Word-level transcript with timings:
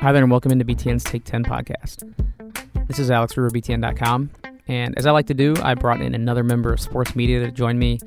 Hi 0.00 0.12
there, 0.12 0.22
and 0.22 0.30
welcome 0.30 0.50
into 0.50 0.64
BTN's 0.64 1.04
Take 1.04 1.24
10 1.24 1.44
podcast. 1.44 2.10
This 2.88 2.98
is 2.98 3.10
Alex 3.10 3.36
Ruhr, 3.36 3.50
BTN.com. 3.50 4.30
And 4.66 4.96
as 4.96 5.04
I 5.04 5.10
like 5.10 5.26
to 5.26 5.34
do, 5.34 5.54
I 5.62 5.74
brought 5.74 6.00
in 6.00 6.14
another 6.14 6.42
member 6.42 6.72
of 6.72 6.80
sports 6.80 7.14
media 7.14 7.40
to 7.40 7.52
join 7.52 7.78
me 7.78 8.00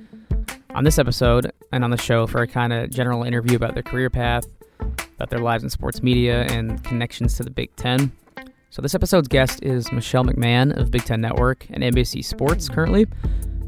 on 0.73 0.85
this 0.85 0.97
episode 0.97 1.51
and 1.71 1.83
on 1.83 1.91
the 1.91 1.97
show 1.97 2.25
for 2.25 2.41
a 2.41 2.47
kind 2.47 2.73
of 2.73 2.89
general 2.89 3.21
interview 3.21 3.55
about 3.55 3.75
their 3.75 3.83
career 3.83 4.09
path, 4.09 4.43
about 4.79 5.29
their 5.29 5.37
lives 5.37 5.63
in 5.63 5.69
sports 5.69 6.01
media, 6.01 6.45
and 6.45 6.83
connections 6.83 7.37
to 7.37 7.43
the 7.43 7.51
Big 7.51 7.69
Ten. 7.75 8.11
So, 8.71 8.81
this 8.81 8.95
episode's 8.95 9.27
guest 9.27 9.61
is 9.61 9.91
Michelle 9.91 10.25
McMahon 10.25 10.75
of 10.75 10.89
Big 10.89 11.05
Ten 11.05 11.21
Network 11.21 11.67
and 11.69 11.83
NBC 11.83 12.25
Sports 12.25 12.69
currently, 12.69 13.05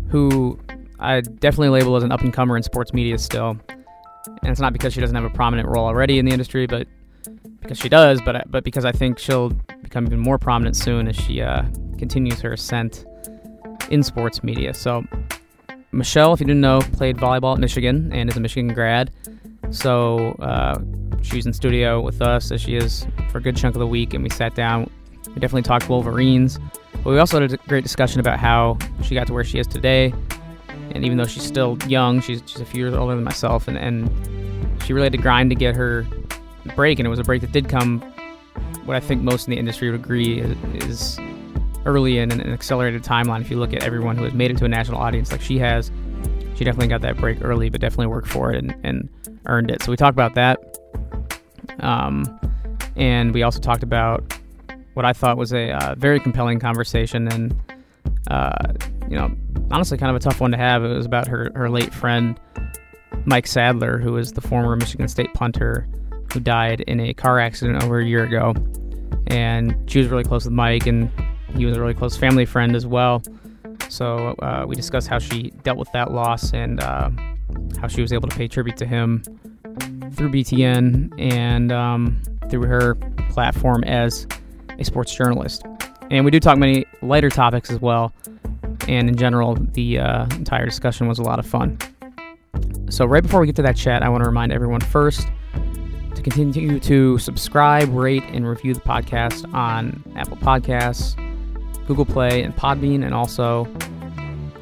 who 0.09 0.59
I 0.99 1.21
definitely 1.21 1.69
label 1.69 1.95
as 1.95 2.01
an 2.01 2.11
up 2.11 2.21
and 2.21 2.33
comer 2.33 2.57
in 2.57 2.63
sports 2.63 2.91
media 2.91 3.19
still. 3.19 3.59
And 4.25 4.51
it's 4.51 4.59
not 4.59 4.73
because 4.73 4.93
she 4.93 4.99
doesn't 4.99 5.15
have 5.15 5.25
a 5.25 5.29
prominent 5.29 5.69
role 5.69 5.85
already 5.85 6.17
in 6.17 6.25
the 6.25 6.31
industry, 6.31 6.65
but 6.65 6.87
because 7.61 7.77
she 7.77 7.89
does, 7.89 8.21
but 8.21 8.49
but 8.51 8.63
because 8.63 8.85
I 8.85 8.91
think 8.91 9.19
she'll 9.19 9.49
become 9.81 10.05
even 10.05 10.19
more 10.19 10.37
prominent 10.37 10.75
soon 10.75 11.07
as 11.07 11.15
she 11.15 11.41
uh, 11.41 11.63
continues 11.97 12.41
her 12.41 12.53
ascent 12.53 13.05
in 13.89 14.03
sports 14.03 14.43
media. 14.43 14.73
So, 14.73 15.03
Michelle, 15.91 16.33
if 16.33 16.39
you 16.39 16.45
didn't 16.45 16.61
know, 16.61 16.81
played 16.93 17.17
volleyball 17.17 17.53
at 17.53 17.59
Michigan 17.59 18.11
and 18.11 18.29
is 18.29 18.37
a 18.37 18.39
Michigan 18.39 18.73
grad. 18.73 19.11
So 19.71 20.31
uh, 20.39 20.79
she's 21.21 21.45
in 21.45 21.53
studio 21.53 22.01
with 22.01 22.21
us 22.21 22.51
as 22.51 22.61
she 22.61 22.75
is 22.75 23.05
for 23.31 23.39
a 23.39 23.41
good 23.41 23.55
chunk 23.55 23.75
of 23.75 23.79
the 23.79 23.87
week, 23.87 24.13
and 24.13 24.23
we 24.23 24.29
sat 24.29 24.55
down. 24.55 24.89
We 25.27 25.35
definitely 25.35 25.63
talked 25.63 25.89
Wolverines, 25.89 26.59
but 27.03 27.11
we 27.11 27.19
also 27.19 27.41
had 27.41 27.51
a 27.51 27.57
great 27.67 27.83
discussion 27.83 28.19
about 28.19 28.39
how 28.39 28.77
she 29.03 29.15
got 29.15 29.27
to 29.27 29.33
where 29.33 29.43
she 29.43 29.59
is 29.59 29.67
today. 29.67 30.13
And 30.91 31.03
even 31.03 31.17
though 31.17 31.25
she's 31.25 31.43
still 31.43 31.77
young, 31.87 32.21
she's, 32.21 32.41
she's 32.45 32.61
a 32.61 32.65
few 32.65 32.79
years 32.79 32.93
older 32.93 33.15
than 33.15 33.23
myself, 33.23 33.67
and, 33.67 33.77
and 33.77 34.09
she 34.83 34.93
really 34.93 35.05
had 35.05 35.11
to 35.13 35.17
grind 35.17 35.49
to 35.49 35.55
get 35.55 35.75
her 35.75 36.05
break, 36.75 36.99
and 36.99 37.05
it 37.05 37.09
was 37.09 37.19
a 37.19 37.23
break 37.23 37.41
that 37.41 37.51
did 37.51 37.69
come. 37.69 38.01
What 38.85 38.95
I 38.95 38.99
think 38.99 39.21
most 39.21 39.47
in 39.47 39.51
the 39.51 39.57
industry 39.57 39.89
would 39.89 39.99
agree 39.99 40.39
is, 40.39 41.19
early 41.85 42.17
in 42.17 42.31
an 42.31 42.51
accelerated 42.51 43.03
timeline. 43.03 43.41
If 43.41 43.51
you 43.51 43.57
look 43.57 43.73
at 43.73 43.83
everyone 43.83 44.17
who 44.17 44.23
has 44.23 44.33
made 44.33 44.51
it 44.51 44.57
to 44.57 44.65
a 44.65 44.67
national 44.67 44.99
audience 44.99 45.31
like 45.31 45.41
she 45.41 45.59
has, 45.59 45.91
she 46.55 46.63
definitely 46.63 46.87
got 46.87 47.01
that 47.01 47.17
break 47.17 47.43
early, 47.43 47.69
but 47.69 47.79
definitely 47.79 48.07
worked 48.07 48.27
for 48.27 48.51
it 48.51 48.57
and, 48.57 48.75
and 48.83 49.09
earned 49.45 49.69
it. 49.69 49.83
So 49.83 49.91
we 49.91 49.97
talked 49.97 50.15
about 50.15 50.33
that. 50.35 50.79
Um, 51.79 52.39
and 52.95 53.33
we 53.33 53.43
also 53.43 53.59
talked 53.59 53.83
about 53.83 54.33
what 54.93 55.05
I 55.05 55.13
thought 55.13 55.37
was 55.37 55.53
a 55.53 55.71
uh, 55.71 55.95
very 55.95 56.19
compelling 56.19 56.59
conversation 56.59 57.27
and, 57.27 57.55
uh, 58.31 58.73
you 59.09 59.17
know, 59.17 59.35
honestly 59.69 59.97
kind 59.97 60.09
of 60.09 60.15
a 60.15 60.19
tough 60.19 60.39
one 60.41 60.51
to 60.51 60.57
have. 60.57 60.83
It 60.83 60.95
was 60.95 61.05
about 61.05 61.27
her, 61.27 61.51
her 61.55 61.69
late 61.69 61.93
friend, 61.93 62.39
Mike 63.25 63.45
Sadler, 63.45 63.99
who 63.99 64.13
was 64.13 64.31
the 64.31 64.41
former 64.41 64.75
Michigan 64.75 65.07
State 65.07 65.33
punter 65.33 65.87
who 66.33 66.39
died 66.39 66.81
in 66.81 66.99
a 66.99 67.13
car 67.13 67.39
accident 67.39 67.83
over 67.83 67.99
a 67.99 68.05
year 68.05 68.23
ago. 68.23 68.53
And 69.27 69.75
she 69.89 69.99
was 69.99 70.07
really 70.07 70.23
close 70.23 70.45
with 70.45 70.53
Mike, 70.53 70.85
and 70.87 71.09
he 71.55 71.65
was 71.65 71.77
a 71.77 71.81
really 71.81 71.93
close 71.93 72.15
family 72.17 72.45
friend 72.45 72.75
as 72.75 72.85
well. 72.85 73.23
So 73.89 74.35
uh, 74.39 74.65
we 74.67 74.75
discussed 74.75 75.07
how 75.07 75.19
she 75.19 75.51
dealt 75.63 75.77
with 75.77 75.91
that 75.93 76.11
loss 76.11 76.53
and 76.53 76.79
uh, 76.81 77.09
how 77.79 77.87
she 77.87 78.01
was 78.01 78.11
able 78.11 78.27
to 78.27 78.35
pay 78.35 78.47
tribute 78.47 78.77
to 78.77 78.85
him 78.85 79.23
through 80.13 80.31
BTN 80.31 81.13
and 81.19 81.71
um, 81.71 82.21
through 82.49 82.63
her 82.63 82.95
platform 83.29 83.83
as 83.83 84.27
a 84.79 84.83
sports 84.83 85.15
journalist. 85.15 85.63
And 86.11 86.23
we 86.23 86.31
do 86.31 86.39
talk 86.39 86.57
many 86.57 86.85
lighter 87.01 87.29
topics 87.29 87.71
as 87.71 87.79
well. 87.81 88.13
And 88.87 89.09
in 89.09 89.15
general, 89.15 89.55
the 89.55 89.99
uh, 89.99 90.25
entire 90.35 90.65
discussion 90.65 91.07
was 91.07 91.19
a 91.19 91.23
lot 91.23 91.39
of 91.39 91.45
fun. 91.45 91.77
So, 92.89 93.05
right 93.05 93.23
before 93.23 93.39
we 93.39 93.47
get 93.47 93.55
to 93.57 93.61
that 93.63 93.75
chat, 93.75 94.03
I 94.03 94.09
want 94.09 94.23
to 94.23 94.27
remind 94.27 94.51
everyone 94.51 94.79
first 94.79 95.27
to 96.15 96.21
continue 96.21 96.79
to 96.79 97.17
subscribe, 97.19 97.89
rate, 97.89 98.23
and 98.29 98.47
review 98.47 98.73
the 98.73 98.79
podcast 98.79 99.51
on 99.53 100.03
Apple 100.15 100.37
Podcasts, 100.37 101.15
Google 101.87 102.05
Play, 102.05 102.43
and 102.43 102.55
Podbean. 102.55 103.05
And 103.05 103.13
also 103.13 103.67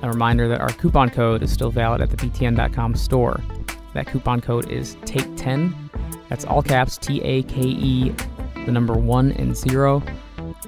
a 0.02 0.10
reminder 0.10 0.48
that 0.50 0.60
our 0.60 0.70
coupon 0.70 1.10
code 1.10 1.42
is 1.42 1.52
still 1.52 1.72
valid 1.72 2.02
at 2.02 2.10
the 2.10 2.18
BTN.com 2.18 2.96
store. 2.96 3.42
That 3.94 4.08
coupon 4.08 4.42
code 4.42 4.70
is 4.70 4.96
TAKE10. 4.98 5.74
That's 6.30 6.46
all 6.46 6.62
caps 6.62 6.98
T 6.98 7.22
A 7.22 7.44
K 7.44 7.62
E, 7.62 8.16
the 8.66 8.72
number 8.72 8.94
one 8.94 9.32
and 9.34 9.56
zero, 9.56 10.00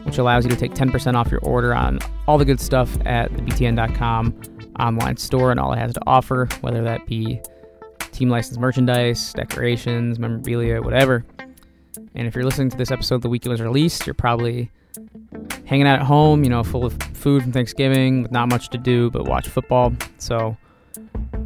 which 0.04 0.18
allows 0.20 0.46
you 0.46 0.52
to 0.52 0.56
take 0.56 0.74
10% 0.74 1.16
off 1.16 1.32
your 1.32 1.42
order 1.42 1.74
on 1.74 2.00
all 2.28 2.38
the 2.38 2.46
good 2.46 2.60
stuff 2.60 2.98
at 3.06 3.36
the 3.36 3.42
BTN.com 3.42 4.40
online 4.80 5.18
store 5.18 5.52
and 5.52 5.60
all 5.60 5.74
it 5.74 5.78
has 5.78 5.94
to 5.94 6.02
offer, 6.06 6.48
whether 6.62 6.84
that 6.84 7.06
be 7.08 7.42
team 8.16 8.30
licensed 8.30 8.60
merchandise, 8.60 9.34
decorations, 9.34 10.18
memorabilia, 10.20 10.82
whatever. 10.82 11.26
And 12.16 12.28
if 12.28 12.34
you're 12.34 12.46
listening 12.46 12.70
to 12.70 12.78
this 12.78 12.92
episode 12.92 13.22
the 13.22 13.30
week 13.30 13.46
it 13.46 13.50
was 13.50 13.62
released, 13.62 14.08
you're 14.08 14.14
probably 14.14 14.72
hanging 15.66 15.86
out 15.86 16.00
at 16.00 16.06
home, 16.06 16.44
you 16.44 16.50
know, 16.50 16.64
full 16.64 16.86
of 16.86 16.94
food 17.14 17.44
from 17.44 17.52
Thanksgiving 17.52 18.24
with 18.24 18.32
not 18.32 18.50
much 18.50 18.70
to 18.70 18.78
do 18.78 19.10
but 19.12 19.26
watch 19.26 19.48
football. 19.48 19.94
So 20.18 20.58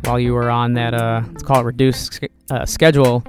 while 0.03 0.19
you 0.19 0.33
were 0.33 0.49
on 0.49 0.73
that, 0.73 0.93
uh, 0.93 1.23
let's 1.27 1.43
call 1.43 1.59
it 1.61 1.63
reduced 1.63 2.19
uh, 2.51 2.65
schedule, 2.65 3.23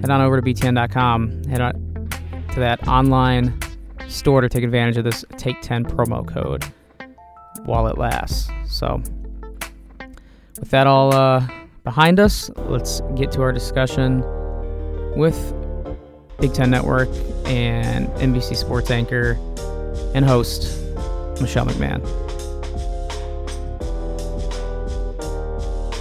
head 0.00 0.10
on 0.10 0.20
over 0.20 0.40
to 0.40 0.42
btn.com, 0.42 1.44
head 1.44 1.60
on 1.60 2.08
to 2.52 2.60
that 2.60 2.86
online 2.86 3.58
store 4.08 4.40
to 4.40 4.48
take 4.48 4.64
advantage 4.64 4.96
of 4.96 5.04
this 5.04 5.24
Take 5.36 5.60
10 5.62 5.84
promo 5.84 6.26
code 6.26 6.64
while 7.64 7.86
it 7.86 7.98
lasts. 7.98 8.50
So, 8.66 9.02
with 10.58 10.70
that 10.70 10.86
all 10.86 11.14
uh, 11.14 11.46
behind 11.86 12.18
us, 12.18 12.50
let's 12.66 13.00
get 13.14 13.30
to 13.30 13.42
our 13.42 13.52
discussion 13.52 14.20
with 15.16 15.54
Big 16.40 16.52
Ten 16.52 16.68
Network 16.68 17.08
and 17.46 18.08
NBC 18.18 18.56
Sports 18.56 18.90
anchor 18.90 19.38
and 20.12 20.24
host 20.24 20.82
Michelle 21.40 21.64
McMahon. 21.64 22.02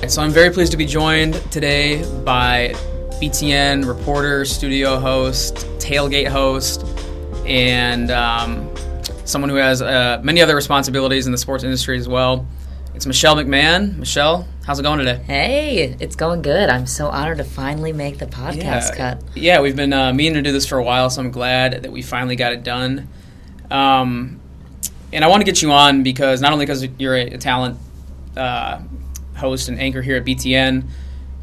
So 0.10 0.24
I'm 0.24 0.32
very 0.32 0.52
pleased 0.52 0.72
to 0.72 0.78
be 0.78 0.88
joined 0.88 1.36
today 1.52 2.04
by 2.24 2.74
BTN 3.22 3.88
reporter, 3.88 4.44
studio 4.44 5.00
host, 5.00 5.58
tailgate 5.78 6.28
host, 6.28 6.84
and 7.46 8.10
um, 8.10 8.76
someone 9.24 9.52
who 9.52 9.58
has 9.58 9.84
uh, 9.84 10.20
many 10.24 10.42
other 10.42 10.56
responsibilities 10.56 11.28
in 11.28 11.32
the 11.32 11.38
sports 11.38 11.64
industry 11.64 12.00
as 12.00 12.08
well. 12.08 12.48
It's 12.96 13.06
Michelle 13.06 13.36
McMahon. 13.36 13.98
Michelle, 13.98 14.48
how's 14.66 14.80
it 14.80 14.84
going 14.84 15.00
today? 15.00 15.22
Hey, 15.26 15.98
it's 16.00 16.16
going 16.16 16.42
good. 16.42 16.70
I'm 16.70 16.88
so 16.88 17.08
honored 17.08 17.40
to 17.40 17.44
finally 17.44 17.92
make 17.92 18.20
the 18.20 18.26
podcast 18.26 18.64
yeah. 18.64 18.96
cut. 18.96 19.24
Yeah, 19.36 19.60
we've 19.60 19.76
been 19.76 19.92
uh, 19.92 20.14
meaning 20.14 20.36
to 20.36 20.42
do 20.42 20.54
this 20.54 20.66
for 20.66 20.78
a 20.78 20.84
while, 20.84 21.10
so 21.10 21.22
I'm 21.22 21.30
glad 21.30 21.84
that 21.84 21.92
we 21.92 22.02
finally 22.02 22.38
got 22.38 22.54
it 22.54 22.64
done. 22.64 23.10
Um, 23.70 24.40
and 25.12 25.26
I 25.26 25.28
want 25.28 25.42
to 25.42 25.46
get 25.46 25.62
you 25.62 25.74
on 25.74 26.04
because 26.04 26.40
not 26.40 26.54
only 26.54 26.66
because 26.66 26.88
you're 26.98 27.16
a, 27.16 27.32
a 27.32 27.38
talent 27.38 27.78
uh, 28.38 28.80
host 29.36 29.68
and 29.68 29.78
anchor 29.78 30.02
here 30.02 30.16
at 30.16 30.24
BTN, 30.24 30.88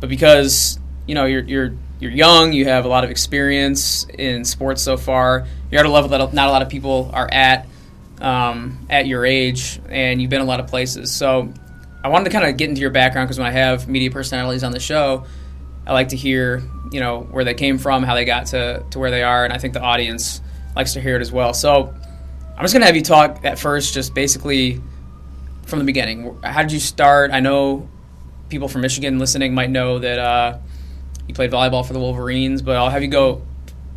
but 0.00 0.08
because 0.08 0.78
you 1.06 1.14
know 1.14 1.26
you're 1.26 1.44
you're 1.44 1.74
you're 2.00 2.12
young, 2.12 2.54
you 2.54 2.64
have 2.64 2.86
a 2.86 2.88
lot 2.88 3.04
of 3.04 3.10
experience 3.10 4.06
in 4.18 4.46
sports 4.46 4.80
so 4.80 4.96
far. 4.96 5.46
You're 5.70 5.80
at 5.80 5.86
a 5.86 5.90
level 5.90 6.08
that 6.08 6.32
not 6.32 6.48
a 6.48 6.50
lot 6.50 6.62
of 6.62 6.70
people 6.70 7.10
are 7.12 7.28
at 7.30 7.66
um, 8.22 8.86
at 8.88 9.06
your 9.06 9.26
age, 9.26 9.80
and 9.88 10.22
you've 10.22 10.30
been 10.30 10.40
a 10.40 10.46
lot 10.46 10.60
of 10.60 10.68
places. 10.68 11.10
So 11.10 11.52
I 12.02 12.08
wanted 12.08 12.24
to 12.24 12.30
kind 12.30 12.48
of 12.48 12.56
get 12.56 12.70
into 12.70 12.80
your 12.80 12.90
background 12.90 13.28
because 13.28 13.38
when 13.38 13.48
I 13.48 13.50
have 13.50 13.88
media 13.88 14.10
personalities 14.10 14.64
on 14.64 14.72
the 14.72 14.80
show, 14.80 15.26
I 15.86 15.92
like 15.92 16.08
to 16.08 16.16
hear 16.16 16.62
you 16.92 17.00
know 17.00 17.22
where 17.22 17.44
they 17.44 17.54
came 17.54 17.78
from, 17.78 18.02
how 18.02 18.14
they 18.14 18.24
got 18.24 18.46
to 18.46 18.84
to 18.90 18.98
where 18.98 19.10
they 19.10 19.22
are, 19.22 19.44
and 19.44 19.52
I 19.52 19.58
think 19.58 19.74
the 19.74 19.82
audience 19.82 20.40
likes 20.74 20.94
to 20.94 21.00
hear 21.00 21.16
it 21.16 21.20
as 21.20 21.32
well. 21.32 21.52
So 21.52 21.92
I'm 22.56 22.62
just 22.62 22.72
gonna 22.72 22.86
have 22.86 22.96
you 22.96 23.02
talk 23.02 23.44
at 23.44 23.58
first, 23.58 23.92
just 23.92 24.14
basically 24.14 24.80
from 25.66 25.80
the 25.80 25.84
beginning. 25.84 26.38
How 26.42 26.62
did 26.62 26.72
you 26.72 26.80
start? 26.80 27.32
I 27.32 27.40
know 27.40 27.88
people 28.48 28.68
from 28.68 28.82
Michigan 28.82 29.18
listening 29.18 29.54
might 29.54 29.70
know 29.70 29.98
that 29.98 30.18
uh, 30.18 30.58
you 31.26 31.34
played 31.34 31.50
volleyball 31.50 31.84
for 31.84 31.92
the 31.92 31.98
Wolverines, 31.98 32.62
but 32.62 32.76
I'll 32.76 32.90
have 32.90 33.02
you 33.02 33.08
go 33.08 33.42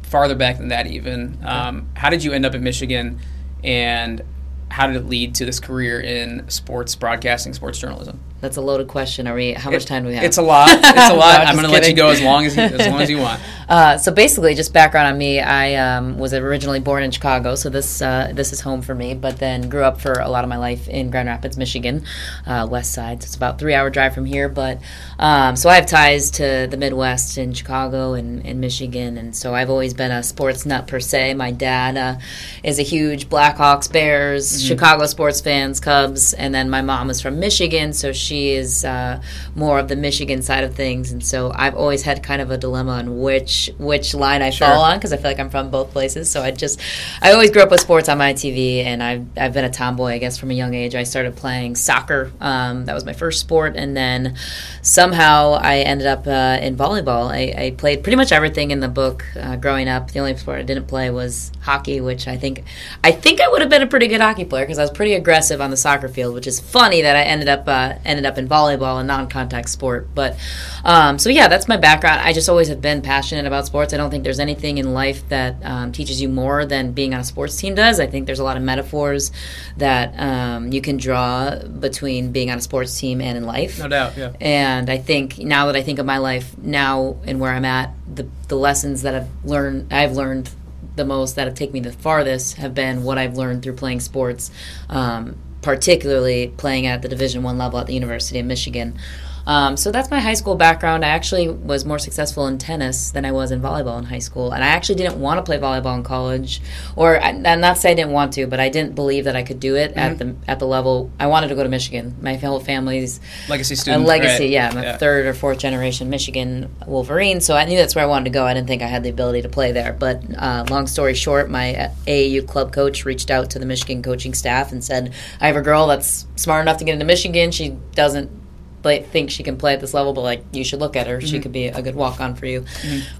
farther 0.03 0.35
back 0.35 0.57
than 0.57 0.69
that. 0.69 0.88
Even 0.88 1.38
um, 1.44 1.89
how 1.94 2.09
did 2.09 2.23
you 2.23 2.33
end 2.33 2.45
up 2.45 2.55
at 2.55 2.61
Michigan, 2.61 3.19
and 3.65 4.21
how 4.69 4.88
did 4.88 4.95
it 4.95 5.06
lead 5.07 5.35
to 5.35 5.45
this 5.45 5.59
career 5.59 6.00
in 6.00 6.47
sports 6.50 6.95
broadcasting, 6.95 7.53
sports 7.53 7.79
journalism? 7.79 8.21
That's 8.45 8.57
a 8.57 8.62
loaded 8.62 8.88
question. 8.88 9.27
Are 9.27 9.33
we? 9.33 9.53
How 9.53 9.71
much 9.71 9.86
It- 9.86 9.88
time 9.88 10.03
do 10.03 10.09
we 10.09 10.15
have? 10.15 10.24
It's 10.24 10.38
a 10.38 10.44
lot. 10.44 10.69
It's 10.71 10.83
a 10.83 11.13
lot. 11.15 11.39
No, 11.39 11.45
I'm 11.45 11.56
going 11.56 11.65
to 11.65 11.71
let 11.74 11.88
you 11.89 11.95
go 11.95 12.09
as 12.09 12.21
long 12.21 12.45
as 12.45 12.56
you, 12.56 12.62
as 12.62 12.88
long 12.88 13.01
as 13.01 13.09
you 13.09 13.18
want. 13.27 13.42
Uh, 13.68 13.97
so 13.97 14.12
basically, 14.12 14.53
just 14.53 14.71
background 14.71 15.07
on 15.07 15.18
me. 15.18 15.39
I 15.39 15.74
um, 15.97 16.19
was 16.19 16.31
originally 16.36 16.80
born 16.80 17.01
in 17.01 17.09
Chicago, 17.09 17.56
so 17.56 17.71
this 17.71 18.03
uh, 18.03 18.31
this 18.36 18.53
is 18.53 18.62
home 18.62 18.83
for 18.83 18.94
me. 18.94 19.15
But 19.15 19.39
then 19.39 19.68
grew 19.68 19.81
up 19.83 20.00
for 20.00 20.13
a 20.13 20.30
lot 20.30 20.44
of 20.44 20.50
my 20.51 20.57
life 20.57 20.88
in 20.88 21.09
Grand 21.09 21.27
Rapids, 21.27 21.57
Michigan, 21.57 22.06
uh, 22.45 22.68
West 22.69 22.94
Side. 22.94 23.24
So 23.24 23.25
it's 23.25 23.36
about 23.36 23.57
three 23.57 23.74
hour 23.74 23.89
drive 23.89 24.13
from 24.13 24.25
here. 24.25 24.48
But 24.48 24.80
um, 25.18 25.56
so 25.56 25.68
I 25.69 25.75
have 25.77 25.88
ties 25.88 26.30
to 26.31 26.68
the 26.69 26.77
Midwest 26.77 27.39
in 27.39 27.53
Chicago 27.53 28.13
and, 28.13 28.45
and 28.45 28.62
Michigan, 28.62 29.18
and 29.18 29.36
so 29.36 29.56
I've 29.56 29.71
always 29.71 29.95
been 29.95 30.12
a 30.12 30.21
sports 30.21 30.68
nut 30.68 30.86
per 30.86 31.00
se. 31.00 31.33
My 31.33 31.50
dad 31.50 31.98
uh, 31.98 32.19
is 32.63 32.77
a 32.77 32.83
huge 32.83 33.30
Blackhawks, 33.30 33.91
Bears, 33.91 34.63
Chicago 34.63 35.07
sports 35.07 35.41
fans, 35.41 35.80
Cubs, 35.80 36.33
and 36.33 36.53
then 36.53 36.69
my 36.69 36.83
mom 36.83 37.09
is 37.09 37.19
from 37.19 37.39
Michigan, 37.39 37.94
so 37.94 38.12
she 38.13 38.34
is 38.35 38.85
uh, 38.85 39.21
more 39.55 39.79
of 39.79 39.87
the 39.87 39.95
Michigan 39.95 40.41
side 40.41 40.63
of 40.63 40.75
things. 40.75 41.11
And 41.11 41.25
so 41.25 41.51
I've 41.55 41.75
always 41.75 42.03
had 42.03 42.21
kind 42.23 42.41
of 42.41 42.51
a 42.51 42.57
dilemma 42.57 42.91
on 42.93 43.19
which 43.21 43.45
which 43.45 43.95
which 43.95 44.13
line 44.13 44.41
I 44.41 44.49
Sure. 44.49 44.67
fall 44.67 44.81
on 44.83 44.97
because 44.97 45.13
I 45.13 45.17
feel 45.17 45.31
like 45.31 45.39
I'm 45.39 45.49
from 45.49 45.69
both 45.69 45.91
places. 45.91 46.29
So 46.29 46.41
I 46.41 46.51
just 46.51 46.79
I 47.21 47.31
always 47.31 47.49
grew 47.49 47.61
up 47.61 47.71
with 47.71 47.79
sports 47.79 48.09
on 48.09 48.17
my 48.17 48.33
TV, 48.33 48.83
and 48.83 49.01
I've 49.01 49.25
I've 49.37 49.53
been 49.53 49.63
a 49.65 49.69
tomboy, 49.69 50.11
I 50.13 50.17
guess, 50.17 50.37
from 50.37 50.51
a 50.51 50.53
young 50.53 50.73
age. 50.73 50.95
I 50.95 51.03
started 51.03 51.35
playing 51.35 51.75
soccer. 51.75 52.31
Um, 52.41 52.85
that 52.85 52.93
was 52.93 53.05
my 53.05 53.13
first 53.13 53.39
sport, 53.39 53.75
and 53.77 53.95
then 53.95 54.35
somehow 54.81 55.53
I 55.61 55.77
ended 55.79 56.07
up 56.07 56.27
uh, 56.27 56.59
in 56.61 56.75
volleyball. 56.75 57.31
I, 57.31 57.53
I 57.65 57.71
played 57.77 58.03
pretty 58.03 58.15
much 58.17 58.31
everything 58.31 58.71
in 58.71 58.79
the 58.79 58.88
book 58.88 59.25
uh, 59.39 59.55
growing 59.55 59.88
up. 59.88 60.11
The 60.11 60.19
only 60.19 60.35
sport 60.38 60.59
I 60.59 60.63
didn't 60.63 60.88
play 60.88 61.09
was 61.09 61.51
hockey, 61.61 62.01
which 62.01 62.27
I 62.27 62.38
think 62.38 62.63
I 63.03 63.11
think 63.11 63.41
I 63.41 63.47
would 63.47 63.61
have 63.61 63.69
been 63.69 63.81
a 63.81 63.88
pretty 63.88 64.07
good 64.07 64.21
hockey 64.21 64.45
player 64.45 64.65
because 64.65 64.77
I 64.79 64.83
was 64.83 64.91
pretty 64.91 65.13
aggressive 65.13 65.61
on 65.61 65.71
the 65.71 65.77
soccer 65.77 66.07
field. 66.09 66.33
Which 66.35 66.47
is 66.47 66.59
funny 66.59 67.01
that 67.01 67.15
I 67.15 67.23
ended 67.23 67.47
up 67.49 67.67
uh, 67.67 67.93
ended 68.15 68.25
up 68.25 68.38
in 68.38 68.47
volleyball, 68.47 69.00
a 69.00 69.03
non-contact 69.03 69.69
sport. 69.69 70.07
But 70.15 70.38
um, 70.83 71.19
so 71.19 71.29
yeah, 71.29 71.47
that's 71.47 71.67
my 71.67 71.77
background. 71.77 72.21
I 72.21 72.33
just 72.33 72.50
always 72.50 72.67
have 72.69 72.81
been 72.81 73.01
passionate 73.01 73.45
about 73.45 73.65
sports. 73.65 73.94
I 73.94 73.97
don't 73.97 74.09
think 74.09 74.23
there's 74.23 74.39
anything 74.39 74.77
in 74.77 74.94
life 74.94 75.27
that 75.29 75.56
um, 75.63 75.91
teaches 75.91 76.21
you 76.21 76.29
more 76.29 76.65
than 76.65 76.94
being 76.94 77.13
on 77.13 77.19
a 77.19 77.23
sports 77.23 77.56
team 77.57 77.75
does. 77.75 78.00
I 78.00 78.07
think 78.07 78.25
there's 78.25 78.39
a 78.39 78.44
lot 78.44 78.57
of 78.57 78.63
metaphors 78.63 79.31
that 79.77 80.13
um, 80.19 80.71
you 80.71 80.81
can 80.81 80.97
draw 80.97 81.56
between 81.57 82.31
being 82.31 82.51
on 82.51 82.57
a 82.57 82.62
sports 82.62 82.97
team 82.97 83.21
and 83.21 83.38
in 83.38 83.45
life. 83.45 83.79
No 83.79 83.88
doubt. 83.88 84.17
Yeah. 84.17 84.33
And 84.39 84.89
I 84.89 84.97
think 84.97 85.38
now 85.39 85.67
that 85.67 85.75
I 85.75 85.83
think 85.83 86.00
of 86.00 86.06
my 86.06 86.17
life 86.17 86.57
now 86.57 87.17
and 87.25 87.39
where 87.39 87.51
I'm 87.51 87.65
at, 87.65 87.94
the 88.13 88.27
the 88.47 88.56
lessons 88.56 89.01
that 89.01 89.15
I've 89.15 89.27
learned, 89.44 89.91
I've 89.91 90.13
learned 90.13 90.50
the 90.95 91.06
most 91.06 91.35
that 91.35 91.47
have 91.47 91.56
taken 91.56 91.73
me 91.73 91.79
the 91.79 91.91
farthest 91.91 92.57
have 92.57 92.73
been 92.73 93.03
what 93.03 93.17
I've 93.17 93.35
learned 93.35 93.63
through 93.63 93.73
playing 93.73 94.00
sports, 94.00 94.51
um, 94.89 95.35
particularly 95.65 96.53
playing 96.57 96.85
at 96.85 97.01
the 97.01 97.07
Division 97.07 97.41
One 97.41 97.57
level 97.57 97.79
at 97.79 97.88
the 97.88 97.95
University 97.95 98.38
of 98.38 98.45
Michigan. 98.45 99.00
Um, 99.47 99.77
so 99.77 99.92
that's 99.92 100.09
my 100.09 100.19
high 100.19 100.33
school 100.33 100.56
background. 100.56 101.06
I 101.06 101.09
actually 101.09 101.50
was 101.50 101.86
more 101.86 102.00
successful 102.00 102.47
in 102.47 102.57
tennis 102.57 103.12
than 103.12 103.25
I 103.25 103.31
was 103.31 103.51
in 103.51 103.62
volleyball 103.62 103.97
in 104.00 104.06
high 104.06 104.19
school, 104.19 104.51
and 104.51 104.63
I 104.63 104.68
actually 104.68 104.95
didn't 104.95 105.19
want 105.19 105.38
to 105.38 105.44
play 105.44 105.57
volleyball 105.57 105.95
in 105.95 106.03
college, 106.03 106.62
or 106.95 107.19
I'm 107.19 107.42
not 107.42 107.77
say 107.77 107.92
I 107.92 107.94
didn't 107.94 108.12
want 108.12 108.33
to, 108.33 108.47
but 108.47 108.59
I 108.59 108.69
didn't 108.69 108.95
believe 108.95 109.25
that 109.25 109.36
I 109.36 109.44
could 109.44 109.59
do 109.59 109.75
it 109.75 109.94
at 109.94 110.18
the 110.18 110.36
at 110.47 110.59
the 110.59 110.68
level 110.68 111.12
I 111.19 111.27
wanted 111.27 111.50
to 111.50 111.56
go 111.56 111.63
to 111.63 111.69
Michigan. 111.69 112.15
My 112.21 112.36
whole 112.36 112.59
family's 112.59 113.19
Legacy 113.50 113.74
a 113.74 113.77
student. 113.77 114.06
legacy, 114.06 114.45
right? 114.45 114.51
yeah. 114.51 114.69
I'm 114.69 114.77
a 114.77 114.97
third 114.97 115.25
or 115.25 115.33
fourth 115.33 115.59
generation 115.59 116.09
Michigan 116.09 116.74
Wolverine, 116.88 117.41
so 117.41 117.56
I 117.56 117.65
knew 117.65 117.77
that's 117.77 117.95
where 117.95 118.03
I 118.03 118.07
wanted 118.07 118.25
to 118.25 118.31
go. 118.31 118.45
I 118.45 118.53
didn't 118.53 118.68
think 118.68 118.81
I 118.81 118.88
had 118.88 119.03
the 119.03 119.09
ability 119.09 119.44
to 119.44 119.50
play 119.50 119.71
there. 119.71 119.94
But 119.94 120.24
uh, 120.38 120.65
long 120.69 120.88
story 120.88 121.13
short, 121.13 121.50
my 121.50 121.91
AAU 122.07 122.48
club 122.48 122.74
coach 122.74 123.06
reached 123.06 123.30
out 123.30 123.51
to 123.51 123.59
the 123.59 123.65
Michigan 123.65 124.01
coaching 124.01 124.33
staff 124.33 124.71
and 124.71 124.83
said, 124.83 125.13
"I 125.39 125.48
have 125.48 125.56
a 125.56 125.62
girl 125.62 125.88
that's 125.88 126.25
smart 126.36 126.62
enough 126.62 126.77
to 126.77 126.83
get 126.83 126.94
into 126.94 127.06
Michigan. 127.06 127.51
She 127.51 127.77
doesn't." 127.94 128.44
Play- 128.85 129.01
Think 129.01 129.31
she 129.31 129.41
can 129.41 129.57
play 129.57 129.73
at 129.73 129.81
this 129.81 129.93
level, 129.95 130.13
but 130.13 130.21
like 130.21 130.43
you 130.51 130.63
should 130.63 130.79
look 130.79 130.95
at 130.95 131.07
her. 131.07 131.19
She 131.19 131.39
could 131.39 131.51
be 131.51 131.65
a 131.67 131.81
good 131.81 131.95
walk 131.95 132.19
on 132.21 132.35
for 132.35 132.45
you, 132.45 132.65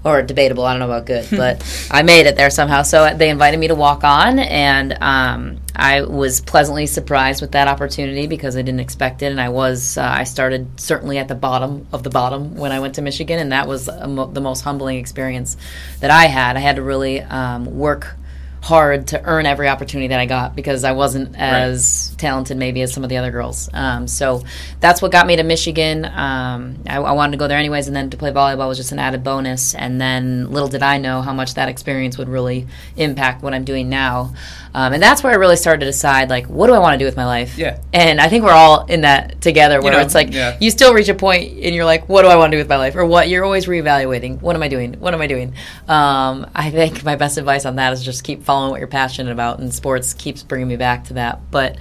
or 0.04 0.22
debatable. 0.22 0.64
I 0.64 0.72
don't 0.72 0.80
know 0.80 0.86
about 0.94 1.06
good, 1.06 1.26
but 1.30 1.54
I 1.90 2.02
made 2.02 2.26
it 2.26 2.36
there 2.36 2.50
somehow. 2.50 2.82
So 2.82 3.12
they 3.14 3.28
invited 3.30 3.58
me 3.58 3.66
to 3.68 3.74
walk 3.74 4.04
on, 4.04 4.38
and 4.38 4.96
um, 5.00 5.58
I 5.74 6.02
was 6.02 6.40
pleasantly 6.40 6.86
surprised 6.86 7.40
with 7.40 7.52
that 7.52 7.66
opportunity 7.66 8.26
because 8.28 8.56
I 8.56 8.62
didn't 8.62 8.80
expect 8.80 9.22
it, 9.22 9.32
and 9.32 9.40
I 9.40 9.48
was 9.48 9.98
uh, 9.98 10.02
I 10.02 10.22
started 10.24 10.68
certainly 10.80 11.18
at 11.18 11.26
the 11.28 11.34
bottom 11.34 11.86
of 11.92 12.02
the 12.04 12.10
bottom 12.10 12.54
when 12.56 12.70
I 12.70 12.78
went 12.80 12.94
to 12.94 13.02
Michigan, 13.02 13.38
and 13.40 13.50
that 13.52 13.66
was 13.66 13.88
a 13.88 14.06
mo- 14.06 14.30
the 14.30 14.40
most 14.40 14.60
humbling 14.62 14.98
experience 14.98 15.56
that 16.00 16.10
I 16.12 16.26
had. 16.26 16.56
I 16.56 16.60
had 16.60 16.76
to 16.76 16.82
really 16.82 17.20
um, 17.22 17.76
work 17.76 18.14
hard 18.62 19.08
to 19.08 19.22
earn 19.22 19.46
every 19.46 19.68
opportunity 19.68 20.08
that 20.08 20.18
I 20.18 20.26
got 20.26 20.56
because 20.56 20.82
I 20.82 20.92
wasn't 20.92 21.36
as 21.36 22.14
talented 22.18 22.56
maybe 22.56 22.82
as 22.82 22.92
some 22.92 23.04
of 23.04 23.10
the 23.10 23.16
other 23.18 23.30
girls. 23.30 23.70
Um, 23.72 24.08
so 24.08 24.42
that's 24.80 25.00
what 25.00 25.12
got 25.12 25.26
me 25.26 25.36
to 25.36 25.42
Michigan. 25.42 26.04
Um, 26.04 26.78
I, 26.86 26.96
I 26.96 27.12
wanted 27.12 27.32
to 27.32 27.38
go 27.38 27.46
there 27.46 27.58
anyways, 27.58 27.86
and 27.86 27.94
then 27.94 28.10
to 28.10 28.16
play 28.16 28.32
volleyball 28.32 28.68
was 28.68 28.78
just 28.78 28.92
an 28.92 28.98
added 28.98 29.22
bonus. 29.22 29.74
And 29.74 30.00
then 30.00 30.50
little 30.50 30.68
did 30.68 30.82
I 30.82 30.98
know 30.98 31.22
how 31.22 31.32
much 31.32 31.54
that 31.54 31.68
experience 31.68 32.18
would 32.18 32.28
really 32.28 32.66
impact 32.96 33.42
what 33.42 33.54
I'm 33.54 33.64
doing 33.64 33.88
now. 33.88 34.34
Um, 34.74 34.92
and 34.92 35.02
that's 35.02 35.22
where 35.22 35.32
I 35.32 35.36
really 35.36 35.56
started 35.56 35.80
to 35.80 35.86
decide, 35.86 36.28
like, 36.28 36.48
what 36.48 36.66
do 36.66 36.74
I 36.74 36.78
want 36.80 36.94
to 36.94 36.98
do 36.98 37.06
with 37.06 37.16
my 37.16 37.24
life? 37.24 37.56
Yeah. 37.56 37.78
And 37.94 38.20
I 38.20 38.28
think 38.28 38.44
we're 38.44 38.50
all 38.50 38.84
in 38.84 39.02
that 39.02 39.40
together, 39.40 39.80
where 39.80 39.92
know, 39.92 40.00
it's 40.00 40.14
like 40.14 40.34
yeah. 40.34 40.58
you 40.60 40.70
still 40.70 40.92
reach 40.92 41.08
a 41.08 41.14
point 41.14 41.52
and 41.52 41.74
you're 41.74 41.86
like, 41.86 42.10
what 42.10 42.22
do 42.22 42.28
I 42.28 42.36
want 42.36 42.50
to 42.50 42.56
do 42.56 42.60
with 42.60 42.68
my 42.68 42.76
life? 42.76 42.94
Or 42.94 43.06
what 43.06 43.30
you're 43.30 43.44
always 43.44 43.66
reevaluating. 43.66 44.42
What 44.42 44.54
am 44.54 44.62
I 44.62 44.68
doing? 44.68 44.94
What 44.94 45.14
am 45.14 45.22
I 45.22 45.28
doing? 45.28 45.54
Um, 45.88 46.50
I 46.54 46.70
think 46.70 47.04
my 47.04 47.16
best 47.16 47.38
advice 47.38 47.64
on 47.64 47.76
that 47.76 47.94
is 47.94 48.04
just 48.04 48.22
keep 48.22 48.42
following 48.42 48.55
what 48.70 48.78
you're 48.78 48.88
passionate 48.88 49.32
about, 49.32 49.58
and 49.58 49.72
sports 49.72 50.14
keeps 50.14 50.42
bringing 50.42 50.68
me 50.68 50.76
back 50.76 51.04
to 51.04 51.14
that. 51.14 51.40
But 51.50 51.76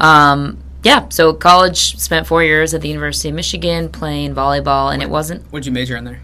um, 0.00 0.58
yeah, 0.82 1.08
so 1.08 1.32
college 1.32 1.96
spent 1.98 2.26
four 2.26 2.42
years 2.44 2.74
at 2.74 2.80
the 2.82 2.88
University 2.88 3.28
of 3.30 3.34
Michigan 3.34 3.88
playing 3.88 4.34
volleyball, 4.34 4.92
and 4.92 5.02
it 5.02 5.10
wasn't 5.10 5.42
What 5.52 5.60
did 5.60 5.66
you 5.66 5.72
major 5.72 5.96
in 5.96 6.04
there? 6.04 6.20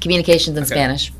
communications 0.00 0.56
and 0.56 0.64
Okay. 0.64 0.74
Spanish. 0.74 1.12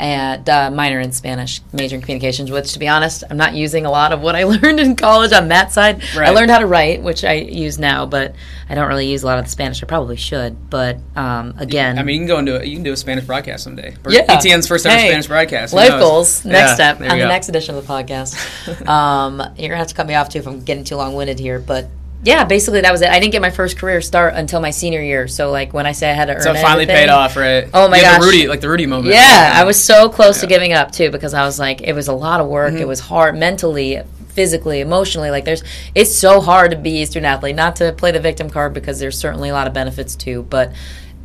And 0.00 0.48
uh, 0.48 0.70
minor 0.70 0.98
in 0.98 1.12
Spanish, 1.12 1.60
major 1.74 1.96
in 1.96 2.00
communications. 2.00 2.50
Which, 2.50 2.72
to 2.72 2.78
be 2.78 2.88
honest, 2.88 3.22
I'm 3.28 3.36
not 3.36 3.52
using 3.54 3.84
a 3.84 3.90
lot 3.90 4.12
of 4.12 4.22
what 4.22 4.34
I 4.34 4.44
learned 4.44 4.80
in 4.80 4.96
college 4.96 5.32
on 5.32 5.48
that 5.48 5.72
side. 5.72 6.02
I 6.16 6.30
learned 6.30 6.50
how 6.50 6.58
to 6.58 6.66
write, 6.66 7.02
which 7.02 7.22
I 7.22 7.34
use 7.34 7.78
now, 7.78 8.06
but 8.06 8.34
I 8.70 8.74
don't 8.74 8.88
really 8.88 9.10
use 9.10 9.22
a 9.22 9.26
lot 9.26 9.38
of 9.38 9.44
the 9.44 9.50
Spanish. 9.50 9.82
I 9.82 9.86
probably 9.86 10.16
should, 10.16 10.70
but 10.70 10.96
um, 11.16 11.54
again, 11.58 11.98
I 11.98 12.02
mean, 12.02 12.14
you 12.14 12.20
can 12.20 12.28
go 12.28 12.38
into 12.38 12.60
a, 12.60 12.64
you 12.64 12.76
can 12.76 12.82
do 12.82 12.92
a 12.94 12.96
Spanish 12.96 13.26
broadcast 13.26 13.64
someday. 13.64 13.94
Yeah. 14.08 14.24
BTN's 14.24 14.66
first 14.66 14.86
ever 14.86 14.96
Hey, 14.96 15.08
Spanish 15.08 15.26
broadcast. 15.26 15.72
Who 15.72 15.76
Life 15.76 15.90
knows? 15.90 16.00
goals. 16.00 16.44
Next 16.46 16.68
Yeah, 16.70 16.74
step 16.74 16.96
on 16.96 17.02
you 17.04 17.10
the 17.10 17.16
go. 17.18 17.28
next 17.28 17.48
edition 17.50 17.74
of 17.74 17.86
the 17.86 17.92
podcast. 17.92 18.86
um, 18.88 19.38
you're 19.58 19.68
gonna 19.68 19.76
have 19.76 19.88
to 19.88 19.94
cut 19.94 20.06
me 20.06 20.14
off 20.14 20.30
too 20.30 20.38
if 20.38 20.46
I'm 20.46 20.64
getting 20.64 20.84
too 20.84 20.96
long 20.96 21.14
winded 21.14 21.38
here, 21.38 21.58
but 21.58 21.88
yeah, 22.22 22.44
basically 22.44 22.82
that 22.82 22.92
was 22.92 23.00
it. 23.00 23.08
I 23.08 23.18
didn't 23.18 23.32
get 23.32 23.40
my 23.40 23.50
first 23.50 23.78
career 23.78 24.00
start 24.02 24.34
until 24.34 24.60
my 24.60 24.70
senior 24.70 25.00
year. 25.00 25.26
So 25.26 25.50
like 25.50 25.72
when 25.72 25.86
I 25.86 25.92
say 25.92 26.10
I 26.10 26.14
had 26.14 26.26
to 26.26 26.32
earn 26.32 26.40
it. 26.40 26.42
So 26.42 26.52
it 26.52 26.60
finally 26.60 26.82
everything- 26.82 26.96
paid 26.96 27.08
off, 27.08 27.36
right? 27.36 27.68
Oh 27.72 27.88
my 27.88 27.98
had 27.98 28.18
gosh. 28.18 28.20
the 28.20 28.26
Rudy, 28.26 28.48
like 28.48 28.60
the 28.60 28.68
Rudy 28.68 28.86
moment. 28.86 29.14
Yeah, 29.14 29.52
I 29.54 29.64
was 29.64 29.82
so 29.82 30.08
close 30.08 30.40
to 30.40 30.46
giving 30.46 30.72
up 30.72 30.92
too 30.92 31.10
because 31.10 31.32
I 31.32 31.44
was 31.44 31.58
like, 31.58 31.80
it 31.82 31.94
was 31.94 32.08
a 32.08 32.12
lot 32.12 32.40
of 32.40 32.48
work. 32.48 32.72
Mm-hmm. 32.74 32.82
It 32.82 32.88
was 32.88 33.00
hard 33.00 33.36
mentally, 33.36 34.02
physically, 34.28 34.80
emotionally. 34.80 35.30
Like, 35.30 35.44
there's, 35.44 35.64
it's 35.94 36.14
so 36.14 36.40
hard 36.40 36.70
to 36.72 36.76
be 36.76 37.02
a 37.02 37.06
student 37.06 37.26
athlete. 37.26 37.56
Not 37.56 37.76
to 37.76 37.92
play 37.92 38.12
the 38.12 38.20
victim 38.20 38.50
card 38.50 38.74
because 38.74 39.00
there's 39.00 39.18
certainly 39.18 39.48
a 39.48 39.52
lot 39.52 39.66
of 39.66 39.72
benefits 39.72 40.14
too, 40.14 40.42
but 40.42 40.72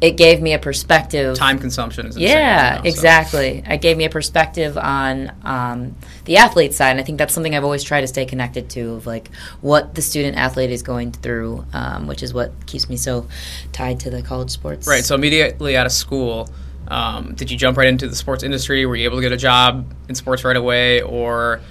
it 0.01 0.17
gave 0.17 0.41
me 0.41 0.53
a 0.53 0.59
perspective. 0.59 1.37
Time 1.37 1.57
consumption 1.57 2.05
is 2.07 2.15
insane. 2.15 2.29
Yeah, 2.29 2.75
know, 2.75 2.83
so. 2.83 2.89
exactly. 2.89 3.63
It 3.65 3.81
gave 3.81 3.97
me 3.97 4.05
a 4.05 4.09
perspective 4.09 4.77
on 4.77 5.31
um, 5.43 5.95
the 6.25 6.37
athlete 6.37 6.73
side, 6.73 6.91
and 6.91 6.99
I 6.99 7.03
think 7.03 7.17
that's 7.17 7.33
something 7.33 7.55
I've 7.55 7.63
always 7.63 7.83
tried 7.83 8.01
to 8.01 8.07
stay 8.07 8.25
connected 8.25 8.69
to, 8.71 8.95
of 8.95 9.07
like 9.07 9.29
what 9.61 9.95
the 9.95 10.01
student 10.01 10.37
athlete 10.37 10.71
is 10.71 10.83
going 10.83 11.11
through, 11.11 11.65
um, 11.73 12.07
which 12.07 12.23
is 12.23 12.33
what 12.33 12.51
keeps 12.65 12.89
me 12.89 12.97
so 12.97 13.27
tied 13.71 13.99
to 14.01 14.09
the 14.09 14.21
college 14.21 14.51
sports. 14.51 14.85
Right. 14.85 15.03
So 15.03 15.15
immediately 15.15 15.77
out 15.77 15.85
of 15.85 15.93
school, 15.93 16.49
um, 16.87 17.33
did 17.35 17.49
you 17.49 17.57
jump 17.57 17.77
right 17.77 17.87
into 17.87 18.07
the 18.07 18.15
sports 18.15 18.43
industry? 18.43 18.85
Were 18.85 18.95
you 18.95 19.05
able 19.05 19.17
to 19.17 19.21
get 19.21 19.31
a 19.31 19.37
job 19.37 19.91
in 20.09 20.15
sports 20.15 20.43
right 20.43 20.57
away, 20.57 21.01
or 21.01 21.61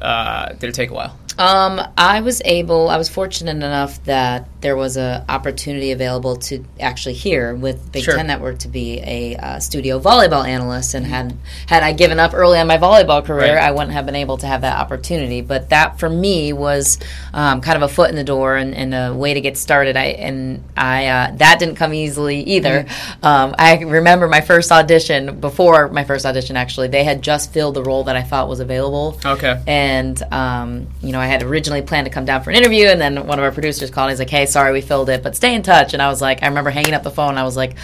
uh, 0.00 0.52
did 0.52 0.70
it 0.70 0.74
take 0.74 0.90
a 0.90 0.94
while? 0.94 1.18
Um, 1.38 1.80
I 1.96 2.20
was 2.20 2.42
able. 2.44 2.88
I 2.88 2.96
was 2.96 3.08
fortunate 3.08 3.56
enough 3.56 4.02
that 4.04 4.48
there 4.60 4.76
was 4.76 4.96
a 4.96 5.24
opportunity 5.28 5.90
available 5.90 6.36
to 6.36 6.64
actually 6.78 7.14
here 7.14 7.54
with 7.54 7.90
Big 7.90 8.04
Sure. 8.04 8.16
Ten 8.16 8.26
Network 8.26 8.58
to 8.60 8.68
be 8.68 9.00
a 9.00 9.36
uh, 9.36 9.58
studio 9.58 9.98
volleyball 9.98 10.46
analyst, 10.46 10.94
and 10.94 11.06
had 11.06 11.36
had 11.66 11.82
I 11.82 11.92
given 11.92 12.20
up 12.20 12.34
early 12.34 12.58
on 12.58 12.66
my 12.66 12.78
volleyball 12.78 13.24
career, 13.24 13.56
Right. 13.56 13.64
I 13.64 13.70
wouldn't 13.72 13.92
have 13.92 14.06
been 14.06 14.14
able 14.14 14.36
to 14.38 14.46
have 14.46 14.60
that 14.60 14.78
opportunity. 14.78 15.40
But 15.40 15.70
that 15.70 15.98
for 15.98 16.08
me 16.08 16.52
was 16.52 16.98
um, 17.32 17.60
kind 17.60 17.76
of 17.76 17.82
a 17.82 17.92
foot 17.92 18.10
in 18.10 18.16
the 18.16 18.24
door 18.24 18.56
and, 18.56 18.74
and 18.74 18.94
a 18.94 19.14
way 19.14 19.34
to 19.34 19.40
get 19.40 19.56
started. 19.56 19.96
I 19.96 20.04
and 20.04 20.62
I 20.76 21.06
uh, 21.06 21.36
that 21.36 21.58
didn't 21.58 21.76
come 21.76 21.94
easily 21.94 22.40
either. 22.42 22.86
Um, 23.22 23.54
I 23.58 23.80
remember 23.80 24.28
my 24.28 24.40
first 24.40 24.70
audition 24.70 25.40
before 25.40 25.88
my 25.88 26.04
first 26.04 26.26
audition. 26.26 26.56
Actually, 26.56 26.88
they 26.88 27.04
had 27.04 27.22
just 27.22 27.52
filled 27.52 27.74
the 27.74 27.82
role 27.82 28.04
that 28.04 28.16
I 28.16 28.22
thought 28.22 28.48
was 28.48 28.60
available. 28.60 29.18
Okay. 29.24 29.62
And 29.66 30.22
um, 30.32 30.86
you 31.02 31.12
know, 31.12 31.21
I 31.22 31.26
had 31.26 31.42
originally 31.42 31.82
planned 31.82 32.06
to 32.06 32.10
come 32.10 32.24
down 32.24 32.42
for 32.42 32.50
an 32.50 32.56
interview, 32.56 32.86
and 32.86 33.00
then 33.00 33.26
one 33.26 33.38
of 33.38 33.44
our 33.44 33.52
producers 33.52 33.90
called. 33.90 34.10
and 34.10 34.12
He's 34.12 34.18
like, 34.18 34.30
"Hey, 34.30 34.46
sorry, 34.46 34.72
we 34.72 34.80
filled 34.80 35.08
it, 35.08 35.22
but 35.22 35.36
stay 35.36 35.54
in 35.54 35.62
touch." 35.62 35.94
And 35.94 36.02
I 36.02 36.08
was 36.08 36.20
like, 36.20 36.42
I 36.42 36.46
remember 36.48 36.70
hanging 36.70 36.94
up 36.94 37.02
the 37.02 37.10
phone. 37.10 37.38
I 37.38 37.44
was 37.44 37.56
like, 37.56 37.76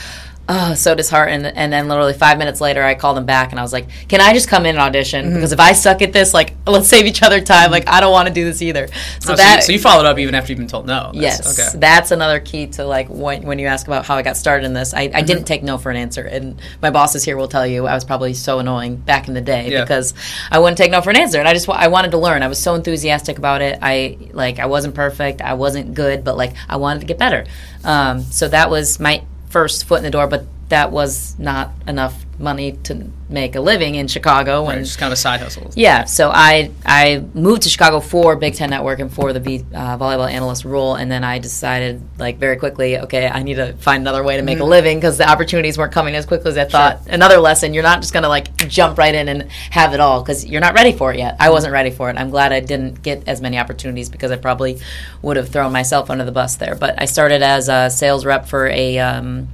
"Oh, 0.48 0.74
so 0.74 0.94
disheartened." 0.94 1.46
And 1.46 1.72
then 1.72 1.88
literally 1.88 2.12
five 2.14 2.38
minutes 2.38 2.60
later, 2.60 2.82
I 2.82 2.94
called 2.94 3.18
him 3.18 3.26
back, 3.26 3.50
and 3.50 3.58
I 3.60 3.62
was 3.62 3.72
like, 3.72 3.88
"Can 4.08 4.20
I 4.20 4.32
just 4.32 4.48
come 4.48 4.64
in 4.66 4.70
and 4.76 4.78
audition? 4.78 5.26
Mm-hmm. 5.26 5.34
Because 5.34 5.52
if 5.52 5.60
I 5.60 5.72
suck 5.72 6.02
at 6.02 6.12
this, 6.12 6.32
like, 6.34 6.54
let's 6.66 6.88
save 6.88 7.06
each 7.06 7.22
other 7.22 7.40
time. 7.40 7.70
Like, 7.70 7.88
I 7.88 8.00
don't 8.00 8.12
want 8.12 8.28
to 8.28 8.34
do 8.34 8.44
this 8.44 8.62
either." 8.62 8.88
So 8.88 8.94
Oh, 8.94 9.20
so, 9.20 9.36
that 9.36 9.56
you, 9.56 9.62
so 9.62 9.72
you 9.72 9.78
followed 9.78 10.06
up 10.06 10.18
even 10.18 10.34
after 10.34 10.50
you've 10.52 10.58
been 10.58 10.68
told 10.68 10.86
no. 10.86 11.12
That's- 11.14 11.38
Yes, 11.38 11.58
Okay. 11.58 11.78
that's 11.78 12.10
another 12.10 12.40
key 12.40 12.66
to 12.68 12.84
like 12.84 13.08
when, 13.08 13.42
when 13.42 13.58
you 13.58 13.66
ask 13.66 13.86
about 13.86 14.06
how 14.06 14.16
I 14.16 14.22
got 14.22 14.36
started 14.36 14.64
in 14.64 14.72
this. 14.74 14.94
I, 14.94 15.02
I 15.02 15.08
Mm-hmm. 15.08 15.26
didn't 15.26 15.44
take 15.44 15.62
no 15.62 15.76
for 15.78 15.90
an 15.90 15.96
answer, 15.96 16.22
and 16.22 16.60
my 16.82 16.90
bosses 16.90 17.24
here 17.24 17.36
will 17.36 17.48
tell 17.48 17.66
you 17.66 17.86
I 17.86 17.94
was 17.94 18.04
probably 18.04 18.34
so 18.34 18.58
annoying 18.58 18.96
back 18.96 19.28
in 19.28 19.34
the 19.34 19.40
day 19.40 19.70
Yeah. 19.70 19.82
because 19.82 20.14
I 20.50 20.58
wouldn't 20.58 20.78
take 20.78 20.90
no 20.90 21.00
for 21.02 21.10
an 21.10 21.16
answer, 21.16 21.38
and 21.38 21.46
I 21.48 21.52
just 21.54 21.68
I 21.68 21.88
wanted 21.88 22.12
to 22.12 22.18
learn. 22.18 22.42
I 22.42 22.48
was 22.48 22.58
so 22.58 22.74
enthusiastic 22.74 23.36
about 23.38 23.60
it. 23.62 23.78
I 23.82 24.16
like 24.32 24.58
I 24.58 24.66
wasn't 24.66 24.94
perfect, 24.94 25.42
I 25.42 25.54
wasn't 25.54 25.94
good, 25.94 26.24
but 26.24 26.36
like 26.36 26.54
I 26.68 26.76
wanted 26.76 27.00
to 27.00 27.06
get 27.06 27.18
better. 27.18 27.44
Um, 27.84 28.22
so 28.22 28.48
that 28.48 28.70
was 28.70 28.98
my 28.98 29.22
first 29.50 29.84
foot 29.84 29.98
in 29.98 30.04
the 30.04 30.10
door, 30.10 30.26
but 30.26 30.46
that 30.68 30.90
was 30.92 31.38
not 31.38 31.72
enough 31.86 32.24
money 32.38 32.72
to 32.84 33.10
make 33.28 33.56
a 33.56 33.60
living 33.60 33.94
in 33.96 34.06
Chicago. 34.08 34.64
Right, 34.64 34.76
And 34.76 34.84
just 34.86 34.98
kind 34.98 35.12
of 35.12 35.18
a 35.18 35.20
side 35.20 35.40
hustle. 35.40 35.70
yeah, 35.74 36.04
so 36.04 36.30
I 36.32 36.70
I 36.86 37.24
moved 37.34 37.62
to 37.62 37.68
Chicago 37.68 38.00
for 38.00 38.36
Big 38.36 38.54
Ten 38.54 38.70
Network 38.70 39.00
and 39.00 39.12
for 39.12 39.32
the 39.32 39.40
v, 39.40 39.64
uh, 39.74 39.98
volleyball 39.98 40.30
analyst 40.30 40.64
role, 40.64 40.94
and 40.94 41.10
then 41.10 41.24
I 41.24 41.38
decided 41.38 42.02
like 42.18 42.38
very 42.38 42.56
quickly, 42.56 42.98
okay, 42.98 43.28
I 43.28 43.42
need 43.42 43.54
to 43.54 43.72
find 43.74 44.02
another 44.02 44.22
way 44.22 44.36
to 44.36 44.42
make 44.42 44.60
a 44.60 44.64
living 44.64 44.98
because 44.98 45.18
the 45.18 45.28
opportunities 45.28 45.76
weren't 45.76 45.92
coming 45.92 46.14
as 46.14 46.26
quickly 46.26 46.50
as 46.50 46.56
I 46.58 46.64
thought. 46.64 47.06
Another 47.08 47.38
lesson: 47.38 47.74
you're 47.74 47.82
not 47.82 48.00
just 48.00 48.12
gonna 48.12 48.28
like 48.28 48.54
jump 48.68 48.98
right 48.98 49.14
in 49.14 49.28
and 49.28 49.50
have 49.70 49.94
it 49.94 50.00
all 50.00 50.22
because 50.22 50.46
you're 50.46 50.60
not 50.60 50.74
ready 50.74 50.92
for 50.92 51.12
it 51.12 51.18
yet. 51.18 51.36
I 51.40 51.50
wasn't 51.50 51.72
ready 51.72 51.90
for 51.90 52.08
it. 52.10 52.16
I'm 52.16 52.30
glad 52.30 52.52
I 52.52 52.60
didn't 52.60 53.02
get 53.02 53.26
as 53.26 53.40
many 53.40 53.58
opportunities 53.58 54.08
because 54.08 54.30
I 54.30 54.36
probably 54.36 54.80
would 55.22 55.36
have 55.36 55.48
thrown 55.48 55.72
myself 55.72 56.08
under 56.08 56.24
the 56.24 56.32
bus 56.32 56.56
there. 56.56 56.74
But 56.74 57.00
I 57.00 57.04
started 57.04 57.42
as 57.42 57.68
a 57.68 57.90
sales 57.90 58.24
rep 58.24 58.46
for 58.46 58.68
a. 58.68 58.98
Um, 58.98 59.48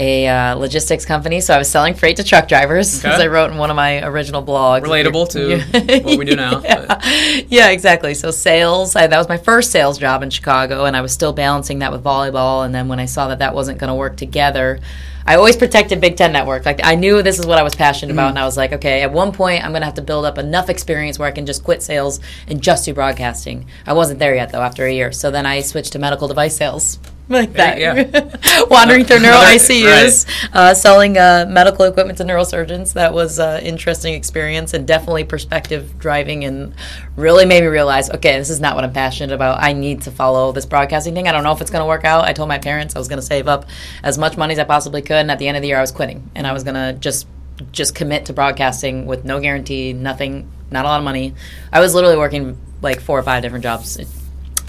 a 0.00 0.26
uh, 0.26 0.54
logistics 0.54 1.04
company, 1.04 1.42
so 1.42 1.54
I 1.54 1.58
was 1.58 1.70
selling 1.70 1.92
freight 1.92 2.16
to 2.16 2.24
truck 2.24 2.48
drivers, 2.48 3.04
as 3.04 3.20
I 3.20 3.26
wrote 3.26 3.50
in 3.50 3.58
one 3.58 3.68
of 3.68 3.76
my 3.76 4.02
original 4.02 4.42
blogs. 4.42 4.80
Relatable 4.80 5.28
to 5.30 6.02
what 6.02 6.18
we 6.18 6.24
do 6.24 6.34
now, 6.34 6.62
yeah. 6.62 7.42
yeah, 7.48 7.68
exactly. 7.68 8.14
So 8.14 8.30
sales, 8.30 8.96
I, 8.96 9.06
that 9.06 9.18
was 9.18 9.28
my 9.28 9.36
first 9.36 9.70
sales 9.70 9.98
job 9.98 10.22
in 10.22 10.30
Chicago, 10.30 10.86
and 10.86 10.96
I 10.96 11.02
was 11.02 11.12
still 11.12 11.34
balancing 11.34 11.80
that 11.80 11.92
with 11.92 12.02
volleyball. 12.02 12.64
And 12.64 12.74
then 12.74 12.88
when 12.88 12.98
I 12.98 13.04
saw 13.04 13.28
that 13.28 13.40
that 13.40 13.54
wasn't 13.54 13.78
going 13.78 13.88
to 13.88 13.94
work 13.94 14.16
together, 14.16 14.80
I 15.26 15.36
always 15.36 15.58
protected 15.58 16.00
Big 16.00 16.16
Ten 16.16 16.32
Network. 16.32 16.64
Like 16.64 16.80
I 16.82 16.94
knew 16.94 17.22
this 17.22 17.38
is 17.38 17.46
what 17.46 17.58
I 17.58 17.62
was 17.62 17.74
passionate 17.74 18.14
about, 18.14 18.30
and 18.30 18.38
I 18.38 18.46
was 18.46 18.56
like, 18.56 18.72
okay, 18.72 19.02
at 19.02 19.12
one 19.12 19.32
point 19.32 19.62
I'm 19.62 19.72
going 19.72 19.82
to 19.82 19.86
have 19.86 19.96
to 19.96 20.02
build 20.02 20.24
up 20.24 20.38
enough 20.38 20.70
experience 20.70 21.18
where 21.18 21.28
I 21.28 21.32
can 21.32 21.44
just 21.44 21.62
quit 21.62 21.82
sales 21.82 22.20
and 22.48 22.62
just 22.62 22.86
do 22.86 22.94
broadcasting. 22.94 23.66
I 23.86 23.92
wasn't 23.92 24.18
there 24.18 24.34
yet 24.34 24.50
though. 24.50 24.62
After 24.62 24.86
a 24.86 24.92
year, 24.92 25.12
so 25.12 25.30
then 25.30 25.44
I 25.44 25.60
switched 25.60 25.92
to 25.92 25.98
medical 25.98 26.26
device 26.26 26.56
sales. 26.56 26.98
Like 27.30 27.52
that, 27.52 27.78
Yeah. 27.78 28.64
wandering 28.70 29.04
through 29.04 29.20
neuro 29.20 29.36
ICUs, 29.36 30.26
uh, 30.52 30.74
selling 30.74 31.16
uh, 31.16 31.46
medical 31.48 31.84
equipment 31.84 32.18
to 32.18 32.24
neurosurgeons. 32.24 32.94
That 32.94 33.14
was 33.14 33.38
an 33.38 33.62
interesting 33.62 34.14
experience 34.14 34.74
and 34.74 34.84
definitely 34.84 35.22
perspective 35.22 35.96
driving 36.00 36.44
and 36.44 36.74
really 37.14 37.46
made 37.46 37.60
me 37.62 37.68
realize, 37.68 38.10
okay, 38.10 38.36
this 38.36 38.50
is 38.50 38.60
not 38.60 38.74
what 38.74 38.82
I'm 38.82 38.92
passionate 38.92 39.32
about. 39.32 39.62
I 39.62 39.72
need 39.74 40.02
to 40.02 40.10
follow 40.10 40.50
this 40.50 40.66
broadcasting 40.66 41.14
thing. 41.14 41.28
I 41.28 41.32
don't 41.32 41.44
know 41.44 41.52
if 41.52 41.60
it's 41.60 41.70
going 41.70 41.82
to 41.82 41.86
work 41.86 42.04
out. 42.04 42.24
I 42.24 42.32
told 42.32 42.48
my 42.48 42.58
parents 42.58 42.96
I 42.96 42.98
was 42.98 43.06
going 43.06 43.20
to 43.20 43.26
save 43.26 43.46
up 43.46 43.66
as 44.02 44.18
much 44.18 44.36
money 44.36 44.52
as 44.54 44.58
I 44.58 44.64
possibly 44.64 45.00
could, 45.00 45.12
and 45.16 45.30
at 45.30 45.38
the 45.38 45.46
end 45.46 45.56
of 45.56 45.62
the 45.62 45.68
year, 45.68 45.78
I 45.78 45.82
was 45.82 45.92
quitting, 45.92 46.28
and 46.34 46.48
I 46.48 46.52
was 46.52 46.64
going 46.64 46.74
to 46.74 46.98
just 46.98 47.28
just 47.72 47.94
commit 47.94 48.26
to 48.26 48.32
broadcasting 48.32 49.06
with 49.06 49.24
no 49.24 49.38
guarantee, 49.38 49.92
nothing, 49.92 50.50
not 50.70 50.84
a 50.84 50.88
lot 50.88 50.98
of 50.98 51.04
money. 51.04 51.34
I 51.70 51.78
was 51.80 51.94
literally 51.94 52.16
working 52.16 52.58
like 52.82 53.00
four 53.00 53.18
or 53.18 53.22
five 53.22 53.42
different 53.42 53.62
jobs 53.62 53.98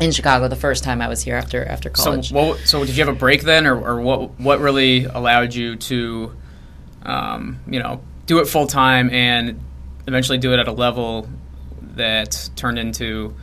in 0.01 0.12
Chicago 0.12 0.48
the 0.48 0.55
first 0.55 0.84
time 0.84 1.01
I 1.01 1.08
was 1.08 1.22
here 1.22 1.36
after 1.36 1.63
after 1.65 1.89
So, 1.96 2.03
college. 2.03 2.31
what, 2.31 2.60
so 2.60 2.84
did 2.84 2.98
you 2.98 3.03
have 3.05 3.13
a 3.13 3.17
break 3.17 3.43
then, 3.43 3.65
or, 3.67 3.79
or 3.79 4.01
what? 4.01 4.39
What 4.39 4.60
really 4.60 5.05
allowed 5.05 5.53
you 5.53 5.75
to, 5.77 6.36
um, 7.03 7.60
you 7.67 7.79
know, 7.79 8.01
do 8.25 8.39
it 8.39 8.46
full 8.48 8.67
time 8.67 9.10
and 9.12 9.60
eventually 10.08 10.38
do 10.38 10.53
it 10.53 10.60
at 10.60 10.67
a 10.67 10.72
level 10.72 11.29
that 11.96 12.50
turned 12.55 12.79
into 12.79 13.36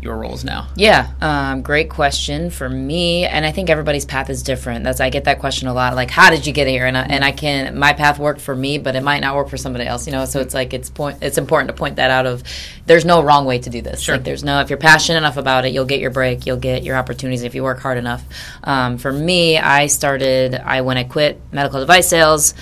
your 0.00 0.16
roles 0.16 0.44
now? 0.44 0.68
Yeah, 0.76 1.10
um, 1.20 1.62
great 1.62 1.90
question 1.90 2.50
for 2.50 2.68
me, 2.68 3.24
and 3.24 3.44
I 3.44 3.52
think 3.52 3.70
everybody's 3.70 4.04
path 4.04 4.30
is 4.30 4.42
different. 4.42 4.84
That's 4.84 5.00
I 5.00 5.10
get 5.10 5.24
that 5.24 5.38
question 5.38 5.68
a 5.68 5.74
lot. 5.74 5.94
Like, 5.94 6.10
how 6.10 6.30
did 6.30 6.46
you 6.46 6.52
get 6.52 6.66
here? 6.68 6.86
And 6.86 6.96
I, 6.96 7.02
and 7.02 7.24
I 7.24 7.32
can 7.32 7.78
my 7.78 7.92
path 7.92 8.18
worked 8.18 8.40
for 8.40 8.54
me, 8.54 8.78
but 8.78 8.96
it 8.96 9.02
might 9.02 9.20
not 9.20 9.34
work 9.34 9.48
for 9.48 9.56
somebody 9.56 9.86
else. 9.86 10.06
You 10.06 10.12
know, 10.12 10.24
so 10.24 10.40
it's 10.40 10.54
like 10.54 10.74
it's 10.74 10.90
point 10.90 11.18
it's 11.22 11.38
important 11.38 11.68
to 11.68 11.74
point 11.74 11.96
that 11.96 12.10
out. 12.10 12.26
Of 12.26 12.42
there's 12.86 13.04
no 13.04 13.22
wrong 13.22 13.46
way 13.46 13.58
to 13.58 13.70
do 13.70 13.82
this. 13.82 14.00
Sure. 14.00 14.16
Like, 14.16 14.24
there's 14.24 14.44
no 14.44 14.60
if 14.60 14.70
you're 14.70 14.78
passionate 14.78 15.18
enough 15.18 15.36
about 15.36 15.64
it, 15.64 15.72
you'll 15.72 15.84
get 15.84 16.00
your 16.00 16.10
break, 16.10 16.46
you'll 16.46 16.56
get 16.56 16.82
your 16.82 16.96
opportunities 16.96 17.42
if 17.42 17.54
you 17.54 17.62
work 17.62 17.80
hard 17.80 17.98
enough. 17.98 18.24
Um, 18.62 18.98
for 18.98 19.12
me, 19.12 19.58
I 19.58 19.86
started 19.86 20.54
I 20.54 20.82
when 20.82 20.96
I 20.96 21.04
quit 21.04 21.40
medical 21.52 21.80
device 21.80 22.08
sales. 22.08 22.54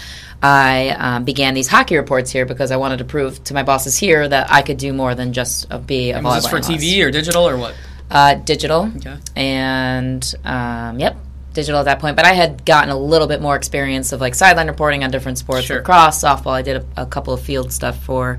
I 0.45 0.91
um, 0.91 1.25
began 1.25 1.55
these 1.55 1.69
hockey 1.69 1.97
reports 1.97 2.31
here 2.31 2.45
because 2.45 2.71
I 2.71 2.77
wanted 2.77 2.99
to 2.99 3.07
prove 3.07 3.43
to 3.45 3.55
my 3.55 3.63
bosses 3.63 3.97
here 3.97 4.29
that 4.29 4.53
I 4.53 4.61
could 4.61 4.77
do 4.77 4.93
more 4.93 5.15
than 5.15 5.33
just 5.33 5.73
uh, 5.73 5.79
be 5.79 6.11
a 6.11 6.17
And 6.17 6.25
was 6.25 6.43
this 6.43 6.51
for 6.51 6.59
analyst. 6.59 6.85
TV 6.85 7.03
or 7.03 7.11
digital 7.11 7.49
or 7.49 7.57
what? 7.57 7.75
Uh, 8.11 8.35
digital. 8.35 8.93
Okay. 8.99 9.17
And 9.37 10.35
um, 10.45 10.99
yep, 11.01 11.17
digital 11.55 11.81
at 11.81 11.85
that 11.85 11.99
point. 11.99 12.15
But 12.15 12.27
I 12.27 12.35
had 12.35 12.63
gotten 12.67 12.91
a 12.91 12.99
little 12.99 13.27
bit 13.27 13.41
more 13.41 13.57
experience 13.57 14.13
of 14.13 14.21
like 14.21 14.35
sideline 14.35 14.67
reporting 14.67 15.03
on 15.03 15.11
different 15.11 15.39
sports, 15.39 15.65
Sure. 15.65 15.79
lacrosse, 15.79 16.23
softball. 16.23 16.53
I 16.53 16.61
did 16.61 16.77
a, 16.77 17.03
a 17.05 17.07
couple 17.07 17.33
of 17.33 17.41
field 17.41 17.73
stuff 17.73 18.05
for. 18.05 18.39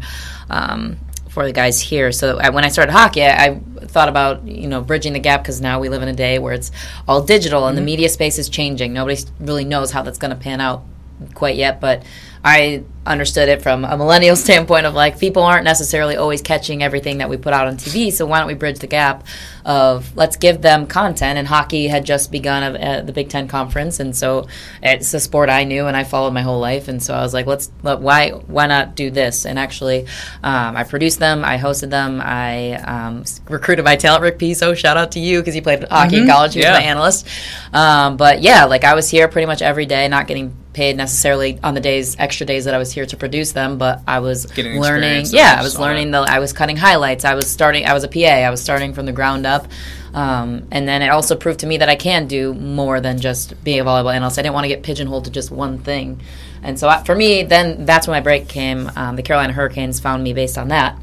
Um, 0.50 0.98
for 1.30 1.44
the 1.46 1.52
guys 1.52 1.82
here, 1.82 2.14
so 2.14 2.38
I, 2.40 2.50
when 2.52 2.64
I 2.64 2.70
started 2.70 2.94
hockey, 2.94 3.22
I, 3.22 3.48
I 3.48 3.60
thought 3.82 4.08
about 4.08 4.48
you 4.48 4.70
know 4.70 4.80
bridging 4.80 5.12
the 5.12 5.20
gap 5.20 5.42
because 5.44 5.60
now 5.60 5.82
we 5.82 5.90
live 5.90 6.02
in 6.02 6.08
a 6.08 6.14
day 6.14 6.40
where 6.40 6.54
it's 6.54 6.72
all 7.10 7.22
digital 7.24 7.68
and 7.68 7.78
the 7.78 7.82
media 7.82 8.08
space 8.08 8.40
is 8.40 8.48
changing. 8.48 8.94
Nobody 8.94 9.22
really 9.42 9.66
knows 9.66 9.92
how 9.92 10.02
that's 10.02 10.18
going 10.18 10.32
to 10.32 10.38
pan 10.38 10.62
out 10.62 10.86
quite 11.34 11.56
yet, 11.56 11.80
but 11.80 12.04
I 12.44 12.84
understood 13.06 13.50
it 13.50 13.62
from 13.62 13.86
a 13.86 13.98
millennial 13.98 14.36
standpoint 14.46 14.86
of 14.86 14.94
like 14.94 15.20
people 15.20 15.44
aren't 15.44 15.64
necessarily 15.64 16.16
always 16.16 16.42
catching 16.42 16.82
everything 16.84 17.20
that 17.20 17.30
we 17.30 17.38
put 17.38 17.54
out 17.54 17.68
on 17.68 17.78
TV. 17.78 18.12
So 18.12 18.26
why 18.26 18.40
don't 18.40 18.48
we 18.48 18.54
bridge 18.54 18.80
the 18.80 18.88
gap 18.88 19.26
of 19.64 20.16
let's 20.16 20.36
give 20.38 20.62
them 20.62 20.88
content? 20.88 21.38
And 21.38 21.48
hockey 21.48 21.88
had 21.88 22.06
just 22.06 22.32
begun 22.32 22.76
at- 22.76 23.06
the 23.06 23.14
Big 23.14 23.30
Ten 23.30 23.48
conference, 23.48 24.00
and 24.00 24.16
so 24.16 24.48
it's 24.82 25.14
a 25.14 25.20
sport 25.20 25.50
I 25.50 25.64
knew 25.64 25.86
and 25.88 25.96
I 25.96 26.04
followed 26.04 26.32
my 26.32 26.42
whole 26.42 26.60
life. 26.60 26.88
And 26.88 27.02
so 27.02 27.14
I 27.14 27.22
was 27.22 27.34
like, 27.34 27.46
let's 27.46 27.72
let, 27.84 28.00
why 28.00 28.30
why 28.32 28.68
not 28.68 28.96
do 28.96 29.12
this? 29.12 29.46
And 29.46 29.60
actually, 29.60 30.06
um, 30.44 30.76
I 30.76 30.84
produced 30.84 31.20
them, 31.20 31.44
I 31.46 31.58
hosted 31.58 31.90
them, 31.90 32.22
I 32.22 32.74
um, 32.74 33.24
recruited 33.50 33.86
my 33.86 33.96
talent, 33.96 34.22
Rick 34.24 34.40
Piso. 34.40 34.74
Shout 34.74 34.98
out 34.98 35.12
to 35.14 35.20
you 35.20 35.40
because 35.40 35.54
he 35.54 35.62
played 35.62 35.84
hockey 35.90 36.18
in 36.18 36.28
college. 36.28 36.54
He 36.54 36.62
Yeah. 36.62 36.72
was 36.72 36.80
my 36.80 36.86
analyst. 36.86 37.28
Um, 37.74 38.18
but 38.18 38.42
yeah, 38.42 38.66
like 38.66 38.84
I 38.84 38.96
was 38.96 39.10
here 39.10 39.28
pretty 39.28 39.46
much 39.46 39.62
every 39.62 39.86
day, 39.86 40.08
not 40.08 40.28
getting 40.28 40.56
paid 40.74 40.98
necessarily 40.98 41.58
on 41.64 41.74
the 41.74 41.80
days 41.80 42.18
extra 42.20 42.46
days 42.46 42.66
that 42.66 42.74
I 42.74 42.78
was 42.78 42.92
here 42.96 43.06
to 43.06 43.18
produce 43.18 43.52
them, 43.52 43.78
but 43.78 44.02
I 44.08 44.20
was 44.20 44.48
Getting 44.48 44.82
learning. 44.82 45.28
Yeah, 45.30 45.56
I 45.60 45.64
was 45.64 45.78
learning 45.78 46.12
the. 46.12 46.20
I 46.20 46.40
was 46.40 46.54
cutting 46.54 46.78
highlights. 46.78 47.26
I 47.26 47.36
was 47.36 47.50
starting. 47.50 47.86
I 47.86 47.94
was 47.94 48.04
a 48.04 48.08
PA. 48.08 48.20
I 48.20 48.50
was 48.50 48.62
starting 48.62 48.94
from 48.94 49.06
the 49.06 49.12
ground 49.12 49.46
up. 49.46 49.68
Um, 50.14 50.68
and 50.72 50.88
then 50.88 51.02
it 51.02 51.10
also 51.10 51.36
proved 51.36 51.60
to 51.60 51.68
me 51.68 51.78
that 51.78 51.90
I 51.90 51.96
can 51.96 52.28
do 52.28 52.54
more 52.54 53.02
than 53.02 53.20
just 53.20 53.62
being 53.64 53.82
a 53.82 53.84
volleyball 53.84 54.16
analyst. 54.16 54.40
I 54.40 54.44
didn't 54.44 54.54
want 54.54 54.64
to 54.64 54.70
get 54.70 54.82
pigeonholed 54.82 55.26
to 55.26 55.32
just 55.32 55.52
one 55.52 55.78
thing. 55.78 56.22
And 56.64 56.80
so 56.80 56.88
I, 56.88 57.04
for 57.04 57.14
me, 57.14 57.44
then 57.44 57.86
that's 57.86 58.08
when 58.08 58.16
my 58.16 58.22
break 58.22 58.48
came. 58.48 58.90
Um, 58.96 59.18
the 59.18 59.24
Carolina 59.24 59.54
Hurricanes 59.54 60.00
found 60.00 60.24
me 60.24 60.34
based 60.34 60.58
on 60.58 60.70
that 60.70 60.98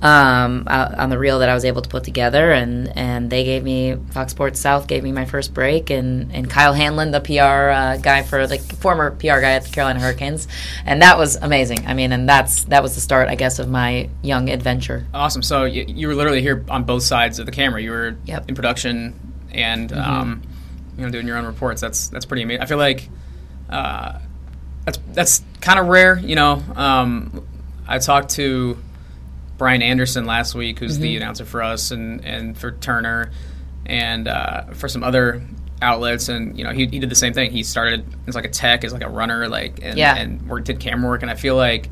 um, 0.00 0.64
uh, 0.66 0.94
on 0.96 1.10
the 1.10 1.18
reel 1.18 1.40
that 1.40 1.48
I 1.48 1.54
was 1.54 1.64
able 1.64 1.82
to 1.82 1.88
put 1.88 2.04
together, 2.04 2.52
and, 2.52 2.96
and 2.96 3.30
they 3.30 3.44
gave 3.44 3.64
me 3.64 3.96
Fox 4.12 4.32
Sports 4.32 4.60
South 4.60 4.86
gave 4.86 5.02
me 5.02 5.10
my 5.12 5.24
first 5.24 5.52
break, 5.52 5.90
and, 5.90 6.32
and 6.34 6.48
Kyle 6.48 6.72
Hanlon, 6.72 7.10
the 7.10 7.20
PR 7.20 7.70
uh, 7.70 7.96
guy 7.96 8.22
for 8.22 8.46
the 8.46 8.58
former 8.58 9.10
PR 9.10 9.40
guy 9.40 9.52
at 9.52 9.64
the 9.64 9.70
Carolina 9.70 10.00
Hurricanes, 10.00 10.46
and 10.84 11.02
that 11.02 11.18
was 11.18 11.36
amazing. 11.36 11.86
I 11.86 11.94
mean, 11.94 12.12
and 12.12 12.28
that's 12.28 12.64
that 12.64 12.82
was 12.82 12.94
the 12.94 13.00
start, 13.00 13.28
I 13.28 13.34
guess, 13.34 13.58
of 13.58 13.68
my 13.68 14.08
young 14.22 14.48
adventure. 14.50 15.06
Awesome. 15.12 15.42
So 15.42 15.64
you, 15.64 15.84
you 15.88 16.06
were 16.08 16.14
literally 16.14 16.42
here 16.42 16.64
on 16.68 16.84
both 16.84 17.02
sides 17.02 17.38
of 17.38 17.46
the 17.46 17.52
camera. 17.52 17.82
You 17.82 17.90
were 17.90 18.16
Yep. 18.26 18.40
Mm-hmm. 18.42 18.48
in 18.48 18.54
production 18.54 19.34
and 19.50 19.92
um, 19.92 20.42
you 20.96 21.04
know 21.04 21.10
doing 21.10 21.26
your 21.26 21.36
own 21.36 21.46
reports. 21.46 21.80
That's 21.80 22.08
that's 22.08 22.24
pretty 22.24 22.42
amazing. 22.42 22.62
I 22.62 22.66
feel 22.66 22.78
like 22.78 23.08
uh, 23.68 24.18
that's 24.84 24.98
that's 25.12 25.42
kind 25.60 25.78
of 25.78 25.86
rare. 25.88 26.18
You 26.18 26.36
know, 26.36 26.62
um, 26.76 27.46
I 27.86 27.98
talked 27.98 28.30
to 28.30 28.78
Brian 29.58 29.82
Anderson 29.82 30.24
last 30.24 30.54
week, 30.54 30.78
who's 30.78 30.94
Mm-hmm. 30.94 31.02
the 31.02 31.16
announcer 31.18 31.44
for 31.44 31.62
us 31.62 31.90
and 31.90 32.24
and 32.24 32.56
for 32.56 32.70
Turner 32.72 33.30
and 33.84 34.26
uh, 34.28 34.64
for 34.74 34.88
some 34.88 35.02
other 35.02 35.42
outlets 35.82 36.28
and 36.28 36.58
you 36.58 36.64
know 36.64 36.70
he, 36.72 36.86
he 36.86 36.98
did 36.98 37.08
the 37.08 37.14
same 37.14 37.32
thing 37.32 37.50
he 37.52 37.62
started 37.62 38.04
as 38.26 38.34
like 38.34 38.44
a 38.44 38.48
tech 38.50 38.82
as 38.82 38.92
like 38.92 39.04
a 39.04 39.08
runner 39.08 39.48
like 39.48 39.78
and, 39.80 39.96
Yeah. 39.96 40.16
and 40.16 40.48
worked 40.48 40.66
did 40.66 40.80
camera 40.80 41.08
work 41.08 41.22
and 41.22 41.30
i 41.30 41.36
feel 41.36 41.54
like 41.54 41.88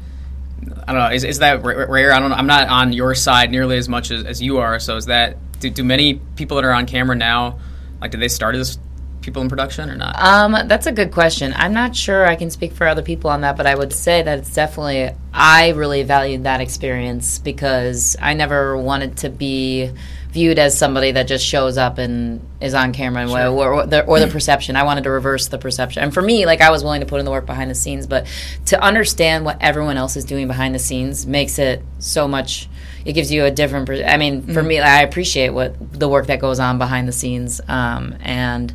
I 0.89 0.93
don't 0.93 1.03
know. 1.03 1.11
Is, 1.15 1.23
is 1.23 1.39
that 1.41 1.63
rare? 1.63 2.13
I 2.13 2.19
don't 2.19 2.31
know. 2.31 2.37
I'm 2.37 2.47
not 2.47 2.69
on 2.69 2.93
your 2.95 3.15
side 3.15 3.51
nearly 3.51 3.77
as 3.77 3.89
much 3.91 4.11
as, 4.11 4.25
as 4.25 4.41
you 4.43 4.57
are. 4.59 4.81
So 4.81 4.97
is 4.97 5.05
that 5.07 5.37
do, 5.61 5.69
do 5.69 5.85
many 5.85 6.15
people 6.35 6.57
that 6.57 6.65
are 6.65 6.73
on 6.73 6.87
camera 6.87 7.15
now 7.15 7.59
like 8.01 8.11
did 8.11 8.21
they 8.21 8.29
start 8.29 8.55
as 8.57 8.79
people 9.27 9.43
in 9.43 9.49
production 9.51 9.91
or 9.91 9.97
not? 9.97 10.17
Um, 10.19 10.57
that's 10.67 10.87
a 10.87 10.93
good 10.93 11.13
question. 11.13 11.53
I'm 11.55 11.75
not 11.75 11.95
sure 11.95 12.27
I 12.27 12.37
can 12.37 12.49
speak 12.51 12.73
for 12.73 12.87
other 12.87 13.03
people 13.03 13.29
on 13.29 13.43
that, 13.43 13.59
but 13.59 13.67
I 13.67 13.75
would 13.75 13.93
say 13.93 14.23
that 14.23 14.39
it's 14.39 14.55
definitely 14.55 15.11
I 15.35 15.71
really 15.71 16.03
valued 16.03 16.45
that 16.45 16.63
experience 16.63 17.39
because 17.39 18.17
I 18.23 18.33
never 18.33 18.79
wanted 18.79 19.19
to 19.19 19.29
be 19.29 19.93
viewed 20.31 20.59
as 20.59 20.77
somebody 20.77 21.13
that 21.13 21.27
just 21.27 21.45
shows 21.45 21.79
up 21.79 21.99
and 21.99 22.47
is 22.61 22.75
on 22.75 22.93
camera 22.93 23.23
and 23.23 23.31
Sure. 23.31 23.49
or, 23.49 23.73
or, 23.73 23.87
the, 23.87 24.05
or 24.05 24.21
the 24.21 24.27
perception. 24.29 24.77
I 24.77 24.83
wanted 24.85 25.05
to 25.05 25.11
reverse 25.11 25.49
the 25.49 25.59
perception. 25.59 26.03
And 26.03 26.13
for 26.13 26.21
me, 26.23 26.47
like 26.47 26.61
I 26.61 26.71
was 26.71 26.83
willing 26.85 27.01
to 27.01 27.07
put 27.07 27.19
in 27.21 27.25
the 27.25 27.31
work 27.31 27.47
behind 27.47 27.71
the 27.71 27.75
scenes, 27.75 28.07
but 28.07 28.27
to 28.67 28.83
understand 28.83 29.45
what 29.45 29.57
everyone 29.61 29.97
else 29.97 30.17
is 30.17 30.25
doing 30.25 30.47
behind 30.47 30.75
the 30.75 30.79
scenes 30.79 31.27
makes 31.27 31.59
it 31.59 31.83
so 31.99 32.29
much 32.29 32.69
it 33.07 33.13
gives 33.13 33.33
you 33.33 33.45
a 33.45 33.51
different 33.51 33.87
per- 33.87 34.05
i 34.05 34.17
mean 34.17 34.43
for 34.43 34.63
me 34.63 34.79
i 34.79 35.03
appreciate 35.03 35.51
what 35.51 35.75
the 35.93 36.09
work 36.09 36.27
that 36.27 36.41
goes 36.41 36.59
on 36.59 36.77
behind 36.79 37.07
the 37.07 37.13
scenes 37.13 37.61
um, 37.69 38.15
and 38.21 38.75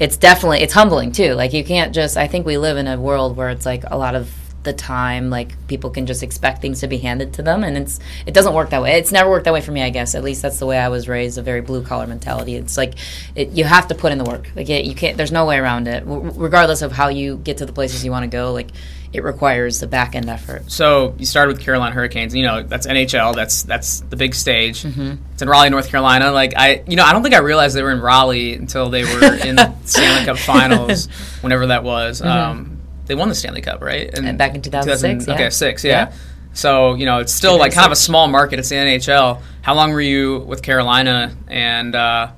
it's 0.00 0.16
definitely 0.16 0.60
it's 0.60 0.72
humbling 0.72 1.12
too. 1.12 1.34
Like 1.34 1.52
you 1.52 1.62
can't 1.62 1.94
just 1.94 2.16
i 2.16 2.26
think 2.26 2.46
we 2.46 2.56
live 2.56 2.78
in 2.78 2.86
a 2.86 2.98
world 2.98 3.36
where 3.36 3.50
it's 3.50 3.66
like 3.66 3.84
a 3.86 3.98
lot 3.98 4.14
of 4.14 4.32
the 4.62 4.72
time 4.72 5.30
like 5.30 5.66
people 5.68 5.88
can 5.90 6.06
just 6.06 6.22
expect 6.22 6.60
things 6.60 6.80
to 6.80 6.86
be 6.86 6.98
handed 6.98 7.32
to 7.32 7.42
them 7.42 7.64
and 7.64 7.78
it's 7.78 7.98
it 8.26 8.34
doesn't 8.34 8.52
work 8.52 8.70
that 8.70 8.82
way 8.82 8.92
it's 8.98 9.10
never 9.10 9.30
worked 9.30 9.44
that 9.44 9.54
way 9.54 9.60
for 9.60 9.72
me 9.72 9.82
i 9.82 9.88
guess 9.88 10.14
at 10.14 10.22
least 10.22 10.42
that's 10.42 10.58
the 10.58 10.66
way 10.66 10.78
i 10.78 10.88
was 10.88 11.08
raised 11.08 11.38
a 11.38 11.42
very 11.42 11.62
blue 11.62 11.82
collar 11.82 12.06
mentality 12.06 12.56
it's 12.56 12.76
like 12.76 12.94
it, 13.34 13.48
you 13.50 13.64
have 13.64 13.88
to 13.88 13.94
put 13.94 14.12
in 14.12 14.18
the 14.18 14.24
work 14.24 14.50
like 14.54 14.68
it, 14.68 14.84
you 14.84 14.94
can't 14.94 15.16
there's 15.16 15.32
no 15.32 15.46
way 15.46 15.56
around 15.56 15.88
it 15.88 16.00
w- 16.00 16.30
regardless 16.36 16.82
of 16.82 16.92
how 16.92 17.08
you 17.08 17.38
get 17.38 17.56
to 17.58 17.66
the 17.66 17.72
places 17.72 18.04
you 18.04 18.10
want 18.10 18.22
to 18.22 18.28
go 18.28 18.52
like 18.52 18.68
it 19.12 19.24
requires 19.24 19.80
the 19.80 19.86
back 19.88 20.14
end 20.14 20.28
effort 20.30 20.70
So 20.70 21.14
you 21.18 21.26
started 21.26 21.56
with 21.56 21.64
Carolina 21.64 21.92
Hurricanes. 21.92 22.32
You 22.32 22.44
know 22.44 22.62
that's 22.62 22.86
NHL. 22.86 23.34
That's 23.34 23.64
that's 23.64 24.00
the 24.00 24.14
big 24.14 24.36
stage. 24.36 24.84
Mm-hmm. 24.84 25.14
It's 25.32 25.42
in 25.42 25.48
Raleigh, 25.48 25.70
North 25.70 25.88
Carolina. 25.88 26.30
Like 26.30 26.52
I, 26.56 26.84
you 26.86 26.94
know, 26.94 27.02
I 27.02 27.12
don't 27.12 27.24
think 27.24 27.34
I 27.34 27.38
realized 27.38 27.74
they 27.74 27.82
were 27.82 27.90
in 27.90 28.00
Raleigh 28.00 28.54
until 28.54 28.88
they 28.88 29.02
were 29.02 29.34
in 29.34 29.56
the 29.56 29.74
Stanley 29.84 30.26
Cup 30.26 30.38
Finals, 30.38 31.06
whenever 31.40 31.66
that 31.68 31.82
was. 31.82 32.22
Um, 32.22 32.79
they 33.10 33.16
won 33.16 33.28
the 33.28 33.34
Stanley 33.34 33.60
Cup, 33.60 33.82
right? 33.82 34.06
And 34.14 34.24
Mm-hmm. 34.24 34.36
back 34.36 34.54
in 34.54 34.62
2006, 34.62 35.26
yeah. 35.26 35.34
Okay, 35.34 35.50
six. 35.50 35.82
Yeah. 35.84 35.90
Yeah. 36.10 36.12
So 36.54 36.94
you 36.94 37.06
know, 37.06 37.18
it's 37.18 37.34
still 37.34 37.58
like 37.58 37.72
kind 37.72 37.86
of 37.86 37.92
a 37.92 37.96
small 37.96 38.28
market. 38.28 38.60
It's 38.60 38.68
the 38.68 38.76
NHL. 38.76 39.40
How 39.62 39.74
long 39.74 39.90
were 39.92 40.00
you 40.00 40.38
with 40.38 40.62
Carolina, 40.62 41.34
and 41.48 41.94
uh, 41.94 42.30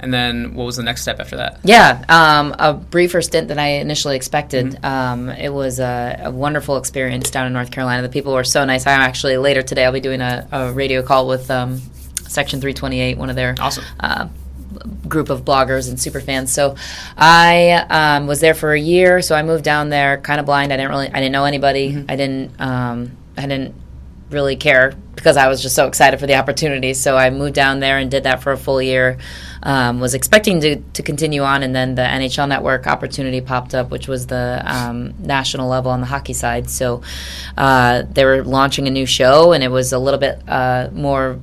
and 0.00 0.12
then 0.14 0.54
what 0.54 0.64
was 0.64 0.76
the 0.76 0.82
next 0.82 1.02
step 1.02 1.20
after 1.20 1.36
that? 1.36 1.60
Yeah, 1.64 2.04
um, 2.08 2.54
a 2.58 2.72
briefer 2.72 3.20
stint 3.20 3.48
than 3.48 3.58
I 3.58 3.80
initially 3.80 4.16
expected. 4.16 4.66
Mm-hmm. 4.66 4.84
Um, 4.84 5.28
it 5.30 5.50
was 5.52 5.78
a, 5.78 6.20
a 6.24 6.30
wonderful 6.30 6.76
experience 6.78 7.30
down 7.30 7.46
in 7.46 7.52
North 7.52 7.70
Carolina. 7.70 8.02
The 8.02 8.08
people 8.08 8.32
were 8.32 8.44
so 8.44 8.64
nice. 8.64 8.86
I'm 8.86 9.00
actually 9.00 9.36
later 9.38 9.60
today. 9.62 9.84
I'll 9.84 9.92
be 9.92 10.00
doing 10.00 10.20
a, 10.20 10.46
a 10.52 10.72
radio 10.72 11.02
call 11.02 11.26
with 11.28 11.50
um, 11.50 11.78
Section 12.28 12.60
328, 12.60 13.18
one 13.18 13.30
of 13.30 13.36
their 13.36 13.54
Awesome. 13.58 13.84
uh, 14.00 14.28
group 15.08 15.30
of 15.30 15.44
bloggers 15.44 15.88
and 15.88 16.00
super 16.00 16.20
fans. 16.20 16.52
So 16.52 16.76
I 17.16 17.72
um, 17.88 18.26
was 18.26 18.40
there 18.40 18.54
for 18.54 18.72
a 18.72 18.80
year. 18.80 19.22
So 19.22 19.34
I 19.34 19.42
moved 19.42 19.64
down 19.64 19.88
there 19.88 20.18
kind 20.18 20.40
of 20.40 20.46
blind. 20.46 20.72
I 20.72 20.76
didn't 20.76 20.90
really, 20.90 21.08
I 21.08 21.20
didn't 21.20 21.32
know 21.32 21.44
anybody. 21.44 22.04
I 22.08 22.16
didn't, 22.16 22.60
um, 22.60 23.16
I 23.36 23.42
didn't 23.42 23.74
really 24.30 24.56
care 24.56 24.94
because 25.14 25.36
I 25.36 25.48
was 25.48 25.62
just 25.62 25.74
so 25.74 25.86
excited 25.86 26.20
for 26.20 26.26
the 26.26 26.36
opportunity. 26.36 26.94
So 26.94 27.16
I 27.16 27.30
moved 27.30 27.54
down 27.54 27.80
there 27.80 27.98
and 27.98 28.10
did 28.10 28.24
that 28.24 28.42
for 28.42 28.52
a 28.52 28.56
full 28.56 28.80
year. 28.80 29.18
Um, 29.60 29.98
was 29.98 30.14
expecting 30.14 30.60
to, 30.60 30.76
to 30.76 31.02
continue 31.02 31.42
on, 31.42 31.64
and 31.64 31.74
then 31.74 31.96
the 31.96 32.02
NHL 32.02 32.48
Network 32.48 32.86
opportunity 32.86 33.40
popped 33.40 33.74
up, 33.74 33.90
which 33.90 34.06
was 34.06 34.28
the 34.28 34.62
um, 34.64 35.14
national 35.18 35.68
level 35.68 35.90
on 35.90 36.00
the 36.00 36.06
hockey 36.06 36.32
side. 36.32 36.70
So 36.70 37.02
uh, 37.56 38.04
they 38.08 38.24
were 38.24 38.44
launching 38.44 38.86
a 38.86 38.90
new 38.90 39.04
show, 39.04 39.52
and 39.52 39.64
it 39.64 39.70
was 39.70 39.92
a 39.92 39.98
little 39.98 40.20
bit 40.20 40.40
uh, 40.48 40.90
more 40.92 41.40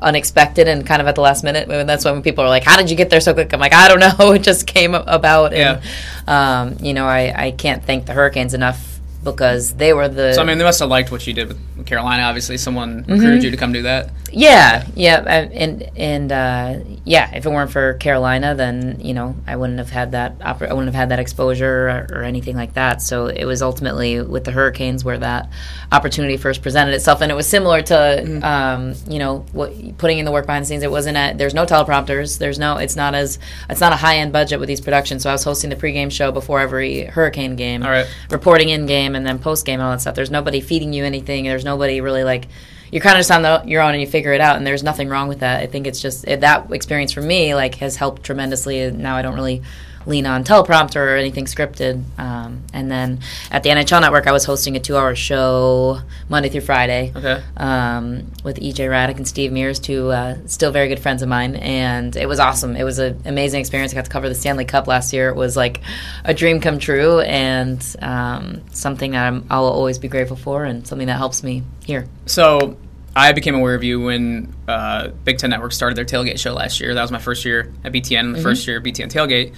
unexpected 0.00 0.68
and 0.68 0.86
kind 0.86 1.00
of 1.00 1.08
at 1.08 1.14
the 1.14 1.20
last 1.20 1.44
minute. 1.44 1.68
And 1.70 1.88
that's 1.88 2.04
when 2.04 2.22
people 2.22 2.44
are 2.44 2.48
like, 2.48 2.64
"How 2.64 2.76
did 2.76 2.90
you 2.90 2.96
get 2.96 3.10
there 3.10 3.20
so 3.20 3.34
quick?" 3.34 3.52
I'm 3.52 3.60
like, 3.60 3.74
"I 3.74 3.88
don't 3.88 4.00
know. 4.00 4.32
It 4.32 4.42
just 4.42 4.66
came 4.66 4.94
about." 4.94 5.52
And, 5.52 5.80
um, 6.26 6.76
you 6.84 6.94
know, 6.94 7.06
I, 7.06 7.46
I 7.46 7.50
can't 7.52 7.84
thank 7.84 8.06
the 8.06 8.12
Hurricanes 8.12 8.54
enough 8.54 8.91
because 9.24 9.74
they 9.74 9.92
were 9.92 10.08
the 10.08 10.34
So 10.34 10.42
I 10.42 10.44
mean, 10.44 10.58
they 10.58 10.64
must 10.64 10.80
have 10.80 10.88
liked 10.88 11.10
what 11.12 11.26
you 11.26 11.32
did 11.32 11.48
with 11.48 11.86
Carolina. 11.86 12.22
Obviously, 12.24 12.58
someone 12.58 13.02
Mm-hmm. 13.02 13.12
recruited 13.12 13.44
you 13.44 13.50
to 13.50 13.56
come 13.56 13.72
do 13.72 13.82
that. 13.82 14.10
Yeah, 14.34 14.86
yeah, 14.94 15.22
and 15.26 15.52
and, 15.52 15.90
and 15.98 16.32
uh, 16.32 16.78
yeah. 17.04 17.34
If 17.34 17.44
it 17.44 17.50
weren't 17.50 17.70
for 17.70 17.94
Carolina, 17.94 18.54
then 18.54 18.98
you 19.00 19.12
know 19.12 19.36
I 19.46 19.56
wouldn't 19.56 19.78
have 19.78 19.90
had 19.90 20.12
that. 20.12 20.38
Oper- 20.38 20.68
I 20.68 20.72
wouldn't 20.72 20.86
have 20.86 20.94
had 20.94 21.10
that 21.10 21.18
exposure 21.18 21.88
or, 21.90 22.06
or 22.10 22.22
anything 22.22 22.56
like 22.56 22.72
that. 22.74 23.02
So 23.02 23.26
it 23.26 23.44
was 23.44 23.60
ultimately 23.60 24.22
with 24.22 24.44
the 24.44 24.50
Hurricanes 24.52 25.04
where 25.04 25.18
that 25.18 25.50
opportunity 25.90 26.38
first 26.38 26.62
presented 26.62 26.94
itself, 26.94 27.20
and 27.20 27.30
it 27.30 27.34
was 27.34 27.46
similar 27.46 27.82
to 27.82 28.46
um, 28.48 28.94
you 29.06 29.18
know 29.18 29.44
what 29.52 29.98
putting 29.98 30.18
in 30.18 30.24
the 30.24 30.32
work 30.32 30.46
behind 30.46 30.64
the 30.64 30.68
scenes. 30.68 30.82
It 30.82 30.90
wasn't. 30.90 31.18
A, 31.18 31.34
there's 31.36 31.52
no 31.54 31.66
teleprompters. 31.66 32.38
There's 32.38 32.58
no. 32.58 32.78
It's 32.78 32.96
not 32.96 33.14
as. 33.14 33.38
It's 33.68 33.80
not 33.80 33.92
a 33.92 33.96
high 33.96 34.16
end 34.16 34.32
budget 34.32 34.58
with 34.60 34.68
these 34.68 34.80
productions. 34.80 35.22
So 35.24 35.28
I 35.30 35.32
was 35.34 35.44
hosting 35.44 35.68
the 35.68 35.76
pregame 35.76 36.10
show 36.10 36.32
before 36.32 36.60
every 36.60 37.04
Hurricane 37.04 37.54
game 37.56 37.82
All 37.82 37.90
right. 37.90 38.06
reporting 38.30 38.70
in 38.70 38.86
game 38.86 39.11
and 39.14 39.26
then 39.26 39.38
post 39.38 39.64
game 39.66 39.80
and 39.80 39.82
all 39.82 39.92
that 39.92 40.00
stuff. 40.00 40.14
There's 40.14 40.30
nobody 40.30 40.60
feeding 40.60 40.92
you 40.92 41.04
anything. 41.04 41.44
There's 41.44 41.64
nobody 41.64 42.00
really 42.00 42.24
like 42.24 42.48
you're 42.90 43.02
kind 43.02 43.16
of 43.16 43.20
just 43.20 43.30
on 43.30 43.40
the, 43.42 43.62
your 43.66 43.80
own 43.80 43.92
and 43.92 44.00
you 44.00 44.06
figure 44.06 44.32
it 44.34 44.40
out. 44.40 44.56
And 44.56 44.66
there's 44.66 44.82
nothing 44.82 45.08
wrong 45.08 45.26
with 45.26 45.40
that. 45.40 45.60
I 45.60 45.66
think 45.66 45.86
it's 45.86 46.00
just 46.00 46.28
it, 46.28 46.40
that 46.42 46.70
experience 46.70 47.12
for 47.12 47.22
me 47.22 47.54
like 47.54 47.76
has 47.76 47.96
helped 47.96 48.22
tremendously. 48.22 48.90
Now 48.90 49.16
I 49.16 49.22
don't 49.22 49.34
really 49.34 49.62
lean 50.06 50.26
on 50.26 50.44
teleprompter 50.44 50.96
or 50.96 51.16
anything 51.16 51.44
scripted. 51.46 52.02
Um, 52.18 52.62
and 52.72 52.90
then 52.90 53.20
at 53.50 53.62
the 53.62 53.70
NHL 53.70 54.00
Network, 54.00 54.26
I 54.26 54.32
was 54.32 54.44
hosting 54.44 54.76
a 54.76 54.80
two-hour 54.80 55.14
show 55.14 56.00
Monday 56.28 56.48
through 56.48 56.62
Friday 56.62 57.12
Okay. 57.14 57.42
um, 57.56 58.30
with 58.44 58.58
EJ 58.58 58.88
Hradek 58.88 59.16
and 59.16 59.26
Steve 59.28 59.52
Mears, 59.52 59.78
two 59.78 60.10
uh, 60.10 60.36
still 60.46 60.70
very 60.72 60.88
good 60.88 61.00
friends 61.00 61.22
of 61.22 61.28
mine, 61.28 61.56
and 61.56 62.16
it 62.16 62.26
was 62.26 62.40
awesome. 62.40 62.76
It 62.76 62.84
was 62.84 62.98
an 62.98 63.20
amazing 63.24 63.60
experience. 63.60 63.92
I 63.92 63.96
got 63.96 64.04
to 64.06 64.10
cover 64.10 64.28
the 64.28 64.34
Stanley 64.34 64.64
Cup 64.64 64.86
last 64.86 65.12
year. 65.12 65.28
It 65.28 65.36
was 65.36 65.56
like 65.56 65.80
a 66.24 66.34
dream 66.34 66.60
come 66.60 66.78
true, 66.78 67.20
and 67.20 67.84
um, 68.00 68.62
something 68.72 69.12
that 69.12 69.26
I'm, 69.26 69.46
I'll 69.50 69.64
always 69.64 69.98
be 69.98 70.08
grateful 70.08 70.36
for, 70.36 70.64
and 70.64 70.86
something 70.86 71.06
that 71.06 71.16
helps 71.18 71.42
me 71.42 71.62
here. 71.84 72.06
So 72.26 72.76
I 73.14 73.32
became 73.32 73.54
aware 73.54 73.74
of 73.74 73.84
you 73.84 74.00
when 74.00 74.54
uh, 74.66 75.08
Big 75.24 75.38
Ten 75.38 75.50
Network 75.50 75.72
started 75.72 75.96
their 75.96 76.04
tailgate 76.04 76.38
show 76.38 76.54
last 76.54 76.80
year. 76.80 76.94
That 76.94 77.02
was 77.02 77.12
my 77.12 77.18
first 77.18 77.44
year 77.44 77.72
at 77.84 77.92
BTN. 77.92 78.02
Mm-hmm. 78.08 78.32
The 78.32 78.42
first 78.42 78.66
year 78.66 78.78
at 78.78 78.82
BTN 78.82 79.10
tailgate, 79.12 79.54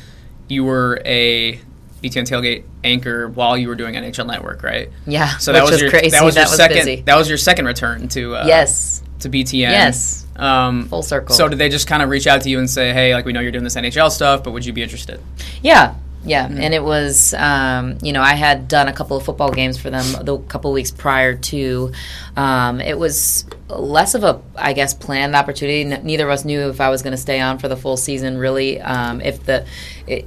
you 0.49 0.65
were 0.65 1.01
a 1.05 1.61
BTN 2.03 2.29
tailgate 2.29 2.65
anchor 2.83 3.29
while 3.29 3.57
you 3.57 3.69
were 3.69 3.75
doing 3.75 3.95
NHL 3.95 4.27
Network, 4.27 4.63
right? 4.63 4.91
Yeah, 5.07 5.37
So 5.39 5.53
that 5.53 5.63
which 5.65 5.73
was, 5.73 5.81
your 5.81 5.91
crazy. 5.91 6.11
that 6.11 6.23
was 6.25 6.37
your 6.37 6.47
second 6.47 6.77
busy. 6.77 7.01
that 7.03 7.17
was 7.17 7.29
your 7.29 7.39
second 7.39 7.65
return 7.67 8.09
to 8.09 8.37
uh, 8.37 8.45
yes, 8.47 9.03
to 9.21 9.31
BTN. 9.31 9.53
Yes. 9.71 10.27
Um, 10.37 10.89
full 10.89 11.03
circle. 11.03 11.35
so 11.35 11.49
did 11.49 11.59
they 11.59 11.69
just 11.69 11.87
kind 11.87 12.03
of 12.03 12.09
reach 12.11 12.27
out 12.27 12.43
to 12.43 12.51
you 12.51 12.59
and 12.59 12.69
say, 12.69 12.93
"Hey, 12.93 13.15
like 13.15 13.25
we 13.25 13.33
know 13.33 13.41
you're 13.41 13.53
doing 13.53 13.65
this 13.65 13.77
NHL 13.77 14.11
stuff, 14.11 14.43
but 14.45 14.51
would 14.51 14.67
you 14.67 14.73
be 14.73 14.83
interested?" 14.83 15.21
Yeah, 15.63 15.95
yeah, 16.25 16.47
and 16.47 16.73
it 16.73 16.83
was, 16.83 17.35
um, 17.35 17.99
you 18.03 18.13
know, 18.13 18.23
I 18.23 18.35
had 18.35 18.67
done 18.67 18.89
a 18.89 18.93
couple 18.93 19.17
of 19.17 19.25
football 19.25 19.53
games 19.53 19.79
for 19.79 19.91
them 19.91 20.25
the 20.25 20.39
couple 20.39 20.73
weeks 20.73 20.91
prior 20.91 21.35
to. 21.37 21.93
Um, 22.37 22.81
it 22.81 22.99
was 22.99 23.45
less 23.69 24.15
of 24.15 24.25
a, 24.25 24.41
I 24.57 24.73
guess, 24.73 24.95
planned 24.95 25.37
opportunity. 25.37 25.83
N- 25.83 26.05
neither 26.05 26.25
of 26.25 26.31
us 26.31 26.45
knew 26.45 26.69
if 26.71 26.81
I 26.81 26.89
was 26.89 27.03
going 27.03 27.13
to 27.13 27.19
stay 27.19 27.41
on 27.41 27.59
for 27.59 27.69
the 27.69 27.77
full 27.77 27.97
season. 27.97 28.39
Really, 28.39 28.81
um, 28.81 29.21
if 29.21 29.45
the 29.45 29.67
it, 30.07 30.27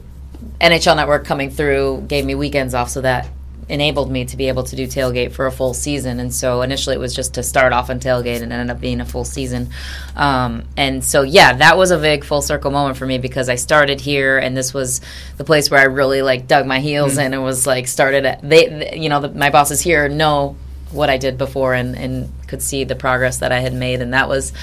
NHL 0.61 0.95
Network 0.95 1.25
coming 1.25 1.49
through 1.49 2.05
gave 2.07 2.25
me 2.25 2.35
weekends 2.35 2.73
off, 2.73 2.89
so 2.89 3.01
that 3.01 3.27
enabled 3.69 4.09
me 4.09 4.23
to 4.25 4.37
be 4.37 4.47
able 4.47 4.63
to 4.63 4.75
do 4.75 4.87
tailgate 4.87 5.31
for 5.33 5.45
a 5.45 5.51
full 5.51 5.73
season. 5.73 6.19
And 6.19 6.33
so 6.33 6.61
initially 6.61 6.95
it 6.95 6.99
was 6.99 7.13
just 7.13 7.33
to 7.33 7.43
start 7.43 7.73
off 7.73 7.89
on 7.89 7.99
tailgate 7.99 8.41
and 8.41 8.53
ended 8.53 8.69
up 8.73 8.79
being 8.79 9.01
a 9.01 9.05
full 9.05 9.25
season. 9.25 9.69
Um, 10.15 10.63
and 10.77 11.03
so, 11.03 11.21
yeah, 11.23 11.53
that 11.53 11.77
was 11.77 11.91
a 11.91 11.97
big 11.97 12.23
full 12.23 12.41
circle 12.41 12.71
moment 12.71 12.97
for 12.97 13.05
me 13.05 13.17
because 13.17 13.49
I 13.49 13.55
started 13.55 13.99
here 13.99 14.37
and 14.37 14.55
this 14.55 14.73
was 14.73 15.01
the 15.35 15.43
place 15.43 15.69
where 15.69 15.79
I 15.81 15.83
really 15.83 16.21
like 16.21 16.47
dug 16.47 16.65
my 16.65 16.79
heels 16.79 17.17
in 17.17 17.33
and 17.33 17.43
was 17.43 17.67
like 17.67 17.87
started 17.87 18.25
at, 18.25 18.41
they, 18.41 18.67
they- 18.67 18.97
you 18.97 19.09
know, 19.09 19.19
the, 19.19 19.29
my 19.29 19.49
bosses 19.49 19.81
here 19.81 20.07
know 20.07 20.55
what 20.91 21.09
I 21.09 21.17
did 21.17 21.37
before 21.37 21.73
and, 21.73 21.97
and 21.97 22.31
could 22.47 22.61
see 22.61 22.85
the 22.85 22.95
progress 22.95 23.39
that 23.39 23.51
I 23.51 23.59
had 23.59 23.73
made. 23.73 24.01
And 24.01 24.13
that 24.13 24.29
was 24.29 24.53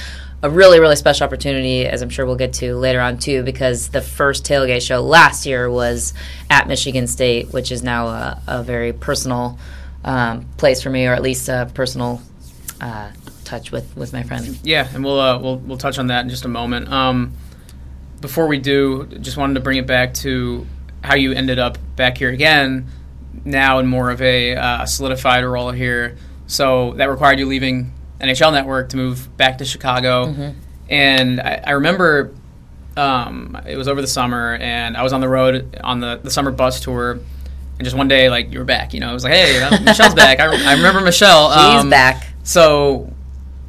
a 0.45 0.51
really, 0.51 0.79
really 0.79 0.95
special 0.95 1.25
opportunity, 1.25 1.87
as 1.87 2.03
I'm 2.03 2.11
sure 2.11 2.27
we'll 2.27 2.37
get 2.37 2.53
to 2.55 2.77
later 2.77 3.01
on 3.01 3.17
too, 3.17 3.43
because 3.43 3.89
the 3.89 4.03
first 4.03 4.45
tailgate 4.45 4.83
show 4.83 5.01
last 5.01 5.47
year 5.47 5.71
was 5.71 6.13
at 6.51 6.69
Michigan 6.69 7.07
State, 7.07 7.51
which 7.51 7.73
is 7.73 7.83
now 7.83 8.09
a, 8.09 8.43
a 8.47 8.63
very 8.63 8.93
personal 8.93 9.59
um, 10.05 10.45
place 10.59 10.83
for 10.83 10.91
me, 10.91 11.07
or 11.07 11.15
at 11.15 11.23
least 11.23 11.49
a 11.49 11.71
personal 11.73 12.21
uh, 12.79 13.11
touch 13.45 13.73
with, 13.73 13.97
with 13.97 14.13
my 14.13 14.23
friend. 14.23 14.61
Yeah, 14.63 14.87
and 14.93 15.03
we'll 15.03 15.19
uh, 15.19 15.39
we'll 15.39 15.57
we'll 15.57 15.79
touch 15.79 15.99
on 15.99 16.09
that 16.09 16.25
in 16.25 16.29
just 16.29 16.45
a 16.45 16.49
moment. 16.49 16.93
Um, 16.93 17.33
before 18.21 18.47
we 18.47 18.59
do, 18.59 19.07
just 19.07 19.39
wanted 19.39 19.55
to 19.55 19.61
bring 19.61 19.79
it 19.79 19.87
back 19.87 20.13
to 20.15 20.67
how 21.03 21.15
you 21.15 21.33
ended 21.33 21.59
up 21.59 21.79
back 21.97 22.19
here 22.19 22.29
again, 22.29 22.87
now 23.47 23.79
in 23.79 23.87
more 23.87 24.11
of 24.11 24.21
a 24.21 24.57
uh, 24.57 24.85
solidified 24.85 25.43
role 25.43 25.71
here. 25.71 26.19
So 26.47 26.93
that 26.99 27.09
required 27.09 27.39
you 27.39 27.47
leaving 27.47 27.95
NHL 28.25 28.53
Network 28.53 28.91
to 28.91 28.97
move 28.97 29.37
back 29.37 29.59
to 29.59 29.65
Chicago, 29.65 30.55
and 30.89 31.41
I, 31.41 31.63
I 31.67 31.71
remember 31.73 32.33
um, 32.97 33.59
it 33.67 33.77
was 33.77 33.89
over 33.89 34.01
the 34.01 34.07
summer, 34.07 34.55
and 34.55 34.97
I 34.97 35.03
was 35.03 35.13
on 35.13 35.21
the 35.21 35.29
road 35.29 35.79
on 35.83 36.01
the, 36.01 36.21
the 36.23 36.31
summer 36.31 36.51
bus 36.51 36.81
tour. 36.81 37.13
And 37.77 37.83
just 37.85 37.97
one 37.97 38.07
day, 38.07 38.31
like 38.31 38.53
you 38.53 38.61
were 38.61 38.65
back, 38.65 38.95
you 38.95 39.01
know, 39.01 39.11
it 39.11 39.15
was 39.15 39.25
like, 39.25 39.33
hey, 39.33 39.69
Michelle's 39.85 40.15
back. 40.15 40.39
I, 40.39 40.45
I 40.45 40.75
remember 40.75 41.01
Michelle. 41.01 41.51
She's 41.51 41.83
um, 41.83 41.91
back. 41.91 42.29
so, 42.45 43.13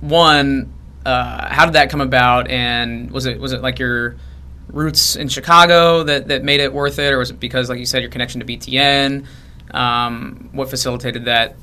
one, 0.01 0.71
uh, 1.05 1.47
how 1.49 1.65
did 1.65 1.73
that 1.73 1.89
come 1.89 2.01
about, 2.01 2.47
and 2.49 3.09
was 3.11 3.25
it 3.25 3.39
was 3.39 3.51
it 3.51 3.61
like 3.61 3.79
your 3.79 4.17
roots 4.67 5.15
in 5.15 5.29
Chicago 5.29 6.03
that, 6.03 6.27
that 6.27 6.43
made 6.43 6.59
it 6.59 6.71
worth 6.73 6.99
it, 6.99 7.13
or 7.13 7.17
was 7.17 7.31
it 7.31 7.39
because, 7.39 7.69
like 7.69 7.79
you 7.79 7.85
said, 7.85 8.01
your 8.01 8.11
connection 8.11 8.41
to 8.41 8.45
BTN? 8.45 9.25
Um, 9.71 10.49
what 10.51 10.69
facilitated 10.69 11.25
that 11.25 11.55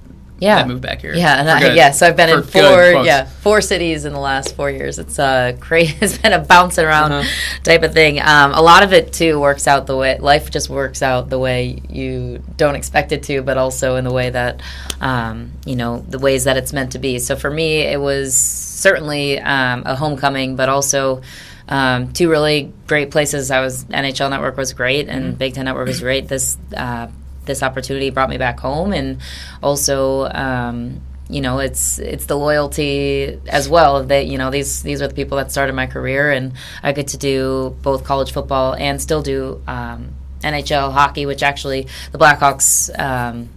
Yeah, 0.43 0.57
that 0.57 0.69
move 0.69 0.81
back 0.81 1.01
here? 1.01 1.15
Yeah, 1.15 1.41
and 1.41 1.49
I, 1.51 1.75
yeah. 1.75 1.91
So 1.93 2.07
I've 2.07 2.17
been 2.17 2.29
in 2.31 2.43
four, 2.43 3.05
yeah, 3.05 3.27
four 3.27 3.61
cities 3.61 4.05
in 4.05 4.13
the 4.13 4.19
last 4.19 4.57
four 4.57 4.71
years. 4.71 4.99
It's 4.99 5.19
uh, 5.19 5.57
crazy. 5.61 5.97
It's 6.01 6.19
been 6.19 6.33
a 6.33 6.39
bouncing 6.41 6.85
around 6.85 7.13
Uh-huh. 7.13 7.29
type 7.63 7.83
of 7.83 7.93
thing. 7.93 8.21
Um, 8.21 8.53
a 8.53 8.61
lot 8.61 8.83
of 8.83 8.93
it 8.93 9.13
too 9.13 9.39
works 9.41 9.67
out 9.69 9.87
the 9.87 9.97
way 9.97 10.19
life 10.19 10.51
just 10.51 10.69
works 10.69 11.03
out 11.03 11.31
the 11.31 11.39
way 11.39 11.81
you 11.89 12.43
don't 12.57 12.75
expect 12.75 13.13
it 13.13 13.23
to, 13.25 13.43
but 13.43 13.57
also 13.57 13.97
in 13.97 14.05
the 14.05 14.13
way 14.13 14.31
that 14.31 14.61
um, 15.01 15.53
you 15.65 15.77
know 15.77 16.05
the 16.09 16.19
ways 16.19 16.45
that 16.45 16.57
it's 16.57 16.73
meant 16.73 16.93
to 16.93 16.99
be. 16.99 17.19
So 17.19 17.37
for 17.37 17.51
me, 17.51 17.81
it 17.83 18.01
was 18.01 18.35
certainly 18.35 19.39
um, 19.41 19.83
a 19.87 19.95
homecoming, 19.97 20.57
but 20.57 20.69
also. 20.69 21.23
Um, 21.69 22.13
two 22.13 22.29
really 22.29 22.73
great 22.89 23.11
places. 23.13 23.51
I 23.51 23.61
was 23.61 23.85
NHL 23.85 24.29
Network 24.29 24.57
was 24.59 24.73
great, 24.75 25.09
and 25.09 25.39
Big 25.39 25.55
Ten 25.55 25.65
Network 25.65 25.87
was 25.87 26.01
great. 26.01 26.27
This 26.29 26.59
uh, 26.77 27.07
this 27.45 27.63
opportunity 27.63 28.11
brought 28.11 28.31
me 28.31 28.39
back 28.39 28.61
home, 28.61 28.93
and 28.93 29.21
also. 29.63 30.29
Um, 30.31 31.03
you 31.29 31.41
know, 31.41 31.61
it's 31.61 31.99
it's 31.99 32.27
the 32.27 32.37
loyalty 32.37 33.41
as 33.49 33.67
well 33.67 34.05
that 34.05 34.27
you 34.27 34.37
know 34.37 34.51
these 34.51 34.83
these 34.83 35.01
are 35.01 35.09
the 35.09 35.15
people 35.15 35.39
that 35.39 35.51
started 35.51 35.73
my 35.73 35.87
career, 35.87 36.31
and 36.31 36.53
I 36.83 36.93
get 36.93 37.07
to 37.09 37.17
do 37.17 37.75
both 37.81 38.05
college 38.05 38.33
football 38.33 38.75
and 38.75 39.01
still 39.01 39.23
do 39.23 39.63
um, 39.67 40.13
NHL 40.43 40.93
hockey, 40.93 41.25
which 41.25 41.43
actually 41.43 41.87
the 42.11 42.19
Blackhawks 42.19 42.91
um, 42.99 43.49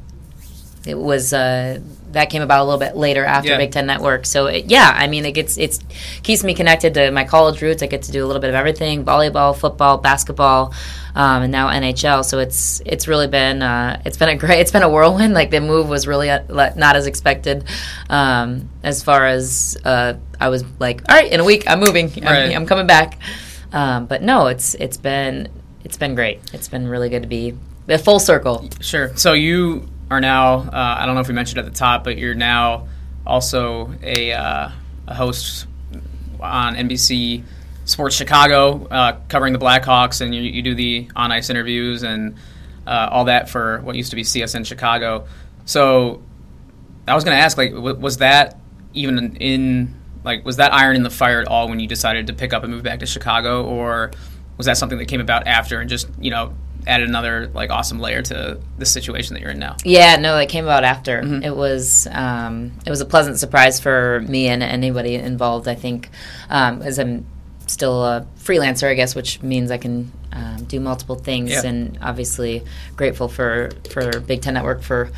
it 0.86 0.98
was 0.98 1.34
uh, 1.34 1.80
that 2.16 2.30
came 2.30 2.42
about 2.42 2.62
a 2.62 2.66
little 2.66 2.80
bit 2.80 2.96
later 2.98 3.24
after 3.24 3.50
Yeah. 3.52 3.58
Big 3.58 3.72
Ten 3.72 3.86
Network. 3.86 4.26
So 4.26 4.48
it, 4.48 4.66
yeah, 4.66 4.92
I 4.94 5.08
mean 5.08 5.26
it 5.26 5.32
gets 5.34 5.58
it's 5.58 5.80
keeps 6.24 6.44
me 6.44 6.54
connected 6.54 6.94
to 6.96 7.12
my 7.12 7.24
college 7.24 7.62
roots. 7.62 7.84
I 7.84 7.86
get 7.88 8.02
to 8.04 8.12
do 8.12 8.26
a 8.26 8.28
little 8.28 8.42
bit 8.42 8.50
of 8.50 8.56
everything: 8.56 9.06
volleyball, 9.06 9.56
football, 9.56 9.98
basketball, 10.00 10.74
um, 11.16 11.44
and 11.44 11.52
now 11.52 11.70
NHL. 11.70 12.26
So 12.26 12.40
it's 12.40 12.82
it's 12.86 13.08
really 13.08 13.28
been 13.28 13.62
uh, 13.62 14.02
it's 14.06 14.18
been 14.18 14.30
a 14.30 14.36
great 14.44 14.60
it's 14.60 14.72
been 14.72 14.84
a 14.84 14.90
whirlwind. 14.90 15.34
Like 15.34 15.52
the 15.52 15.62
move 15.62 15.88
was 15.88 16.08
really 16.08 16.30
uh, 16.30 16.42
not 16.76 16.96
as 16.96 17.06
expected. 17.08 17.66
Um, 18.10 18.70
as 18.84 19.04
far 19.04 19.26
as 19.26 19.78
uh, 19.86 20.14
I 20.40 20.50
was 20.50 20.64
like, 20.80 21.02
all 21.10 21.16
right, 21.16 21.32
in 21.32 21.40
a 21.40 21.44
week 21.46 21.70
I'm 21.70 21.80
moving. 21.80 22.12
I'm, 22.18 22.24
Right. 22.24 22.56
I'm 22.56 22.66
coming 22.66 22.88
back. 22.88 23.20
Um, 23.72 24.06
but 24.06 24.22
no, 24.22 24.48
it's 24.48 24.74
it's 24.76 24.98
been 24.98 25.50
it's 25.84 25.98
been 25.98 26.16
great. 26.16 26.40
It's 26.54 26.68
been 26.68 26.88
really 26.88 27.10
good 27.10 27.24
to 27.24 27.28
be 27.28 27.54
a 27.88 27.98
full 27.98 28.20
circle. 28.20 28.68
Sure. 28.80 29.16
So 29.16 29.34
you 29.34 29.88
are 30.10 30.22
now, 30.22 30.60
uh, 30.60 30.96
I 31.00 31.06
don't 31.06 31.16
know 31.16 31.22
if 31.22 31.28
we 31.28 31.34
mentioned 31.34 31.60
at 31.60 31.66
the 31.66 31.72
top, 31.72 32.04
but 32.04 32.18
you're 32.18 32.36
now 32.36 32.88
also 33.26 33.94
a, 34.04 34.34
uh, 34.34 34.70
a 35.08 35.14
host 35.14 35.68
on 36.40 36.76
NBC 36.76 37.44
Sports 37.86 38.16
Chicago, 38.16 38.86
uh, 38.88 39.20
covering 39.30 39.54
the 39.54 39.60
Blackhawks, 39.60 40.22
and 40.22 40.34
you, 40.34 40.42
you 40.42 40.62
do 40.62 40.76
the 40.76 41.10
on 41.16 41.32
ice 41.32 41.50
interviews 41.50 42.04
and 42.04 42.36
uh, 42.88 43.10
all 43.12 43.26
that 43.26 43.50
for 43.50 43.82
what 43.82 43.96
used 43.96 44.10
to 44.12 44.16
be 44.16 44.24
CSN 44.24 44.66
Chicago. 44.66 45.28
So 45.66 46.22
I 47.08 47.16
was 47.16 47.24
going 47.24 47.38
to 47.38 47.42
ask, 47.42 47.58
like, 47.58 47.74
w- 47.74 47.96
was 47.96 48.18
that 48.18 48.58
even 48.94 49.36
in, 49.38 50.00
like, 50.24 50.46
was 50.46 50.58
that 50.58 50.74
iron 50.74 50.96
in 50.96 51.04
the 51.04 51.10
fire 51.10 51.42
at 51.42 51.48
all 51.48 51.68
when 51.68 51.80
you 51.80 51.88
decided 51.88 52.28
to 52.28 52.34
pick 52.34 52.54
up 52.54 52.64
and 52.64 52.74
move 52.74 52.84
back 52.84 53.00
to 53.00 53.06
Chicago, 53.06 53.64
or 53.64 54.12
was 54.58 54.66
that 54.66 54.78
something 54.78 54.98
that 54.98 55.08
came 55.08 55.22
about 55.22 55.48
after 55.48 55.80
and 55.80 55.90
just, 55.90 56.08
you 56.20 56.32
know, 56.32 56.54
added 56.88 57.10
another 57.10 57.48
like 57.54 57.70
awesome 57.70 58.00
layer 58.00 58.22
to 58.22 58.60
the 58.78 58.86
situation 58.86 59.34
that 59.34 59.42
you're 59.42 59.52
in 59.52 59.60
now? 59.60 59.78
Yeah, 59.84 60.18
no, 60.18 60.38
it 60.38 60.50
came 60.50 60.66
about 60.66 60.84
after. 60.84 61.22
It 61.44 61.56
was 61.56 62.08
um, 62.12 62.74
it 62.86 62.90
was 62.90 63.02
a 63.02 63.06
pleasant 63.06 63.38
surprise 63.38 63.80
for 63.80 64.22
me 64.22 64.48
and 64.48 64.64
anybody 64.64 65.16
involved. 65.16 65.68
I 65.68 65.76
think 65.76 66.10
um, 66.50 66.82
as 66.82 67.00
I'm 67.00 67.26
still 67.68 68.04
a 68.04 68.28
freelancer, 68.40 68.90
I 68.90 68.94
guess, 68.94 69.16
which 69.16 69.42
means 69.42 69.72
I 69.72 69.78
can 69.78 70.12
um, 70.32 70.64
do 70.66 70.80
multiple 70.80 71.16
things. 71.16 71.52
Yeah. 71.52 71.66
And 71.66 71.98
obviously, 72.02 72.64
grateful 72.96 73.28
for 73.28 73.72
for 73.90 74.20
Big 74.20 74.42
Ten 74.42 74.54
Network 74.54 74.82
for 74.82 75.12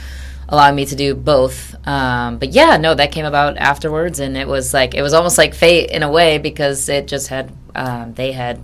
allowing 0.50 0.76
me 0.76 0.86
to 0.86 0.96
do 0.96 1.14
both. 1.14 1.76
Um, 1.88 2.38
but 2.38 2.50
yeah, 2.50 2.78
no, 2.78 2.94
that 2.94 3.12
came 3.12 3.26
about 3.26 3.58
afterwards, 3.58 4.20
and 4.20 4.38
it 4.38 4.48
was 4.48 4.74
like 4.74 4.96
it 4.96 5.02
was 5.02 5.14
almost 5.14 5.38
like 5.38 5.54
fate 5.54 5.90
in 5.92 6.04
a 6.04 6.12
way 6.12 6.38
because 6.38 6.88
it 6.90 7.08
just 7.08 7.28
had 7.28 7.52
um, 7.76 8.14
they 8.14 8.32
had 8.32 8.62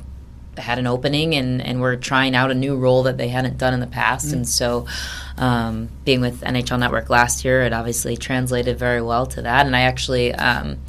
had 0.57 0.79
an 0.79 0.87
opening 0.87 1.35
and, 1.35 1.61
and 1.61 1.81
were 1.81 1.95
trying 1.95 2.35
out 2.35 2.51
a 2.51 2.55
new 2.55 2.75
role 2.75 3.03
that 3.03 3.17
they 3.17 3.29
hadn't 3.29 3.57
done 3.57 3.73
in 3.73 3.79
the 3.79 3.87
past. 3.87 4.33
And 4.33 4.47
so, 4.47 4.87
um, 5.37 5.89
being 6.05 6.21
with 6.21 6.41
NHL 6.41 6.79
Network 6.79 7.09
last 7.09 7.43
year, 7.43 7.63
it 7.63 7.73
obviously 7.73 8.17
translated 8.17 8.77
very 8.77 9.01
well 9.01 9.25
to 9.27 9.41
that. 9.41 9.65
And 9.65 9.75
I 9.75 9.81
actually, 9.81 10.33
um, 10.33 10.79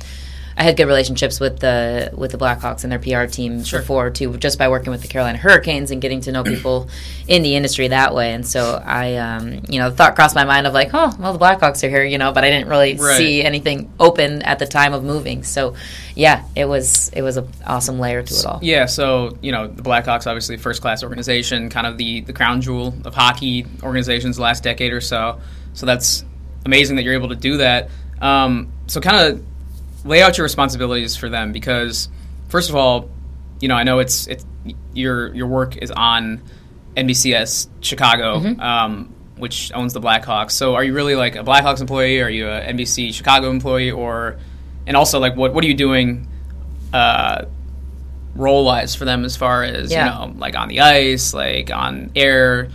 I 0.57 0.63
had 0.63 0.77
good 0.77 0.87
relationships 0.87 1.41
with 1.41 1.59
the 1.59 2.11
with 2.15 2.31
the 2.31 2.39
Blackhawks 2.39 2.85
and 2.85 2.93
their 2.93 2.99
PR 2.99 3.29
team 3.31 3.59
before 3.63 4.11
too, 4.11 4.37
just 4.39 4.59
by 4.59 4.69
working 4.69 4.91
with 4.93 5.03
the 5.03 5.09
Carolina 5.09 5.37
Hurricanes 5.39 5.91
and 5.91 6.01
getting 6.01 6.21
to 6.23 6.33
know 6.33 6.45
people 6.45 6.89
in 7.27 7.43
the 7.43 7.57
industry 7.57 7.89
that 7.89 8.15
way. 8.15 8.33
And 8.33 8.47
so 8.47 8.81
I, 8.85 9.17
um, 9.17 9.61
you 9.69 9.81
know, 9.81 9.91
the 9.91 9.97
thought 9.97 10.15
crossed 10.15 10.35
my 10.37 10.45
mind 10.45 10.67
of 10.67 10.73
like, 10.75 10.91
oh, 10.95 11.13
well, 11.19 11.33
the 11.33 11.39
Blackhawks 11.39 11.83
are 11.83 11.89
here, 11.89 12.05
you 12.05 12.19
know, 12.19 12.31
but 12.33 12.45
I 12.45 12.51
didn't 12.51 12.69
really 12.69 12.95
Right. 12.97 13.17
see 13.17 13.43
anything 13.43 13.93
open 13.99 14.43
at 14.43 14.59
the 14.61 14.67
time 14.67 14.93
of 14.95 15.03
moving. 15.03 15.43
So, 15.43 15.75
yeah, 16.15 16.45
it 16.55 16.67
was 16.67 17.09
it 17.13 17.23
was 17.23 17.37
an 17.37 17.49
awesome 17.67 17.99
layer 17.99 18.23
to 18.23 18.35
it 18.35 18.47
all. 18.47 18.61
Yeah, 18.63 18.87
so 18.87 19.37
you 19.43 19.51
know 19.53 19.67
the 19.67 19.83
Blackhawks, 19.83 20.27
obviously 20.27 20.57
first 20.57 20.81
class 20.83 21.03
organization, 21.03 21.69
kind 21.69 21.87
of 21.87 21.99
the 21.99 22.21
the 22.21 22.33
crown 22.33 22.61
jewel 22.61 22.95
of 23.05 23.15
hockey 23.15 23.67
organizations 23.83 24.37
the 24.37 24.43
last 24.43 24.63
decade 24.63 24.93
or 24.93 25.01
so. 25.01 25.41
So 25.73 25.85
that's 25.87 26.25
amazing 26.65 26.97
that 26.97 27.03
you're 27.03 27.15
able 27.15 27.31
to 27.31 27.35
do 27.37 27.57
that. 27.57 27.89
Um, 28.21 28.73
so 28.87 29.01
kind 29.01 29.17
of 29.17 29.45
lay 30.05 30.23
out 30.23 30.37
your 30.39 30.45
responsibilities 30.45 31.17
for 31.17 31.29
them 31.29 31.53
because 31.53 32.09
first 32.49 32.71
of 32.71 32.77
all, 32.77 33.09
you 33.61 33.69
know 33.69 33.75
I 33.77 33.83
know 33.85 33.99
it's 34.01 34.27
it's 34.27 34.45
your 34.93 35.35
your 35.35 35.47
work 35.47 35.77
is 35.79 35.91
on 35.91 36.43
NBCS 36.97 37.69
Chicago. 37.81 38.39
Um, 38.61 39.11
which 39.37 39.73
owns 39.75 39.93
the 39.93 40.01
Blackhawks. 40.01 40.53
So, 40.53 40.77
are 40.77 40.85
you 40.85 40.95
really 40.95 41.17
like 41.17 41.35
a 41.35 41.41
Blackhawks 41.41 41.81
employee? 41.81 42.23
Are 42.23 42.31
you 42.31 42.47
a 42.49 42.61
NBC 42.61 43.13
Chicago 43.13 43.51
employee? 43.51 43.91
Or, 43.91 44.39
and 44.87 44.97
also 44.97 45.19
like, 45.19 45.35
what 45.35 45.53
what 45.53 45.65
are 45.65 45.67
you 45.67 45.75
doing 45.75 46.29
uh, 46.93 47.47
role 48.37 48.65
wise 48.65 48.95
for 48.95 49.05
them 49.05 49.25
as 49.25 49.37
far 49.37 49.65
as 49.65 49.91
Yeah. 49.91 50.05
you 50.23 50.29
know 50.29 50.39
like 50.39 50.55
on 50.57 50.69
the 50.69 50.81
ice 50.81 51.35
like 51.35 51.73
on 51.73 52.13
air 52.15 52.69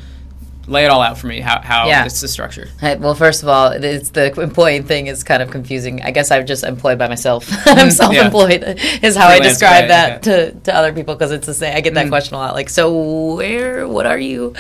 lay 0.69 0.85
it 0.85 0.89
all 0.89 1.01
out 1.01 1.17
for 1.17 1.27
me 1.27 1.39
how, 1.39 1.59
how 1.61 1.87
Yeah. 1.87 2.05
it's 2.05 2.21
the 2.21 2.27
structure 2.27 2.67
well, 2.81 3.15
first 3.15 3.43
of 3.43 3.49
all, 3.49 3.71
it's 3.71 4.11
the 4.11 4.39
employee 4.39 4.81
thing 4.81 5.07
is 5.07 5.23
kind 5.23 5.41
of 5.41 5.51
confusing. 5.51 6.01
I 6.01 6.11
guess 6.11 6.31
I'm 6.31 6.45
just 6.45 6.63
employed 6.63 6.97
by 6.97 7.07
myself. 7.07 7.49
I'm 7.65 7.87
mm, 7.87 7.91
self-employed 7.91 8.79
is 9.01 9.15
how 9.15 9.27
I 9.27 9.39
describe 9.39 9.87
that 9.87 10.23
to, 10.23 10.51
to 10.51 10.75
other 10.75 10.93
people 10.93 11.15
because 11.15 11.31
it's 11.31 11.45
the 11.45 11.53
same. 11.53 11.75
I 11.75 11.81
get 11.81 11.93
that 11.93 12.07
mm. 12.07 12.09
question 12.09 12.35
a 12.35 12.37
lot. 12.37 12.53
Like, 12.53 12.69
so 12.69 13.35
where? 13.35 13.87
What 13.87 14.05
are 14.05 14.17
you? 14.17 14.53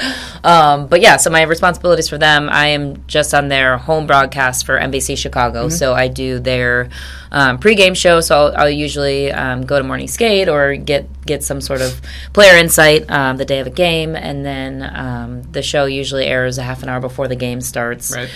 Um, 0.43 0.87
but 0.87 1.01
yeah, 1.01 1.17
so 1.17 1.29
my 1.29 1.43
responsibilities 1.43 2.09
for 2.09 2.17
them. 2.17 2.49
I 2.49 2.67
am 2.67 3.05
just 3.07 3.33
on 3.33 3.47
their 3.47 3.77
home 3.77 4.07
broadcast 4.07 4.65
for 4.65 4.77
NBC 4.79 5.17
Chicago. 5.17 5.67
Mm-hmm. 5.67 5.75
So 5.75 5.93
I 5.93 6.07
do 6.07 6.39
their 6.39 6.89
um, 7.31 7.59
pregame 7.59 7.95
show. 7.95 8.21
So 8.21 8.35
I'll, 8.35 8.55
I'll 8.55 8.69
usually 8.69 9.31
um, 9.31 9.65
go 9.65 9.77
to 9.77 9.83
morning 9.83 10.07
skate 10.07 10.49
or 10.49 10.75
get 10.75 11.07
get 11.25 11.43
some 11.43 11.61
sort 11.61 11.81
of 11.81 12.01
player 12.33 12.57
insight 12.57 13.09
um, 13.11 13.37
the 13.37 13.45
day 13.45 13.59
of 13.59 13.67
a 13.67 13.71
game, 13.71 14.15
and 14.15 14.45
then 14.45 14.89
um, 14.95 15.43
the 15.51 15.61
show 15.61 15.85
usually 15.85 16.25
airs 16.25 16.57
a 16.57 16.63
half 16.63 16.83
an 16.83 16.89
hour 16.89 16.99
before 16.99 17.27
the 17.27 17.35
game 17.35 17.61
starts. 17.61 18.15
Right. 18.15 18.29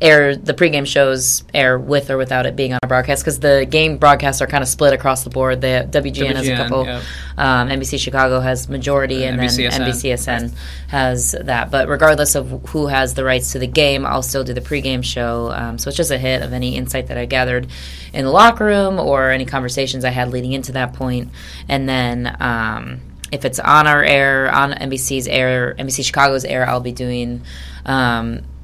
Um, 0.00 0.08
air 0.08 0.36
the 0.36 0.54
pregame 0.54 0.86
shows 0.86 1.44
air 1.52 1.78
with 1.78 2.10
or 2.10 2.16
without 2.16 2.46
it 2.46 2.56
being 2.56 2.72
on 2.72 2.78
a 2.82 2.86
broadcast 2.86 3.22
because 3.22 3.40
the 3.40 3.66
game 3.68 3.98
broadcasts 3.98 4.40
are 4.40 4.46
kind 4.46 4.62
of 4.62 4.68
split 4.68 4.92
across 4.92 5.24
the 5.24 5.30
board. 5.30 5.60
The 5.60 5.88
WGN, 5.90 6.34
has 6.36 6.48
a 6.48 6.56
couple. 6.56 6.84
yep. 6.84 7.02
Um, 7.36 7.68
NBC 7.68 7.98
Chicago 7.98 8.40
has 8.40 8.68
majority, 8.68 9.24
and 9.24 9.38
NBCSN. 9.38 9.70
then 9.70 9.80
NBCSN 9.88 10.54
has 10.88 11.32
that. 11.32 11.70
But 11.70 11.88
regardless 11.88 12.34
of 12.34 12.68
who 12.68 12.86
has 12.86 13.14
the 13.14 13.24
rights 13.24 13.52
to 13.52 13.58
the 13.58 13.66
game, 13.66 14.06
I'll 14.06 14.22
still 14.22 14.44
do 14.44 14.54
the 14.54 14.60
pregame 14.60 15.04
show. 15.04 15.52
Um, 15.52 15.78
so 15.78 15.88
it's 15.88 15.96
just 15.96 16.10
a 16.10 16.18
hit 16.18 16.42
of 16.42 16.52
any 16.52 16.76
insight 16.76 17.08
that 17.08 17.18
I 17.18 17.24
gathered 17.24 17.68
in 18.12 18.24
the 18.24 18.30
locker 18.30 18.64
room 18.64 18.98
or 18.98 19.30
any 19.30 19.44
conversations 19.44 20.04
I 20.04 20.10
had 20.10 20.30
leading 20.30 20.52
into 20.52 20.72
that 20.72 20.94
point. 20.94 21.30
And 21.68 21.88
then 21.88 22.36
um, 22.40 23.00
if 23.30 23.44
it's 23.44 23.58
on 23.58 23.86
our 23.86 24.02
air, 24.02 24.52
on 24.52 24.72
NBC's 24.72 25.28
air, 25.28 25.74
NBC 25.78 26.04
Chicago's 26.04 26.44
air, 26.44 26.68
I'll 26.68 26.80
be 26.80 26.92
doing. 26.92 27.42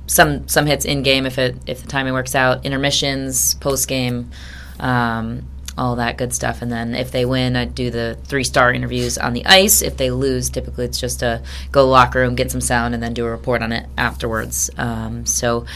Some 0.07 0.47
some 0.49 0.67
hits 0.67 0.85
in 0.85 1.03
game 1.03 1.27
if 1.27 1.39
it 1.39 1.57
if 1.67 1.83
the 1.83 1.89
timing 1.89 2.13
works 2.13 2.35
out, 2.35 2.65
intermissions, 2.65 3.55
post 3.55 3.89
game, 3.89 4.31
um, 4.79 5.45
all 5.77 5.97
that 5.97 6.19
good 6.19 6.33
stuff. 6.33 6.63
And 6.63 6.71
then 6.71 6.95
if 6.95 7.11
they 7.11 7.25
win, 7.25 7.57
I 7.57 7.65
do 7.65 7.91
the 7.91 8.17
three 8.25 8.45
star 8.45 8.73
interviews 8.73 9.19
on 9.19 9.33
the 9.33 9.45
ice. 9.47 9.83
If 9.83 9.97
they 9.97 10.11
lose, 10.11 10.51
typically 10.51 10.85
it's 10.85 11.01
just 11.01 11.21
to 11.21 11.43
go 11.73 11.81
to 11.81 11.87
the 11.87 11.91
locker 11.91 12.21
room, 12.21 12.35
get 12.35 12.51
some 12.51 12.61
sound, 12.61 12.95
and 12.95 13.03
then 13.03 13.15
do 13.15 13.25
a 13.27 13.31
report 13.31 13.63
on 13.63 13.73
it 13.73 13.87
afterwards. 13.99 14.71
Um, 14.77 15.27
so, 15.27 15.67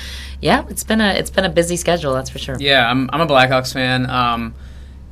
yeah, 0.40 0.64
it's 0.68 0.84
been 0.84 1.00
a 1.00 1.12
it's 1.14 1.30
been 1.30 1.44
a 1.44 1.50
busy 1.50 1.76
schedule, 1.76 2.14
that's 2.14 2.30
for 2.30 2.38
sure. 2.38 2.56
yeah 2.60 2.88
i'm, 2.88 3.10
I'm 3.12 3.20
a 3.20 3.26
blackhawks 3.26 3.72
fan 3.72 4.08
um, 4.08 4.54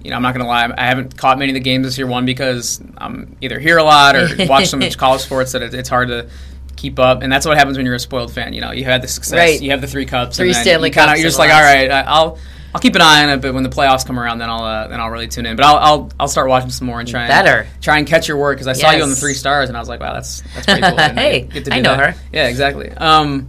you 0.03 0.11
know 0.11 0.17
i'm 0.17 0.23
not 0.23 0.35
gonna 0.35 0.47
lie 0.47 0.73
i 0.77 0.87
haven't 0.87 1.17
caught 1.17 1.39
many 1.39 1.51
of 1.51 1.55
the 1.55 1.61
games 1.61 1.85
this 1.85 1.99
year 1.99 2.07
one 2.07 2.25
because 2.27 2.81
i'm 2.99 3.37
either 3.41 3.59
here 3.59 3.79
a 3.79 3.83
lot 3.83 4.15
or 4.15 4.29
watch 4.47 4.69
so 4.69 4.77
much 4.77 4.97
college 5.05 5.23
sports 5.23 5.53
that 5.53 5.63
it, 5.63 5.75
it's 5.75 5.89
hard 5.89 6.09
to 6.09 6.29
keep 6.77 6.99
up 6.99 7.23
and 7.23 7.33
that's 7.33 7.47
what 7.47 7.57
happens 7.57 7.77
when 7.77 7.87
you're 7.87 7.95
a 7.95 7.99
spoiled 7.99 8.31
fan 8.33 8.53
you 8.53 8.61
know 8.61 8.71
you 8.71 8.85
had 8.85 9.03
the 9.03 9.09
success 9.09 9.33
Right. 9.39 9.61
you 9.62 9.71
have 9.71 9.81
the 9.81 9.87
three 9.87 10.07
cups 10.07 10.37
Three 10.37 10.49
and 10.49 10.55
then 10.57 10.62
Stanley 10.62 10.89
you 10.91 10.93
kinda, 10.93 11.09
Cups 11.09 11.21
you're 11.21 11.29
just 11.29 11.39
like 11.39 11.51
all 11.51 11.61
right 11.62 11.91
i'll 11.91 12.39
I'll 12.75 12.81
keep 12.81 12.95
an 12.95 13.01
eye 13.01 13.23
on 13.23 13.31
it, 13.31 13.41
but 13.41 13.55
when 13.55 13.62
the 13.62 13.71
playoffs 13.71 14.05
come 14.05 14.19
around, 14.21 14.37
then 14.37 14.51
I'll 14.51 14.62
uh, 14.62 14.89
then 14.89 15.01
I'll 15.01 15.09
really 15.09 15.29
tune 15.29 15.47
in. 15.47 15.57
But 15.57 15.65
I'll 15.65 15.77
I'll, 15.79 16.11
I'll 16.21 16.29
start 16.29 16.51
watching 16.51 16.69
some 16.69 16.87
more 16.87 17.01
and 17.01 17.09
try 17.09 17.23
and 17.23 17.29
Better. 17.31 17.67
try 17.81 17.97
and 17.97 18.07
catch 18.07 18.29
your 18.29 18.37
work 18.37 18.59
because 18.59 18.67
I 18.67 18.75
saw 18.75 18.91
you 18.91 19.03
on 19.03 19.09
the 19.09 19.17
three 19.17 19.33
stars 19.33 19.71
and 19.71 19.79
I 19.79 19.81
was 19.81 19.89
like, 19.89 19.99
wow, 19.99 20.12
that's 20.12 20.43
that's 20.55 20.67
pretty 20.67 20.83
cool. 20.83 20.97
Hey, 20.99 21.41
get 21.51 21.65
to 21.65 21.71
do 21.71 21.77
I 21.77 21.81
know 21.81 21.97
that. 21.97 22.17
her. 22.17 22.21
Yeah, 22.35 22.49
exactly. 22.49 22.91
Um, 22.91 23.49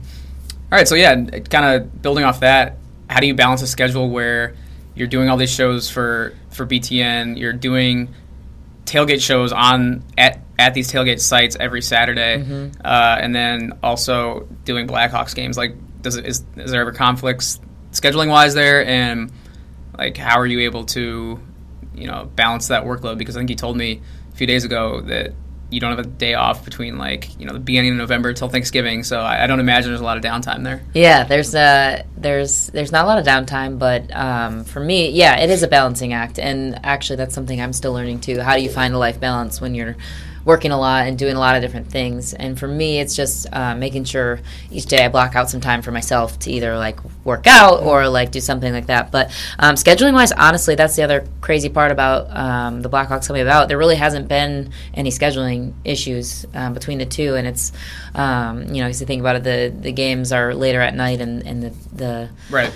all 0.71 0.77
right, 0.77 0.87
so 0.87 0.95
yeah, 0.95 1.13
kind 1.15 1.65
of 1.83 2.01
building 2.01 2.23
off 2.23 2.39
that, 2.39 2.77
how 3.09 3.19
do 3.19 3.27
you 3.27 3.33
balance 3.33 3.61
a 3.63 3.67
schedule 3.67 4.09
where 4.09 4.55
you're 4.95 5.09
doing 5.09 5.29
all 5.29 5.35
these 5.35 5.51
shows 5.53 5.89
for 5.89 6.33
for 6.51 6.65
BTN, 6.65 7.37
you're 7.37 7.51
doing 7.51 8.13
tailgate 8.85 9.21
shows 9.21 9.51
on 9.51 10.03
at 10.17 10.39
at 10.59 10.73
these 10.73 10.91
tailgate 10.91 11.19
sites 11.19 11.55
every 11.59 11.81
Saturday, 11.81 12.37
Mm-hmm. 12.39 12.81
uh, 12.83 13.17
and 13.19 13.35
then 13.35 13.73
also 13.83 14.47
doing 14.65 14.87
Blackhawks 14.87 15.35
games. 15.35 15.57
Like, 15.57 15.75
does 16.01 16.15
it 16.15 16.25
is 16.25 16.43
is 16.55 16.71
there 16.71 16.81
ever 16.81 16.91
conflicts 16.91 17.59
scheduling 17.91 18.29
wise 18.29 18.53
there, 18.53 18.85
and 18.85 19.31
like 19.97 20.17
how 20.17 20.39
are 20.39 20.45
you 20.47 20.61
able 20.61 20.85
to 20.85 21.39
you 21.95 22.07
know 22.07 22.29
balance 22.35 22.67
that 22.69 22.83
workload? 22.85 23.17
Because 23.17 23.35
I 23.35 23.39
think 23.39 23.49
you 23.49 23.55
told 23.55 23.77
me 23.77 24.01
a 24.33 24.35
few 24.35 24.47
days 24.47 24.63
ago 24.65 25.01
that 25.01 25.33
you 25.69 25.81
don't 25.81 25.89
have 25.89 25.99
a 25.99 26.07
day 26.07 26.33
off 26.33 26.63
between 26.63 26.97
like 26.97 27.37
you 27.39 27.45
know 27.45 27.51
the 27.53 27.59
beginning 27.59 27.91
of 27.91 27.97
November 27.97 28.31
till 28.33 28.47
Thanksgiving. 28.47 29.03
So 29.03 29.19
I, 29.19 29.43
I 29.43 29.47
don't 29.47 29.59
imagine 29.59 29.91
there's 29.91 29.99
a 30.01 30.03
lot 30.05 30.17
of 30.17 30.23
downtime 30.23 30.63
there. 30.63 30.81
Yeah, 30.93 31.23
there's 31.25 31.53
uh 31.53 32.03
there's 32.15 32.67
there's 32.67 32.91
not 32.91 33.05
a 33.05 33.07
lot 33.07 33.19
of 33.19 33.25
downtime, 33.25 33.77
but 33.77 34.15
um, 34.15 34.63
for 34.63 34.79
me, 34.79 35.09
yeah, 35.11 35.39
it 35.39 35.49
is 35.49 35.63
a 35.63 35.67
balancing 35.67 36.13
act, 36.13 36.39
and 36.39 36.79
actually 36.85 37.17
that's 37.17 37.35
something 37.35 37.59
I'm 37.61 37.73
still 37.73 37.93
learning 37.93 38.21
too. 38.21 38.39
How 38.39 38.55
do 38.55 38.61
you 38.61 38.69
find 38.69 38.93
a 38.93 38.97
life 38.97 39.19
balance 39.19 39.59
when 39.59 39.75
you're 39.75 39.97
working 40.47 40.71
a 40.71 40.79
lot 40.79 41.05
and 41.05 41.17
doing 41.17 41.35
a 41.35 41.39
lot 41.39 41.57
of 41.57 41.61
different 41.61 41.91
things. 41.91 42.33
And 42.33 42.57
for 42.57 42.69
me, 42.69 43.01
it's 43.01 43.17
just 43.17 43.47
uh, 43.51 43.75
making 43.75 44.05
sure 44.05 44.39
each 44.71 44.85
day 44.85 45.03
I 45.03 45.09
block 45.09 45.35
out 45.35 45.49
some 45.49 45.59
time 45.59 45.81
for 45.81 45.91
myself 45.91 46.39
to 46.39 46.51
either 46.51 46.77
like 46.77 46.99
work 47.25 47.47
out 47.47 47.83
or 47.83 48.07
like 48.07 48.31
do 48.31 48.39
something 48.39 48.71
like 48.71 48.85
that. 48.85 49.11
But 49.11 49.29
um, 49.59 49.75
scheduling 49.75 50.13
wise, 50.13 50.31
honestly, 50.31 50.75
that's 50.75 50.95
the 50.95 51.03
other 51.03 51.27
crazy 51.41 51.67
part 51.67 51.91
about 51.91 52.33
um, 52.33 52.81
the 52.81 52.89
Blackhawks 52.89 53.27
coming 53.27 53.41
about. 53.41 53.67
There 53.67 53.77
really 53.77 53.97
hasn't 53.97 54.29
been 54.29 54.71
any 54.93 55.09
scheduling 55.09 55.73
issues 55.83 56.45
um, 56.53 56.73
between 56.73 56.97
the 56.97 57.05
two, 57.05 57.35
and 57.35 57.45
it's 57.45 57.73
um, 58.15 58.73
you 58.73 58.81
know, 58.81 58.87
because 58.87 59.01
you 59.01 59.05
think 59.05 59.19
about 59.19 59.35
it, 59.35 59.43
the 59.43 59.75
the 59.77 59.91
games 59.91 60.31
are 60.31 60.55
later 60.55 60.79
at 60.79 60.95
night, 60.95 61.19
and 61.19 61.45
and 61.45 61.61
the 61.61 61.69
the 61.93 62.29
right. 62.49 62.71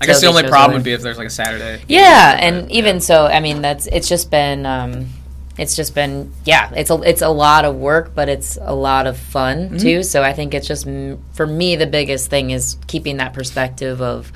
I 0.00 0.06
guess 0.06 0.20
the 0.20 0.28
only 0.28 0.44
problem 0.44 0.74
would 0.74 0.84
be 0.84 0.92
if 0.92 1.02
there's 1.02 1.18
like 1.18 1.26
a 1.26 1.30
Saturday. 1.30 1.82
Yeah, 1.88 2.38
and 2.38 2.70
even 2.70 3.00
so, 3.00 3.26
I 3.26 3.40
mean, 3.40 3.60
that's 3.62 3.88
it's 3.88 4.08
just 4.08 4.30
been 4.30 4.64
um, 4.64 5.08
it's 5.58 5.74
just 5.76 5.94
been 5.94 6.32
yeah 6.44 6.70
it's 6.74 6.90
a 6.90 6.94
it's 7.02 7.20
a 7.20 7.28
lot 7.28 7.64
of 7.64 7.76
work 7.76 8.14
but 8.14 8.28
it's 8.28 8.56
a 8.62 8.74
lot 8.74 9.06
of 9.06 9.18
fun 9.18 9.68
mm-hmm. 9.68 9.76
too 9.76 10.02
so 10.02 10.22
i 10.22 10.32
think 10.32 10.54
it's 10.54 10.66
just 10.66 10.86
for 11.32 11.46
me 11.46 11.76
the 11.76 11.86
biggest 11.86 12.30
thing 12.30 12.50
is 12.50 12.78
keeping 12.86 13.18
that 13.18 13.34
perspective 13.34 14.00
of 14.00 14.32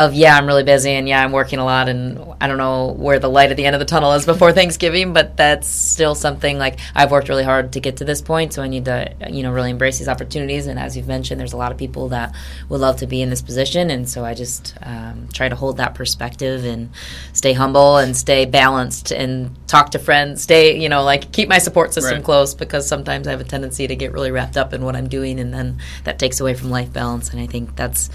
of 0.00 0.14
yeah, 0.14 0.34
I'm 0.34 0.46
really 0.46 0.62
busy 0.62 0.92
and 0.92 1.06
yeah, 1.06 1.22
I'm 1.22 1.30
working 1.30 1.58
a 1.58 1.64
lot 1.64 1.90
and 1.90 2.18
I 2.40 2.46
don't 2.46 2.56
know 2.56 2.92
where 2.92 3.18
the 3.18 3.28
light 3.28 3.50
at 3.50 3.58
the 3.58 3.66
end 3.66 3.76
of 3.76 3.80
the 3.80 3.84
tunnel 3.84 4.12
is 4.12 4.24
before 4.24 4.50
Thanksgiving, 4.60 5.12
but 5.12 5.36
that's 5.36 5.68
still 5.68 6.14
something 6.14 6.56
like 6.56 6.80
I've 6.94 7.10
worked 7.10 7.28
really 7.28 7.44
hard 7.44 7.74
to 7.74 7.80
get 7.80 7.98
to 7.98 8.04
this 8.06 8.22
point, 8.22 8.54
so 8.54 8.62
I 8.62 8.68
need 8.68 8.86
to 8.86 9.14
you 9.30 9.42
know 9.42 9.52
really 9.52 9.68
embrace 9.68 9.98
these 9.98 10.08
opportunities. 10.08 10.66
And 10.66 10.78
as 10.78 10.96
you've 10.96 11.06
mentioned, 11.06 11.38
there's 11.38 11.52
a 11.52 11.58
lot 11.58 11.70
of 11.70 11.76
people 11.76 12.08
that 12.08 12.34
would 12.70 12.80
love 12.80 12.96
to 12.96 13.06
be 13.06 13.20
in 13.20 13.28
this 13.28 13.42
position, 13.42 13.90
and 13.90 14.08
so 14.08 14.24
I 14.24 14.32
just 14.32 14.74
um, 14.80 15.28
try 15.34 15.50
to 15.50 15.54
hold 15.54 15.76
that 15.76 15.94
perspective 15.94 16.64
and 16.64 16.88
stay 17.34 17.52
humble 17.52 17.98
and 17.98 18.16
stay 18.16 18.46
balanced 18.46 19.12
and 19.12 19.54
talk 19.68 19.90
to 19.90 19.98
friends, 19.98 20.42
stay 20.42 20.80
you 20.80 20.88
know 20.88 21.04
like 21.04 21.30
keep 21.30 21.50
my 21.50 21.58
support 21.58 21.92
system 21.92 22.14
right. 22.14 22.24
close 22.24 22.54
because 22.54 22.88
sometimes 22.88 23.28
I 23.28 23.32
have 23.32 23.40
a 23.42 23.44
tendency 23.44 23.86
to 23.86 23.94
get 23.94 24.12
really 24.12 24.30
wrapped 24.30 24.56
up 24.56 24.72
in 24.72 24.82
what 24.82 24.96
I'm 24.96 25.10
doing, 25.10 25.38
and 25.38 25.52
then 25.52 25.78
that 26.04 26.18
takes 26.18 26.40
away 26.40 26.54
from 26.54 26.70
life 26.70 26.90
balance. 26.90 27.28
And 27.28 27.38
I 27.38 27.46
think 27.46 27.76
that's 27.76 28.08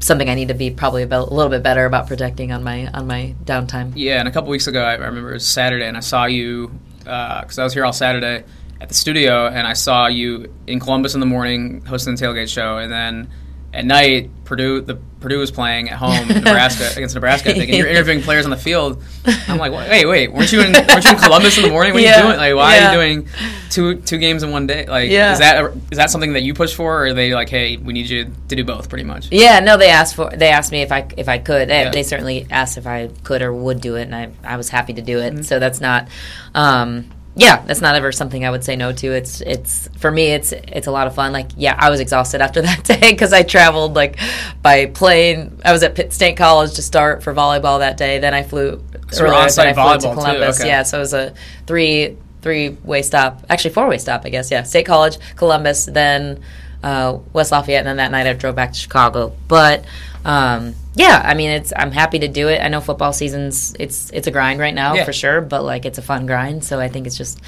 something 0.00 0.28
I 0.28 0.34
need 0.34 0.48
to 0.48 0.54
be 0.54 0.70
probably 0.70 1.02
a, 1.02 1.06
little 1.06 1.48
bit 1.48 1.62
better 1.62 1.84
about 1.86 2.06
protecting 2.06 2.52
on 2.52 2.62
my 2.62 2.86
on 2.88 3.06
my 3.06 3.34
downtime. 3.44 3.92
Yeah, 3.94 4.18
and 4.18 4.28
a 4.28 4.30
couple 4.30 4.50
weeks 4.50 4.66
ago, 4.66 4.82
I 4.82 4.94
remember 4.94 5.30
it 5.30 5.34
was 5.34 5.46
Saturday, 5.46 5.86
and 5.86 5.96
I 5.96 6.00
saw 6.00 6.26
you 6.26 6.68
because 6.98 7.58
uh, 7.58 7.62
I 7.62 7.64
was 7.64 7.72
here 7.72 7.84
all 7.84 7.92
Saturday 7.92 8.44
at 8.80 8.88
the 8.88 8.94
studio, 8.94 9.46
and 9.46 9.66
I 9.66 9.72
saw 9.72 10.06
you 10.06 10.52
in 10.66 10.80
Columbus 10.80 11.14
in 11.14 11.20
the 11.20 11.26
morning 11.26 11.84
hosting 11.84 12.14
the 12.14 12.22
tailgate 12.22 12.52
show, 12.52 12.78
and 12.78 12.92
then 12.92 13.30
at 13.72 13.84
night, 13.84 14.30
Purdue 14.44 14.80
the 14.80 14.98
Purdue 15.20 15.38
was 15.38 15.50
playing 15.50 15.88
at 15.90 15.96
home 15.96 16.28
Nebraska 16.28 16.90
against 16.96 17.14
Nebraska. 17.14 17.50
I 17.50 17.54
think, 17.54 17.68
and 17.68 17.78
you're 17.78 17.88
interviewing 17.88 18.22
players 18.22 18.44
on 18.44 18.50
the 18.50 18.56
field. 18.56 19.02
I'm 19.48 19.58
like, 19.58 19.72
wait, 19.72 20.06
wait, 20.06 20.32
weren't 20.32 20.52
you 20.52 20.60
in 20.60 20.72
weren't 20.88 21.04
you 21.04 21.10
in 21.10 21.16
Columbus 21.16 21.56
in 21.56 21.64
the 21.64 21.70
morning? 21.70 21.92
What 21.92 22.02
yeah. 22.02 22.14
are 22.14 22.16
you 22.16 22.22
doing? 22.22 22.36
Like, 22.36 22.54
why 22.54 22.76
yeah. 22.76 22.88
are 22.88 22.92
you 22.92 22.98
doing 22.98 23.28
two 23.70 23.96
two 24.02 24.18
games 24.18 24.42
in 24.42 24.50
one 24.50 24.66
day? 24.66 24.86
Like, 24.86 25.10
yeah. 25.10 25.32
is 25.32 25.38
that 25.40 25.72
is 25.90 25.98
that 25.98 26.10
something 26.10 26.34
that 26.34 26.42
you 26.42 26.54
push 26.54 26.74
for, 26.74 27.02
or 27.02 27.06
are 27.06 27.12
they 27.12 27.34
like, 27.34 27.48
hey, 27.48 27.76
we 27.76 27.92
need 27.92 28.08
you 28.08 28.30
to 28.48 28.56
do 28.56 28.64
both, 28.64 28.88
pretty 28.88 29.04
much? 29.04 29.30
Yeah, 29.32 29.60
no, 29.60 29.76
they 29.76 29.90
asked 29.90 30.14
for 30.14 30.30
they 30.30 30.48
asked 30.48 30.70
me 30.70 30.82
if 30.82 30.92
I 30.92 31.08
if 31.16 31.28
I 31.28 31.38
could. 31.38 31.68
They, 31.68 31.90
they 31.90 32.02
certainly 32.02 32.46
asked 32.50 32.78
if 32.78 32.86
I 32.86 33.08
could 33.24 33.42
or 33.42 33.52
would 33.52 33.80
do 33.80 33.96
it, 33.96 34.02
and 34.02 34.14
I 34.14 34.30
I 34.44 34.56
was 34.56 34.68
happy 34.68 34.92
to 34.92 35.02
do 35.02 35.18
it. 35.18 35.32
Mm-hmm. 35.32 35.42
So 35.42 35.58
that's 35.58 35.80
not. 35.80 36.08
Um, 36.54 37.10
yeah, 37.38 37.62
that's 37.66 37.82
not 37.82 37.94
ever 37.96 38.12
something 38.12 38.46
I 38.46 38.50
would 38.50 38.64
say 38.64 38.76
no 38.76 38.92
to. 38.92 39.12
It's 39.12 39.42
it's 39.42 39.88
for 39.98 40.10
me. 40.10 40.28
It's 40.28 40.52
it's 40.52 40.86
a 40.86 40.90
lot 40.90 41.06
of 41.06 41.14
fun. 41.14 41.32
Like 41.32 41.50
yeah, 41.54 41.76
I 41.78 41.90
was 41.90 42.00
exhausted 42.00 42.40
after 42.40 42.62
that 42.62 42.82
day 42.82 43.10
because 43.10 43.34
I 43.34 43.42
traveled 43.42 43.94
like 43.94 44.18
by 44.62 44.86
plane. 44.86 45.60
I 45.62 45.72
was 45.72 45.82
at 45.82 45.94
Pitt 45.94 46.14
State 46.14 46.38
College 46.38 46.74
to 46.74 46.82
start 46.82 47.22
for 47.22 47.34
volleyball 47.34 47.80
that 47.80 47.98
day. 47.98 48.20
Then 48.20 48.32
I 48.32 48.42
flew 48.42 48.82
so 49.10 49.26
earlier. 49.26 49.50
Then 49.50 49.78
I 49.78 49.98
flew 49.98 50.08
to 50.08 50.14
Columbus. 50.14 50.60
Okay. 50.60 50.68
Yeah, 50.68 50.82
so 50.82 50.96
it 50.96 51.00
was 51.00 51.12
a 51.12 51.34
three 51.66 52.16
three 52.40 52.70
way 52.70 53.02
stop. 53.02 53.44
Actually, 53.50 53.74
four 53.74 53.86
way 53.86 53.98
stop. 53.98 54.22
I 54.24 54.30
guess. 54.30 54.50
Yeah, 54.50 54.62
State 54.62 54.86
College, 54.86 55.18
Columbus, 55.36 55.84
then 55.84 56.42
uh, 56.86 57.18
West 57.32 57.50
Lafayette, 57.50 57.80
and 57.80 57.88
then 57.88 57.96
that 57.96 58.12
night 58.12 58.28
I 58.28 58.32
drove 58.32 58.54
back 58.54 58.72
to 58.72 58.78
Chicago. 58.78 59.34
But 59.48 59.84
um, 60.24 60.76
yeah, 60.94 61.20
I 61.24 61.34
mean, 61.34 61.50
it's 61.50 61.72
I'm 61.76 61.90
happy 61.90 62.20
to 62.20 62.28
do 62.28 62.46
it. 62.46 62.60
I 62.62 62.68
know 62.68 62.80
football 62.80 63.12
season's 63.12 63.74
it's 63.80 64.08
it's 64.10 64.28
a 64.28 64.30
grind 64.30 64.60
right 64.60 64.74
now 64.74 64.94
yeah. 64.94 65.04
for 65.04 65.12
sure, 65.12 65.40
but 65.40 65.64
like 65.64 65.84
it's 65.84 65.98
a 65.98 66.02
fun 66.02 66.26
grind. 66.26 66.62
So 66.62 66.78
I 66.78 66.88
think 66.88 67.08
it's 67.08 67.16
just 67.16 67.40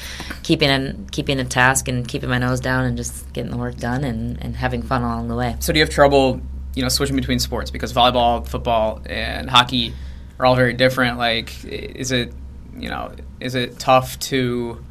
keeping 0.42 0.68
and 0.68 1.11
keeping 1.12 1.38
a 1.38 1.44
task 1.44 1.87
and 1.87 2.07
keeping 2.07 2.29
my 2.29 2.38
nose 2.38 2.59
down 2.59 2.85
and 2.85 2.96
just 2.96 3.33
getting 3.33 3.53
the 3.53 3.57
work 3.57 3.77
done 3.77 4.03
and, 4.03 4.42
and 4.42 4.57
having 4.57 4.83
fun 4.83 5.03
along 5.03 5.29
the 5.29 5.37
way. 5.37 5.55
So 5.61 5.72
do 5.72 5.79
you 5.79 5.85
have 5.85 5.94
trouble, 5.94 6.40
you 6.74 6.83
know, 6.83 6.88
switching 6.88 7.14
between 7.14 7.38
sports 7.38 7.70
because 7.70 7.92
volleyball, 7.92 8.44
football, 8.44 9.03
and 9.07 9.48
hockey 9.48 9.94
are 10.40 10.46
all 10.46 10.57
very 10.57 10.74
different? 10.74 11.16
Like, 11.16 11.64
is 11.64 12.11
it 12.11 12.33
you 12.77 12.88
know 12.88 13.14
is 13.38 13.55
it 13.55 13.79
tough 13.79 14.18
to 14.18 14.85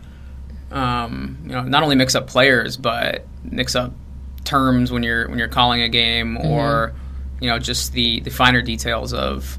um, 0.72 1.38
you 1.44 1.52
know 1.52 1.64
not 1.64 1.84
only 1.84 1.98
mix 1.98 2.16
up 2.16 2.28
players 2.28 2.78
but 2.78 3.26
mix 3.44 3.76
up 3.76 3.92
terms 4.48 4.92
when 4.92 5.04
you're 5.04 5.28
when 5.28 5.38
you're 5.38 5.48
calling 5.48 5.82
a 5.82 5.90
game 5.90 6.38
mm-hmm. 6.38 6.48
or 6.48 6.94
you 7.40 7.50
know 7.50 7.60
just 7.60 7.94
the 7.94 8.22
the 8.22 8.32
finer 8.32 8.62
details 8.62 9.14
of 9.14 9.58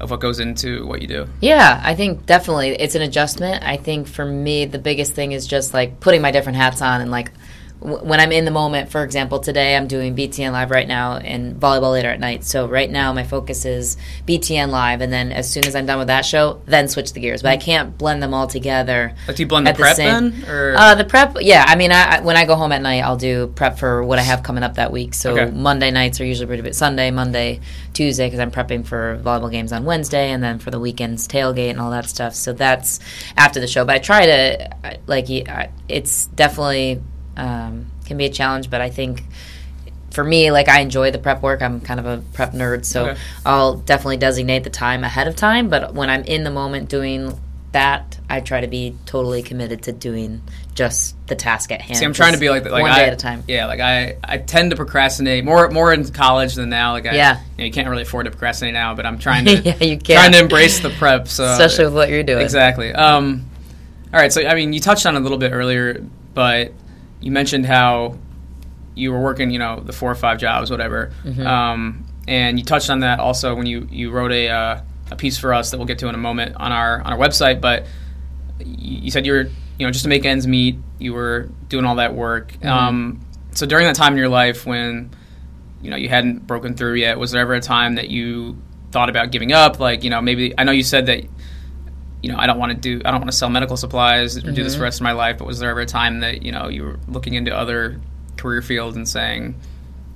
of 0.00 0.10
what 0.10 0.20
goes 0.20 0.38
into 0.38 0.86
what 0.86 1.02
you 1.02 1.08
do. 1.08 1.26
Yeah, 1.40 1.80
I 1.84 1.94
think 1.94 2.24
definitely 2.24 2.70
it's 2.70 2.94
an 2.94 3.02
adjustment. 3.02 3.64
I 3.64 3.76
think 3.76 4.06
for 4.06 4.24
me 4.24 4.64
the 4.64 4.78
biggest 4.78 5.12
thing 5.14 5.32
is 5.32 5.46
just 5.46 5.74
like 5.74 6.00
putting 6.00 6.22
my 6.22 6.30
different 6.30 6.56
hats 6.56 6.80
on 6.80 7.00
and 7.00 7.10
like 7.10 7.32
when 7.80 8.18
I'm 8.18 8.32
in 8.32 8.44
the 8.44 8.50
moment, 8.50 8.90
for 8.90 9.04
example, 9.04 9.38
today 9.38 9.76
I'm 9.76 9.86
doing 9.86 10.16
BTN 10.16 10.50
Live 10.50 10.70
right 10.70 10.88
now 10.88 11.16
and 11.16 11.54
volleyball 11.54 11.92
later 11.92 12.08
at 12.08 12.18
night. 12.18 12.42
So 12.44 12.66
right 12.66 12.90
now 12.90 13.12
my 13.12 13.22
focus 13.22 13.64
is 13.64 13.96
BTN 14.26 14.70
Live, 14.70 15.00
and 15.00 15.12
then 15.12 15.30
as 15.30 15.50
soon 15.50 15.64
as 15.64 15.76
I'm 15.76 15.86
done 15.86 15.98
with 15.98 16.08
that 16.08 16.24
show, 16.24 16.60
then 16.66 16.88
switch 16.88 17.12
the 17.12 17.20
gears. 17.20 17.42
But 17.42 17.52
I 17.52 17.56
can't 17.56 17.96
blend 17.96 18.22
them 18.22 18.34
all 18.34 18.48
together. 18.48 19.14
Like 19.28 19.36
do 19.36 19.42
you 19.44 19.46
blend 19.46 19.66
the 19.68 19.74
prep 19.74 19.96
the 19.96 20.02
then? 20.02 20.44
Or? 20.48 20.74
Uh, 20.76 20.94
the 20.96 21.04
prep, 21.04 21.36
yeah. 21.40 21.64
I 21.66 21.76
mean, 21.76 21.92
I, 21.92 22.20
when 22.20 22.36
I 22.36 22.46
go 22.46 22.56
home 22.56 22.72
at 22.72 22.82
night, 22.82 23.00
I'll 23.02 23.16
do 23.16 23.46
prep 23.48 23.78
for 23.78 24.02
what 24.02 24.18
I 24.18 24.22
have 24.22 24.42
coming 24.42 24.64
up 24.64 24.74
that 24.74 24.90
week. 24.90 25.14
So 25.14 25.38
okay. 25.38 25.50
Monday 25.50 25.92
nights 25.92 26.20
are 26.20 26.24
usually 26.24 26.46
pretty 26.46 26.62
bit 26.62 26.74
Sunday, 26.74 27.12
Monday, 27.12 27.60
Tuesday, 27.92 28.26
because 28.26 28.40
I'm 28.40 28.50
prepping 28.50 28.86
for 28.86 29.20
volleyball 29.22 29.52
games 29.52 29.72
on 29.72 29.84
Wednesday, 29.84 30.30
and 30.30 30.42
then 30.42 30.58
for 30.58 30.72
the 30.72 30.80
weekends 30.80 31.28
tailgate 31.28 31.70
and 31.70 31.80
all 31.80 31.92
that 31.92 32.08
stuff. 32.08 32.34
So 32.34 32.52
that's 32.52 32.98
after 33.36 33.60
the 33.60 33.68
show. 33.68 33.84
But 33.84 33.96
I 33.96 33.98
try 34.00 34.26
to 34.26 34.98
like 35.06 35.26
it's 35.88 36.26
definitely 36.26 37.00
um, 37.38 37.86
can 38.04 38.18
be 38.18 38.26
a 38.26 38.30
challenge, 38.30 38.68
but 38.68 38.80
I 38.80 38.90
think 38.90 39.22
for 40.10 40.24
me, 40.24 40.50
like 40.50 40.68
I 40.68 40.80
enjoy 40.80 41.10
the 41.10 41.18
prep 41.18 41.42
work. 41.42 41.62
I'm 41.62 41.80
kind 41.80 42.00
of 42.00 42.06
a 42.06 42.22
prep 42.32 42.52
nerd, 42.52 42.84
so 42.84 43.10
okay. 43.10 43.20
I'll 43.46 43.76
definitely 43.76 44.16
designate 44.16 44.64
the 44.64 44.70
time 44.70 45.04
ahead 45.04 45.28
of 45.28 45.36
time. 45.36 45.68
But 45.68 45.94
when 45.94 46.10
I'm 46.10 46.24
in 46.24 46.44
the 46.44 46.50
moment 46.50 46.88
doing 46.88 47.38
that, 47.72 48.18
I 48.28 48.40
try 48.40 48.62
to 48.62 48.66
be 48.66 48.96
totally 49.04 49.42
committed 49.42 49.82
to 49.84 49.92
doing 49.92 50.42
just 50.74 51.14
the 51.26 51.36
task 51.36 51.70
at 51.70 51.80
hand. 51.82 51.98
See, 51.98 52.04
I'm 52.04 52.14
trying 52.14 52.32
to 52.32 52.38
be 52.38 52.48
like, 52.48 52.64
like 52.64 52.82
one 52.82 52.90
I, 52.90 52.98
day 52.98 53.04
at 53.06 53.12
a 53.12 53.16
time. 53.16 53.44
Yeah, 53.46 53.66
like 53.66 53.80
I, 53.80 54.16
I 54.24 54.38
tend 54.38 54.70
to 54.70 54.76
procrastinate 54.76 55.44
more 55.44 55.68
more 55.70 55.92
in 55.92 56.08
college 56.10 56.54
than 56.54 56.70
now. 56.70 56.92
Like 56.92 57.06
I, 57.06 57.14
yeah, 57.14 57.36
you, 57.36 57.58
know, 57.58 57.64
you 57.64 57.72
can't 57.72 57.88
really 57.88 58.02
afford 58.02 58.24
to 58.24 58.30
procrastinate 58.30 58.74
now, 58.74 58.94
but 58.94 59.04
I'm 59.04 59.18
trying 59.18 59.44
to 59.46 59.56
yeah, 59.56 59.84
you 59.84 59.98
can. 59.98 60.16
trying 60.16 60.32
to 60.32 60.38
embrace 60.38 60.80
the 60.80 60.90
prep. 60.90 61.28
So 61.28 61.44
especially 61.44 61.84
with 61.86 61.94
what 61.94 62.08
you're 62.08 62.22
doing. 62.22 62.42
Exactly. 62.42 62.92
Um, 62.92 63.48
all 64.12 64.18
right. 64.18 64.32
So 64.32 64.46
I 64.46 64.54
mean, 64.54 64.72
you 64.72 64.80
touched 64.80 65.04
on 65.04 65.14
it 65.14 65.18
a 65.18 65.22
little 65.22 65.38
bit 65.38 65.52
earlier, 65.52 66.04
but 66.32 66.72
you 67.20 67.30
mentioned 67.30 67.66
how 67.66 68.16
you 68.94 69.12
were 69.12 69.20
working, 69.20 69.50
you 69.50 69.58
know, 69.58 69.80
the 69.80 69.92
four 69.92 70.10
or 70.10 70.14
five 70.14 70.38
jobs, 70.38 70.70
whatever. 70.70 71.12
Mm-hmm. 71.24 71.46
Um, 71.46 72.06
and 72.26 72.58
you 72.58 72.64
touched 72.64 72.90
on 72.90 73.00
that 73.00 73.20
also 73.20 73.54
when 73.54 73.66
you, 73.66 73.88
you 73.90 74.10
wrote 74.10 74.32
a, 74.32 74.48
uh, 74.48 74.80
a 75.10 75.16
piece 75.16 75.38
for 75.38 75.54
us 75.54 75.70
that 75.70 75.78
we'll 75.78 75.86
get 75.86 75.98
to 76.00 76.08
in 76.08 76.14
a 76.14 76.18
moment 76.18 76.56
on 76.56 76.72
our 76.72 77.00
on 77.00 77.12
our 77.12 77.18
website. 77.18 77.60
But 77.60 77.86
you 78.60 79.10
said 79.10 79.24
you 79.24 79.32
were, 79.32 79.50
you 79.78 79.86
know, 79.86 79.90
just 79.90 80.04
to 80.04 80.08
make 80.08 80.24
ends 80.24 80.46
meet, 80.46 80.76
you 80.98 81.14
were 81.14 81.48
doing 81.68 81.84
all 81.84 81.96
that 81.96 82.14
work. 82.14 82.52
Mm-hmm. 82.52 82.68
Um, 82.68 83.20
so 83.52 83.66
during 83.66 83.86
that 83.86 83.96
time 83.96 84.12
in 84.12 84.18
your 84.18 84.28
life 84.28 84.66
when, 84.66 85.10
you 85.80 85.90
know, 85.90 85.96
you 85.96 86.08
hadn't 86.08 86.46
broken 86.46 86.74
through 86.74 86.94
yet, 86.94 87.18
was 87.18 87.30
there 87.30 87.40
ever 87.40 87.54
a 87.54 87.60
time 87.60 87.94
that 87.94 88.10
you 88.10 88.60
thought 88.90 89.08
about 89.08 89.30
giving 89.30 89.52
up? 89.52 89.80
Like, 89.80 90.04
you 90.04 90.10
know, 90.10 90.20
maybe 90.20 90.52
I 90.58 90.64
know 90.64 90.72
you 90.72 90.82
said 90.82 91.06
that 91.06 91.24
you 92.22 92.32
know, 92.32 92.38
I 92.38 92.46
don't 92.46 92.58
want 92.58 92.72
to 92.72 92.78
do, 92.78 93.00
I 93.04 93.10
don't 93.10 93.20
want 93.20 93.30
to 93.30 93.36
sell 93.36 93.50
medical 93.50 93.76
supplies 93.76 94.36
or 94.36 94.40
mm-hmm. 94.40 94.54
do 94.54 94.64
this 94.64 94.74
for 94.74 94.80
the 94.80 94.84
rest 94.84 95.00
of 95.00 95.04
my 95.04 95.12
life. 95.12 95.38
But 95.38 95.46
was 95.46 95.58
there 95.58 95.70
ever 95.70 95.80
a 95.80 95.86
time 95.86 96.20
that 96.20 96.42
you 96.42 96.52
know 96.52 96.68
you 96.68 96.84
were 96.84 96.98
looking 97.08 97.34
into 97.34 97.54
other 97.54 98.00
career 98.36 98.62
fields 98.62 98.96
and 98.96 99.08
saying, 99.08 99.54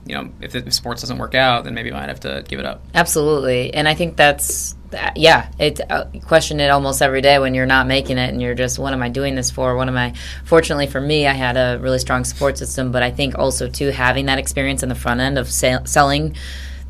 you 0.07 0.15
know, 0.15 0.31
if, 0.41 0.55
if 0.55 0.73
sports 0.73 1.03
doesn't 1.03 1.19
work 1.19 1.35
out, 1.35 1.65
then 1.65 1.75
maybe 1.75 1.93
I 1.93 2.01
might 2.01 2.09
have 2.09 2.21
to 2.21 2.45
give 2.49 2.59
it 2.59 2.67
up. 2.67 2.83
Absolutely, 2.95 3.73
and 3.73 3.87
I 3.89 3.95
think 3.95 4.17
that's 4.17 4.75
yeah. 5.17 5.51
It 5.59 5.81
uh, 5.91 6.07
question 6.27 6.61
it 6.61 6.71
almost 6.71 7.03
every 7.03 7.21
day 7.21 7.39
when 7.39 7.55
you're 7.55 7.67
not 7.67 7.87
making 7.87 8.19
it 8.19 8.31
and 8.31 8.43
you're 8.43 8.55
just, 8.55 8.79
what 8.79 8.93
am 8.93 9.03
I 9.03 9.09
doing 9.09 9.35
this 9.35 9.51
for? 9.51 9.77
What 9.77 9.89
am 9.89 9.97
I? 9.97 10.15
Fortunately 10.45 10.87
for 10.87 11.01
me, 11.01 11.27
I 11.27 11.33
had 11.33 11.57
a 11.57 11.79
really 11.81 11.99
strong 11.99 12.25
support 12.25 12.59
system, 12.59 12.93
but 12.93 13.03
I 13.03 13.11
think 13.11 13.39
also 13.39 13.69
too 13.69 13.89
having 13.89 14.27
that 14.27 14.39
experience 14.39 14.83
in 14.83 14.89
the 14.89 14.95
front 14.95 15.21
end 15.21 15.39
of 15.39 15.51
sale, 15.51 15.87
selling 15.87 16.37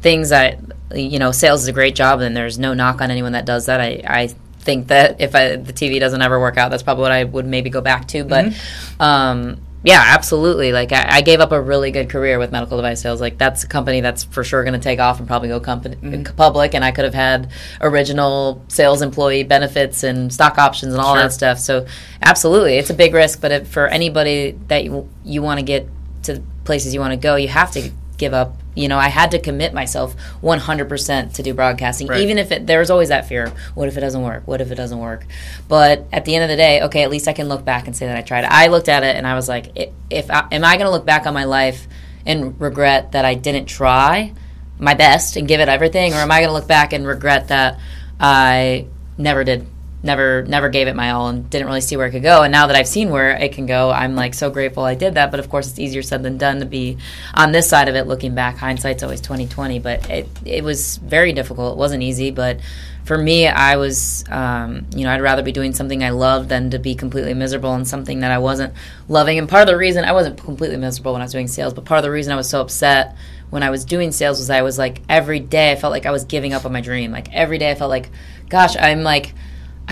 things 0.00 0.30
that 0.30 0.58
you 0.94 1.18
know 1.18 1.30
sales 1.30 1.62
is 1.62 1.68
a 1.68 1.72
great 1.72 1.94
job 1.94 2.20
and 2.20 2.36
there's 2.36 2.58
no 2.58 2.74
knock 2.74 3.00
on 3.00 3.10
anyone 3.10 3.32
that 3.32 3.46
does 3.46 3.66
that 3.66 3.80
i, 3.80 4.02
I 4.04 4.34
think 4.62 4.88
that 4.88 5.20
if 5.20 5.34
I, 5.34 5.56
the 5.56 5.72
TV 5.72 6.00
doesn't 6.00 6.22
ever 6.22 6.38
work 6.40 6.56
out, 6.56 6.70
that's 6.70 6.82
probably 6.82 7.02
what 7.02 7.12
I 7.12 7.24
would 7.24 7.46
maybe 7.46 7.68
go 7.70 7.80
back 7.80 8.08
to. 8.08 8.24
But 8.24 8.46
Mm-hmm. 8.46 9.02
um, 9.02 9.60
yeah, 9.84 10.00
absolutely. 10.14 10.70
Like 10.70 10.92
I, 10.92 11.16
I 11.16 11.20
gave 11.22 11.40
up 11.40 11.50
a 11.50 11.60
really 11.60 11.90
good 11.90 12.08
career 12.08 12.38
with 12.38 12.52
medical 12.52 12.76
device 12.76 13.00
sales. 13.02 13.20
Like 13.20 13.36
that's 13.36 13.64
a 13.64 13.66
company 13.66 14.00
that's 14.00 14.22
for 14.22 14.44
sure 14.44 14.62
going 14.62 14.74
to 14.74 14.78
take 14.78 15.00
off 15.00 15.18
and 15.18 15.26
probably 15.26 15.48
go 15.48 15.58
company, 15.58 15.96
Mm-hmm. 15.96 16.36
public. 16.36 16.74
And 16.74 16.84
I 16.84 16.92
could 16.92 17.04
have 17.04 17.14
had 17.14 17.50
original 17.80 18.62
sales 18.68 19.02
employee 19.02 19.42
benefits 19.42 20.04
and 20.04 20.32
stock 20.32 20.56
options 20.58 20.92
and 20.94 21.02
all 21.02 21.14
Sure. 21.14 21.24
that 21.24 21.32
stuff. 21.32 21.58
So 21.58 21.86
absolutely, 22.22 22.76
it's 22.76 22.90
a 22.90 22.94
big 22.94 23.12
risk. 23.12 23.40
But 23.40 23.50
if, 23.50 23.68
for 23.68 23.88
anybody 23.88 24.52
that 24.68 24.84
you 24.84 25.08
you 25.24 25.42
want 25.42 25.58
to 25.58 25.64
get 25.64 25.88
to 26.24 26.40
places 26.64 26.94
you 26.94 27.00
want 27.00 27.10
to 27.12 27.16
go, 27.16 27.34
you 27.34 27.48
have 27.48 27.72
to 27.72 27.90
give 28.18 28.34
up. 28.34 28.56
You 28.74 28.88
know, 28.88 28.98
I 28.98 29.08
had 29.08 29.32
to 29.32 29.38
commit 29.38 29.74
myself 29.74 30.14
100% 30.42 31.34
to 31.34 31.42
do 31.42 31.52
broadcasting, 31.54 32.06
Right. 32.06 32.20
even 32.20 32.38
if 32.38 32.50
it, 32.52 32.66
there's 32.66 32.90
always 32.90 33.08
that 33.10 33.26
fear. 33.26 33.52
What 33.74 33.88
if 33.88 33.96
it 33.96 34.00
doesn't 34.00 34.22
work? 34.22 34.42
What 34.46 34.60
if 34.60 34.70
it 34.70 34.76
doesn't 34.76 34.98
work? 34.98 35.26
But 35.68 36.06
at 36.12 36.24
the 36.24 36.34
end 36.34 36.44
of 36.44 36.50
the 36.50 36.56
day, 36.56 36.82
okay, 36.82 37.02
at 37.02 37.10
least 37.10 37.28
I 37.28 37.32
can 37.32 37.48
look 37.48 37.64
back 37.64 37.86
and 37.86 37.96
say 37.96 38.06
that 38.06 38.16
I 38.16 38.22
tried. 38.22 38.44
I 38.44 38.68
looked 38.68 38.88
at 38.88 39.02
it 39.02 39.16
and 39.16 39.26
I 39.26 39.34
was 39.34 39.48
like, 39.48 39.92
if 40.08 40.30
I, 40.30 40.46
am 40.52 40.64
I 40.64 40.76
going 40.76 40.86
to 40.86 40.90
look 40.92 41.04
back 41.04 41.26
on 41.26 41.34
my 41.34 41.44
life 41.44 41.86
and 42.24 42.58
regret 42.60 43.12
that 43.12 43.24
I 43.24 43.34
didn't 43.34 43.66
try 43.66 44.32
my 44.78 44.94
best 44.94 45.36
and 45.36 45.46
give 45.46 45.60
it 45.60 45.68
everything, 45.68 46.12
or 46.14 46.16
am 46.16 46.30
I 46.30 46.38
going 46.40 46.48
to 46.48 46.54
look 46.54 46.68
back 46.68 46.92
and 46.92 47.06
regret 47.06 47.48
that 47.48 47.78
I 48.18 48.86
never 49.18 49.44
did? 49.44 49.66
Never, 50.02 50.42
never 50.42 50.68
gave 50.68 50.88
it 50.88 50.96
my 50.96 51.12
all 51.12 51.28
and 51.28 51.48
didn't 51.48 51.68
really 51.68 51.80
see 51.80 51.96
where 51.96 52.06
it 52.06 52.10
could 52.10 52.22
go. 52.22 52.42
And 52.42 52.50
now 52.50 52.66
that 52.66 52.74
I've 52.74 52.88
seen 52.88 53.10
where 53.10 53.30
it 53.30 53.52
can 53.52 53.66
go, 53.66 53.90
I'm 53.90 54.16
like 54.16 54.34
so 54.34 54.50
grateful 54.50 54.82
I 54.82 54.94
did 54.94 55.14
that. 55.14 55.30
But 55.30 55.38
of 55.38 55.48
course, 55.48 55.68
it's 55.68 55.78
easier 55.78 56.02
said 56.02 56.22
than 56.22 56.38
done 56.38 56.58
to 56.58 56.66
be 56.66 56.98
on 57.34 57.52
this 57.52 57.68
side 57.68 57.88
of 57.88 57.94
it. 57.94 58.06
Looking 58.06 58.34
back, 58.34 58.56
hindsight's 58.56 59.02
always 59.02 59.20
2020. 59.20 59.78
But 59.78 60.10
it, 60.10 60.28
it 60.44 60.64
was 60.64 60.96
very 60.96 61.32
difficult. 61.32 61.74
It 61.74 61.78
wasn't 61.78 62.02
easy, 62.02 62.32
but 62.32 62.60
for 63.04 63.18
me, 63.18 63.48
I 63.48 63.76
was, 63.76 64.24
um, 64.28 64.86
you 64.94 65.04
know, 65.04 65.10
I'd 65.10 65.22
rather 65.22 65.42
be 65.42 65.52
doing 65.52 65.72
something 65.72 66.04
I 66.04 66.10
loved 66.10 66.48
than 66.48 66.70
to 66.70 66.78
be 66.78 66.94
completely 66.94 67.34
miserable 67.34 67.74
in 67.74 67.84
something 67.84 68.20
that 68.20 68.30
I 68.30 68.38
wasn't 68.38 68.74
loving. 69.08 69.38
And 69.38 69.48
part 69.48 69.62
of 69.62 69.68
the 69.68 69.76
reason 69.76 70.04
I 70.04 70.12
wasn't 70.12 70.38
completely 70.38 70.76
miserable 70.76 71.12
when 71.12 71.22
I 71.22 71.24
was 71.24 71.32
doing 71.32 71.48
sales, 71.48 71.74
but 71.74 71.84
part 71.84 71.98
of 71.98 72.04
the 72.04 72.10
reason 72.10 72.32
I 72.32 72.36
was 72.36 72.48
so 72.48 72.60
upset 72.60 73.16
when 73.50 73.62
I 73.62 73.70
was 73.70 73.84
doing 73.84 74.12
sales 74.12 74.38
was 74.38 74.50
I 74.50 74.62
was 74.62 74.78
like 74.78 75.02
every 75.08 75.40
day 75.40 75.72
I 75.72 75.76
felt 75.76 75.90
like 75.90 76.06
I 76.06 76.10
was 76.10 76.24
giving 76.24 76.52
up 76.54 76.64
on 76.64 76.72
my 76.72 76.80
dream. 76.80 77.10
Like 77.10 77.32
every 77.34 77.58
day 77.58 77.70
I 77.70 77.74
felt 77.74 77.90
like, 77.90 78.08
gosh, 78.48 78.76
I'm 78.78 79.02
like, 79.02 79.34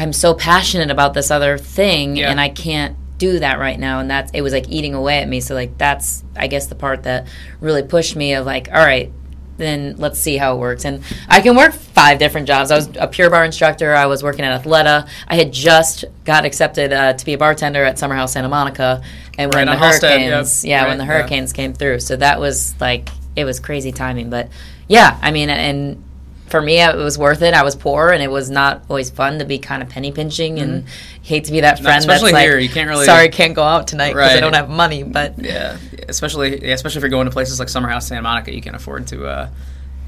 I'm 0.00 0.12
so 0.12 0.34
passionate 0.34 0.90
about 0.90 1.14
this 1.14 1.30
other 1.30 1.58
thing, 1.58 2.16
Yeah. 2.16 2.30
and 2.30 2.40
I 2.40 2.48
can't 2.48 2.96
do 3.18 3.38
that 3.38 3.58
right 3.58 3.78
now. 3.78 4.00
And 4.00 4.10
that's 4.10 4.30
it 4.32 4.40
was 4.40 4.52
like 4.54 4.68
eating 4.70 4.94
away 4.94 5.18
at 5.18 5.28
me. 5.28 5.40
So 5.40 5.54
like 5.54 5.76
that's 5.76 6.24
i 6.36 6.46
guess 6.46 6.66
the 6.68 6.74
part 6.74 7.02
that 7.02 7.26
really 7.60 7.82
pushed 7.82 8.16
me 8.16 8.32
of 8.32 8.46
like 8.46 8.68
all 8.72 8.82
right 8.84 9.12
then 9.58 9.94
let's 9.98 10.18
see 10.18 10.38
how 10.38 10.54
it 10.54 10.58
works. 10.58 10.86
And 10.86 11.02
i 11.28 11.42
can 11.42 11.54
work 11.54 11.74
five 11.74 12.18
different 12.18 12.46
jobs. 12.46 12.70
I 12.70 12.76
was 12.76 12.88
a 12.98 13.06
Pure 13.06 13.28
Barre 13.28 13.44
instructor. 13.44 13.94
I 13.94 14.06
was 14.06 14.22
working 14.22 14.42
at 14.42 14.62
athleta. 14.64 15.06
I 15.28 15.34
had 15.34 15.52
just 15.52 16.06
got 16.24 16.46
accepted 16.46 16.94
uh, 16.94 17.12
to 17.12 17.24
be 17.26 17.34
a 17.34 17.38
bartender 17.38 17.84
at 17.84 17.98
summer 17.98 18.14
house 18.14 18.32
santa 18.32 18.48
monica. 18.48 19.02
And 19.36 19.52
when 19.52 19.66
Right, 19.68 19.78
the 19.78 19.84
on 19.84 19.92
Halsted, 19.92 20.02
yep. 20.02 20.20
hurricanes 20.30 20.64
yeah 20.64 20.80
Right, 20.80 20.88
when 20.88 20.96
the 20.98 21.04
yeah. 21.04 21.10
hurricanes 21.12 21.52
came 21.52 21.74
through. 21.74 22.00
So 22.00 22.16
that 22.16 22.40
was 22.40 22.74
like 22.80 23.10
it 23.36 23.44
was 23.44 23.60
crazy 23.60 23.92
timing. 23.92 24.30
But 24.30 24.48
yeah 24.88 25.18
i 25.20 25.30
mean 25.30 25.50
and 25.50 26.02
for 26.50 26.60
me, 26.60 26.80
it 26.82 26.96
was 26.96 27.16
worth 27.16 27.42
it. 27.42 27.54
I 27.54 27.62
was 27.62 27.76
poor, 27.76 28.10
and 28.10 28.22
it 28.22 28.30
was 28.30 28.50
not 28.50 28.84
always 28.88 29.08
fun 29.10 29.38
to 29.38 29.44
be 29.44 29.58
kind 29.58 29.82
of 29.82 29.88
penny 29.88 30.12
pinching, 30.12 30.58
and 30.58 30.84
hate 31.22 31.44
to 31.44 31.52
be 31.52 31.60
that 31.60 31.78
friend. 31.80 31.88
Mm-hmm. 32.02 32.10
especially 32.10 32.32
that's 32.32 32.44
here, 32.44 32.54
like, 32.56 32.62
you 32.62 32.68
can't 32.68 32.88
really- 32.88 33.06
Sorry, 33.06 33.28
can't 33.28 33.54
go 33.54 33.62
out 33.62 33.86
tonight 33.86 34.14
because 34.14 34.32
I 34.32 34.40
don't 34.40 34.54
have 34.54 34.68
money. 34.68 35.02
But 35.02 35.38
Yeah, 35.38 35.78
especially 36.08 36.66
yeah, 36.66 36.74
especially 36.74 36.98
if 36.98 37.02
you're 37.02 37.10
going 37.10 37.26
to 37.26 37.30
places 37.32 37.58
like 37.58 37.68
Summer 37.68 37.88
House 37.88 38.06
Santa 38.08 38.22
Monica, 38.22 38.52
you 38.54 38.60
can't 38.60 38.76
afford 38.76 39.06
to. 39.08 39.26
Uh, 39.26 39.48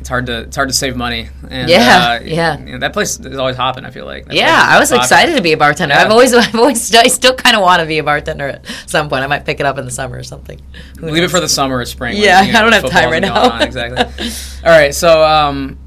it's 0.00 0.09
hard 0.09 0.26
to 0.26 0.40
it's 0.40 0.57
hard 0.57 0.68
to 0.68 0.74
save 0.74 0.96
money. 0.96 1.28
And, 1.48 1.70
Yeah, 1.70 2.18
uh, 2.20 2.24
yeah. 2.24 2.59
you 2.59 2.72
know, 2.72 2.78
that 2.78 2.92
place 2.92 3.20
is 3.20 3.38
always 3.38 3.55
hopping. 3.55 3.85
I 3.85 3.90
feel 3.92 4.05
like. 4.05 4.24
That 4.26 4.35
yeah, 4.35 4.66
I 4.68 4.81
was 4.81 4.88
popular. 4.88 5.05
excited 5.05 5.37
to 5.37 5.42
be 5.42 5.52
a 5.52 5.57
bartender. 5.57 5.94
Yeah. 5.94 6.02
I've 6.05 6.11
always, 6.11 6.35
I've 6.35 6.55
always, 6.57 6.92
I 6.92 7.07
still 7.07 7.35
kind 7.37 7.55
of 7.55 7.62
want 7.62 7.81
to 7.83 7.87
be 7.87 7.98
a 7.98 8.02
bartender 8.02 8.48
at 8.48 8.66
some 8.87 9.09
point. 9.09 9.22
I 9.22 9.28
might 9.28 9.44
pick 9.44 9.61
it 9.61 9.66
up 9.66 9.78
in 9.78 9.85
the 9.85 9.92
summer 9.92 10.18
or 10.18 10.24
something. 10.24 10.61
Who 10.98 11.07
Leave 11.09 11.22
it 11.22 11.31
for 11.31 11.38
the 11.38 11.48
summer 11.48 11.78
or 11.78 11.85
spring. 11.85 12.14
when, 12.14 12.24
Yeah, 12.24 12.42
you 12.42 12.52
know, 12.52 12.59
I 12.59 12.62
don't 12.62 12.72
have 12.72 12.90
time 12.90 13.11
right 13.12 13.22
now. 13.22 13.52
on, 13.52 13.62
exactly. 13.62 14.26
All 14.68 14.76
right, 14.76 14.92
so 14.92 15.22
um, 15.22 15.78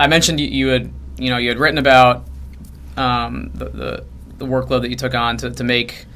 I 0.00 0.06
mentioned 0.06 0.40
you, 0.40 0.46
you 0.46 0.68
had 0.68 0.92
you 1.18 1.30
know 1.30 1.36
you 1.36 1.48
had 1.48 1.58
written 1.58 1.78
about 1.78 2.24
um, 2.96 3.50
the, 3.54 3.64
the 3.68 4.04
the 4.38 4.46
workload 4.46 4.80
that 4.82 4.90
you 4.90 4.96
took 4.96 5.14
on 5.14 5.36
to, 5.38 5.50
to 5.50 5.64
make 5.64 6.06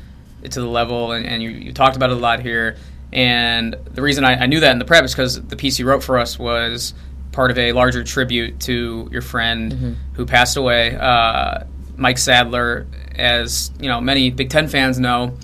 it 0.42 0.52
to 0.52 0.60
the 0.60 0.66
level, 0.66 1.12
and, 1.12 1.26
and 1.26 1.42
you, 1.42 1.50
you 1.50 1.72
talked 1.72 1.96
about 1.96 2.10
it 2.10 2.16
a 2.16 2.20
lot 2.20 2.40
here. 2.40 2.76
And 3.12 3.74
the 3.92 4.02
reason 4.02 4.24
I, 4.24 4.34
I 4.42 4.46
knew 4.46 4.60
that 4.60 4.72
in 4.72 4.78
the 4.78 4.84
prep 4.84 5.04
is 5.04 5.12
because 5.12 5.40
the 5.42 5.56
piece 5.56 5.78
you 5.78 5.86
wrote 5.86 6.02
for 6.02 6.18
us 6.18 6.38
was 6.38 6.94
part 7.32 7.50
of 7.50 7.58
a 7.58 7.72
larger 7.72 8.02
tribute 8.02 8.60
to 8.60 9.08
your 9.12 9.22
friend 9.22 9.72
Mm-hmm. 9.72 9.92
who 10.14 10.24
passed 10.26 10.56
away, 10.56 10.96
uh, 10.96 11.64
Mike 11.96 12.18
Sadler. 12.18 12.86
As 13.14 13.70
you 13.78 13.88
know, 13.88 14.00
many 14.00 14.30
Big 14.30 14.50
Ten 14.50 14.66
fans 14.66 14.98
know, 14.98 15.36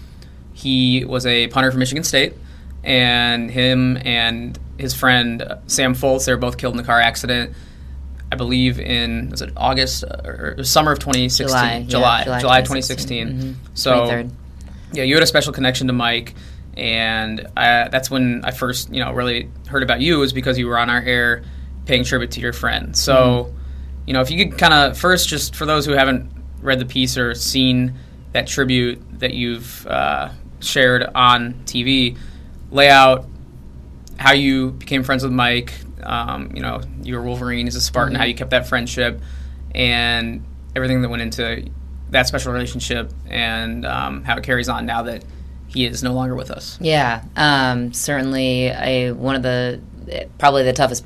he 0.53 1.05
was 1.05 1.24
a 1.26 1.46
punter 1.48 1.70
for 1.70 1.79
Michigan 1.79 2.03
State, 2.03 2.35
and 2.83 3.50
him 3.50 3.98
and 3.98 4.59
his 4.79 4.94
friend 4.94 5.42
uh, 5.42 5.59
Sam 5.66 5.94
Foltz, 5.94 6.24
they 6.24 6.33
were 6.33 6.38
both 6.38 6.57
killed 6.59 6.74
in 6.74 6.81
a 6.81 6.85
car 6.85 7.00
accident. 7.00 7.55
I 8.32 8.36
believe 8.36 8.78
in 8.78 9.30
was 9.30 9.42
it 9.42 9.52
August 9.56 10.04
uh, 10.04 10.20
or, 10.24 10.64
summer 10.64 10.92
of 10.92 10.98
2016, 11.00 11.46
July, 11.48 11.72
yeah, 11.78 11.82
July, 11.86 12.24
July 12.24 12.40
July 12.40 12.60
2016. 12.62 13.26
2016. 13.28 13.54
Mhm. 13.54 13.76
So 13.78 13.92
23rd. 14.06 14.30
yeah, 14.92 15.02
you 15.04 15.14
had 15.14 15.22
a 15.22 15.26
special 15.26 15.52
connection 15.52 15.86
to 15.88 15.92
Mike, 15.92 16.34
and 16.76 17.46
I, 17.56 17.88
that's 17.88 18.10
when 18.10 18.42
I 18.44 18.52
first, 18.52 18.92
you 18.92 19.00
know, 19.02 19.12
really 19.12 19.50
heard 19.68 19.82
about 19.82 20.00
you 20.00 20.18
was 20.18 20.32
because 20.32 20.58
you 20.58 20.66
were 20.68 20.78
on 20.78 20.88
our 20.90 21.00
air 21.02 21.42
paying 21.86 22.04
tribute 22.04 22.30
to 22.32 22.40
your 22.40 22.52
friend. 22.52 22.96
So, 22.96 23.14
Mm-hmm. 23.50 23.56
you 24.06 24.12
know, 24.14 24.20
if 24.20 24.30
you 24.30 24.44
could 24.48 24.58
kind 24.58 24.72
of 24.74 24.96
first, 24.98 25.28
just 25.28 25.56
for 25.56 25.66
those 25.66 25.84
who 25.86 25.92
haven't 25.92 26.30
read 26.62 26.78
the 26.78 26.84
piece 26.86 27.16
or 27.18 27.34
seen 27.34 27.94
that 28.32 28.46
tribute 28.46 29.00
that 29.18 29.34
you've 29.34 29.86
uh, 29.88 30.28
shared 30.60 31.02
on 31.14 31.54
TV, 31.64 32.16
lay 32.70 32.88
out 32.88 33.26
how 34.18 34.32
you 34.32 34.70
became 34.72 35.02
friends 35.02 35.22
with 35.24 35.32
Mike. 35.32 35.74
Um, 36.02 36.50
you 36.54 36.62
know, 36.62 36.80
you 37.02 37.14
were 37.14 37.22
Wolverine, 37.22 37.66
he's 37.66 37.76
a 37.76 37.80
Spartan. 37.80 38.14
How 38.14 38.24
you 38.24 38.34
kept 38.34 38.50
that 38.50 38.66
friendship, 38.68 39.20
and 39.74 40.44
everything 40.74 41.02
that 41.02 41.08
went 41.08 41.22
into 41.22 41.66
that 42.10 42.26
special 42.26 42.52
relationship, 42.52 43.12
and 43.28 43.86
um, 43.86 44.24
how 44.24 44.36
it 44.36 44.44
carries 44.44 44.68
on 44.68 44.86
now 44.86 45.02
that 45.02 45.24
he 45.68 45.86
is 45.86 46.02
no 46.02 46.12
longer 46.12 46.34
with 46.34 46.50
us. 46.50 46.78
Yeah, 46.80 47.22
um, 47.36 47.92
certainly. 47.92 48.66
A 48.66 49.12
one 49.12 49.36
of 49.36 49.42
the 49.42 49.80
probably 50.38 50.64
the 50.64 50.72
toughest 50.72 51.04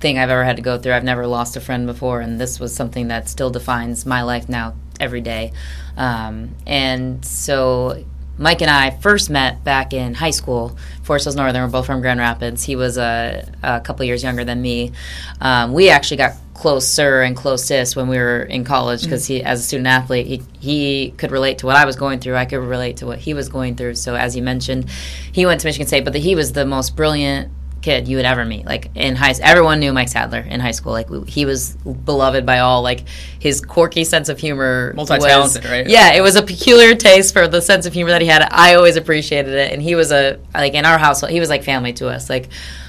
thing 0.00 0.18
I've 0.18 0.30
ever 0.30 0.44
had 0.44 0.56
to 0.56 0.62
go 0.62 0.78
through. 0.78 0.92
I've 0.92 1.04
never 1.04 1.26
lost 1.26 1.56
a 1.56 1.60
friend 1.60 1.86
before, 1.86 2.20
and 2.20 2.38
this 2.40 2.60
was 2.60 2.74
something 2.74 3.08
that 3.08 3.28
still 3.28 3.50
defines 3.50 4.04
my 4.04 4.22
life 4.22 4.48
now 4.48 4.74
every 5.00 5.20
day. 5.20 5.52
Um, 5.96 6.54
and 6.66 7.24
so. 7.24 8.04
Mike 8.38 8.60
and 8.60 8.70
I 8.70 8.90
first 8.90 9.30
met 9.30 9.64
back 9.64 9.92
in 9.92 10.14
high 10.14 10.30
school. 10.30 10.76
Forest 11.02 11.24
Hills 11.24 11.36
Northern. 11.36 11.62
We're 11.62 11.68
both 11.68 11.86
from 11.86 12.00
Grand 12.00 12.20
Rapids. 12.20 12.62
He 12.62 12.76
was 12.76 12.98
a, 12.98 13.50
a 13.62 13.80
couple 13.80 14.04
years 14.04 14.22
younger 14.22 14.44
than 14.44 14.60
me. 14.60 14.92
Um, 15.40 15.72
we 15.72 15.88
actually 15.88 16.18
got 16.18 16.32
closer 16.52 17.22
and 17.22 17.36
closest 17.36 17.96
when 17.96 18.08
we 18.08 18.18
were 18.18 18.42
in 18.42 18.64
college 18.64 19.02
because 19.02 19.26
he, 19.26 19.42
as 19.42 19.60
a 19.60 19.62
student 19.62 19.86
athlete, 19.86 20.26
he, 20.26 20.42
he 20.58 21.10
could 21.12 21.30
relate 21.30 21.58
to 21.58 21.66
what 21.66 21.76
I 21.76 21.84
was 21.84 21.96
going 21.96 22.20
through. 22.20 22.36
I 22.36 22.44
could 22.44 22.60
relate 22.60 22.98
to 22.98 23.06
what 23.06 23.18
he 23.18 23.34
was 23.34 23.48
going 23.48 23.76
through. 23.76 23.94
So, 23.94 24.14
as 24.14 24.36
you 24.36 24.42
mentioned, 24.42 24.90
he 25.32 25.46
went 25.46 25.60
to 25.60 25.66
Michigan 25.66 25.86
State, 25.86 26.04
but 26.04 26.12
the, 26.12 26.18
he 26.18 26.34
was 26.34 26.52
the 26.52 26.66
most 26.66 26.96
brilliant 26.96 27.50
kid 27.86 28.08
you 28.08 28.16
would 28.16 28.26
ever 28.26 28.44
meet. 28.44 28.66
Like 28.66 28.90
in 28.96 29.14
high, 29.14 29.32
school, 29.32 29.46
everyone 29.46 29.78
knew 29.78 29.92
Mike 29.92 30.08
Sadler 30.08 30.40
in 30.40 30.58
high 30.58 30.72
school. 30.72 30.92
Like 30.92 31.08
he 31.28 31.44
was 31.44 31.76
beloved 31.76 32.44
by 32.44 32.58
all. 32.58 32.82
Like 32.82 33.04
his 33.38 33.60
quirky 33.60 34.02
sense 34.02 34.28
of 34.28 34.40
humor, 34.40 34.92
Multi-talented, 34.96 35.64
right? 35.64 35.88
Yeah, 35.88 36.14
it 36.14 36.20
was 36.20 36.34
a 36.34 36.42
peculiar 36.42 36.96
taste 36.96 37.32
for 37.32 37.46
the 37.46 37.62
sense 37.62 37.86
of 37.86 37.92
humor 37.92 38.10
that 38.10 38.22
he 38.22 38.26
had. 38.26 38.42
I 38.50 38.74
always 38.74 38.96
appreciated 38.96 39.54
it, 39.54 39.72
and 39.72 39.80
he 39.80 39.94
was 39.94 40.10
a 40.10 40.40
like 40.52 40.74
in 40.74 40.84
our 40.84 40.98
household, 40.98 41.30
he 41.30 41.38
was 41.38 41.48
like 41.48 41.62
family 41.62 41.92
to 41.94 42.08
us. 42.08 42.28
Like 42.28 42.48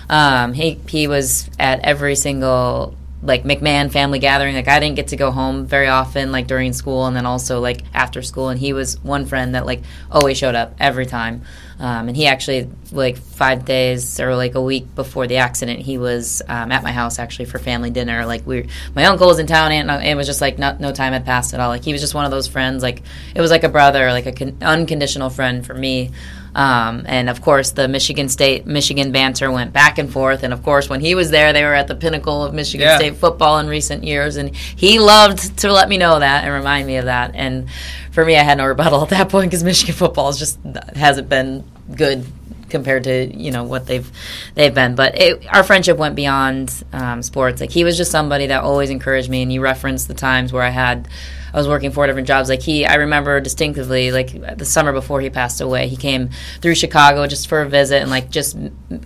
um, 0.10 0.54
he 0.54 0.80
he 0.88 1.08
was 1.08 1.48
at 1.60 1.82
every 1.82 2.16
single 2.16 2.96
like 3.22 3.44
McMahon 3.44 3.92
family 3.92 4.18
gathering. 4.18 4.56
Like 4.56 4.68
I 4.68 4.80
didn't 4.80 4.96
get 4.96 5.10
to 5.10 5.16
go 5.16 5.30
home 5.30 5.68
very 5.68 5.88
often, 5.88 6.32
like 6.32 6.48
during 6.48 6.74
school, 6.74 7.06
and 7.06 7.16
then 7.16 7.28
also 7.28 7.60
like 7.60 7.84
after 7.94 8.24
school. 8.24 8.50
And 8.50 8.60
he 8.60 8.74
was 8.74 8.98
one 9.04 9.28
friend 9.28 9.54
that 9.54 9.68
like 9.68 9.84
always 10.12 10.38
showed 10.38 10.56
up 10.56 10.74
every 10.80 11.06
time. 11.06 11.44
Um, 11.80 12.08
and 12.08 12.18
he 12.18 12.26
actually 12.26 12.70
like 12.92 13.18
five 13.18 13.63
days 13.63 14.20
or 14.20 14.36
like 14.36 14.56
a 14.56 14.62
week 14.62 14.96
before 14.96 15.28
the 15.28 15.38
accident, 15.38 15.80
he 15.80 16.00
was 16.00 16.42
um, 16.48 16.72
at 16.72 16.82
my 16.82 16.92
house 16.92 17.20
actually 17.20 17.46
for 17.46 17.60
family 17.60 17.92
dinner. 17.92 18.26
Like 18.26 18.48
we, 18.48 18.68
my 18.96 19.06
uncle 19.06 19.28
was 19.28 19.38
in 19.38 19.46
town, 19.46 19.72
and 19.72 19.92
it 20.04 20.16
was 20.16 20.26
just 20.26 20.42
like 20.42 20.58
not, 20.58 20.80
no 20.80 20.92
time 20.92 21.13
had 21.13 21.24
passed 21.24 21.54
at 21.54 21.60
all. 21.60 21.70
Like 21.70 21.84
he 21.84 21.92
was 21.92 22.02
just 22.02 22.16
one 22.16 22.26
of 22.26 22.32
those 22.32 22.48
friends. 22.48 22.82
Like 22.82 23.04
it 23.36 23.42
was 23.42 23.52
like 23.52 23.63
a 23.63 23.70
brother, 23.70 24.12
like 24.12 24.26
a 24.26 24.32
con- 24.32 24.58
unconditional 24.62 25.30
friend 25.30 25.66
for 25.66 25.76
me. 25.76 26.12
Um, 26.56 27.04
and 27.06 27.30
of 27.30 27.44
course, 27.44 27.72
the 27.72 27.88
Michigan 27.88 28.30
State 28.30 28.66
Michigan 28.66 29.12
banter 29.12 29.52
went 29.52 29.74
back 29.74 30.00
and 30.00 30.12
forth. 30.12 30.42
And 30.42 30.52
of 30.54 30.63
course, 30.63 30.90
when 30.90 31.00
he 31.02 31.13
was 31.13 31.30
there, 31.30 31.54
they 31.54 31.63
were 31.63 31.76
at 31.76 31.88
the 31.88 31.94
pinnacle 31.94 32.44
of 32.44 32.56
Michigan 32.56 32.88
Yeah. 32.88 32.98
State 32.98 33.18
football 33.18 33.60
in 33.60 33.68
recent 33.68 34.04
years, 34.04 34.38
and 34.38 34.56
he 34.56 34.98
loved 34.98 35.60
to 35.60 35.72
let 35.72 35.88
me 35.88 35.98
know 35.98 36.18
that 36.18 36.44
and 36.44 36.52
remind 36.52 36.88
me 36.88 36.98
of 36.98 37.06
that. 37.06 37.36
And 37.36 37.70
for 38.12 38.26
me, 38.26 38.36
I 38.36 38.41
had 38.41 38.58
no 38.58 38.66
rebuttal 38.66 39.04
at 39.04 39.10
that 39.10 39.30
point 39.30 39.51
because 39.51 39.64
Michigan 39.64 39.93
football 39.93 40.34
just 40.34 40.58
hasn't 40.95 41.30
been 41.30 41.64
good 41.96 42.26
compared 42.70 43.06
to 43.06 43.34
you 43.34 43.52
know 43.52 43.64
what 43.64 43.86
they've 43.86 44.10
they've 44.56 44.74
been. 44.74 44.96
But 44.96 45.18
it, 45.18 45.48
our 45.54 45.64
friendship 45.64 45.98
went 45.98 46.16
beyond 46.16 46.84
um, 46.94 47.22
sports. 47.22 47.62
Like 47.62 47.72
he 47.72 47.84
was 47.84 47.98
just 47.98 48.12
somebody 48.12 48.48
that 48.48 48.64
always 48.64 48.90
encouraged 48.90 49.30
me. 49.30 49.42
And 49.42 49.52
you 49.52 49.62
referenced 49.62 50.08
the 50.08 50.14
times 50.14 50.52
where 50.52 50.64
I 50.64 50.70
had 50.70 51.08
I 51.54 51.58
was 51.58 51.68
working 51.68 51.92
four 51.92 52.06
different 52.08 52.28
jobs. 52.28 52.50
Like 52.50 52.62
he, 52.62 52.86
I 52.86 52.96
remember 52.96 53.40
distinctively, 53.40 54.12
like 54.12 54.58
the 54.58 54.66
summer 54.66 54.92
before 54.92 55.22
he 55.22 55.30
passed 55.30 55.62
away, 55.62 55.88
he 55.88 55.96
came 55.96 56.30
through 56.62 56.76
Chicago 56.76 57.26
just 57.26 57.48
for 57.48 57.62
a 57.62 57.70
visit 57.70 58.02
and 58.02 58.12
like 58.12 58.30
just 58.30 58.58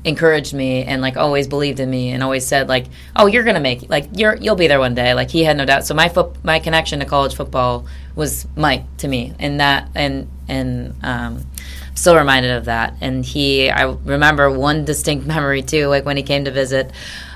encouraged 0.04 0.54
me 0.54 0.84
and 0.84 1.02
like 1.02 1.18
always 1.18 1.48
believed 1.48 1.80
in 1.80 1.90
me 1.90 2.10
and 2.10 2.24
always 2.24 2.46
said 2.46 2.68
like, 2.68 2.88
"Oh, 3.16 3.28
you're 3.28 3.44
gonna 3.44 3.60
make 3.60 3.90
like 3.90 4.10
you're 4.16 4.36
you'll 4.36 4.56
be 4.56 4.68
there 4.68 4.80
one 4.80 4.96
day." 4.96 5.14
Like 5.14 5.30
he 5.30 5.44
had 5.44 5.58
no 5.58 5.66
doubt. 5.66 5.86
So 5.86 5.94
my 5.94 6.10
foot, 6.10 6.44
my 6.44 6.60
connection 6.60 7.00
to 7.00 7.06
college 7.06 7.36
football 7.36 7.86
was 8.16 8.48
Mike 8.56 8.84
to 8.98 9.08
me, 9.08 9.34
and 9.40 9.60
that 9.60 9.90
and 9.96 10.30
and 10.48 10.96
um, 11.04 11.46
still 11.96 12.16
reminded 12.16 12.52
of 12.52 12.66
that. 12.66 12.96
And 13.02 13.26
he, 13.26 13.70
I 13.70 13.84
remember 13.84 14.50
one 14.50 14.86
distinct 14.86 15.26
memory 15.28 15.62
too, 15.62 15.88
like 15.88 16.06
when 16.06 16.18
he 16.18 16.24
came 16.24 16.46
to 16.46 16.52
visit. 16.52 16.92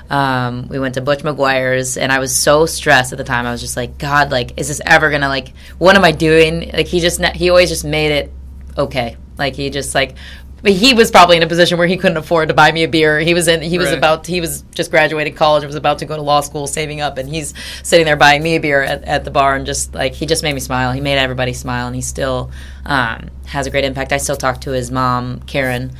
Um, 0.08 0.68
we 0.68 0.78
went 0.78 0.94
to 0.94 1.00
Butch 1.00 1.24
McGuire's, 1.24 1.96
and 1.96 2.12
I 2.12 2.20
was 2.20 2.34
so 2.34 2.64
stressed 2.64 3.10
at 3.12 3.18
the 3.18 3.24
time. 3.24 3.44
I 3.44 3.50
was 3.50 3.60
just 3.60 3.76
like, 3.76 3.98
God, 3.98 4.30
like, 4.30 4.56
is 4.56 4.68
this 4.68 4.80
ever 4.86 5.10
gonna 5.10 5.28
like? 5.28 5.52
What 5.78 5.96
am 5.96 6.04
I 6.04 6.12
doing? 6.12 6.70
Like, 6.72 6.86
he 6.86 7.00
just 7.00 7.20
he 7.34 7.50
always 7.50 7.68
just 7.68 7.84
made 7.84 8.12
it 8.12 8.32
okay. 8.78 9.16
Like 9.38 9.54
he 9.54 9.70
just 9.70 9.94
like 9.94 10.16
but 10.62 10.72
he 10.72 10.94
was 10.94 11.10
probably 11.10 11.36
in 11.36 11.42
a 11.42 11.46
position 11.46 11.78
where 11.78 11.86
he 11.86 11.96
couldn't 11.96 12.16
afford 12.16 12.48
to 12.48 12.54
buy 12.54 12.72
me 12.72 12.82
a 12.82 12.88
beer. 12.88 13.20
He 13.20 13.34
was 13.34 13.46
in 13.46 13.62
he 13.62 13.78
was 13.78 13.88
right. 13.88 13.98
about 13.98 14.26
he 14.26 14.40
was 14.40 14.62
just 14.74 14.90
graduating 14.90 15.34
college, 15.34 15.62
and 15.62 15.68
was 15.68 15.76
about 15.76 15.98
to 15.98 16.06
go 16.06 16.16
to 16.16 16.22
law 16.22 16.40
school, 16.40 16.66
saving 16.66 17.00
up, 17.00 17.18
and 17.18 17.28
he's 17.28 17.54
sitting 17.82 18.06
there 18.06 18.16
buying 18.16 18.42
me 18.42 18.56
a 18.56 18.60
beer 18.60 18.82
at, 18.82 19.04
at 19.04 19.24
the 19.24 19.30
bar 19.30 19.54
and 19.54 19.66
just 19.66 19.94
like 19.94 20.14
he 20.14 20.26
just 20.26 20.42
made 20.42 20.54
me 20.54 20.60
smile. 20.60 20.92
He 20.92 21.00
made 21.00 21.18
everybody 21.18 21.52
smile, 21.52 21.86
and 21.86 21.94
he 21.94 22.02
still 22.02 22.50
um, 22.84 23.30
has 23.46 23.66
a 23.66 23.70
great 23.70 23.84
impact. 23.84 24.12
I 24.12 24.16
still 24.16 24.36
talk 24.36 24.62
to 24.62 24.70
his 24.72 24.90
mom, 24.90 25.40
Karen. 25.40 25.92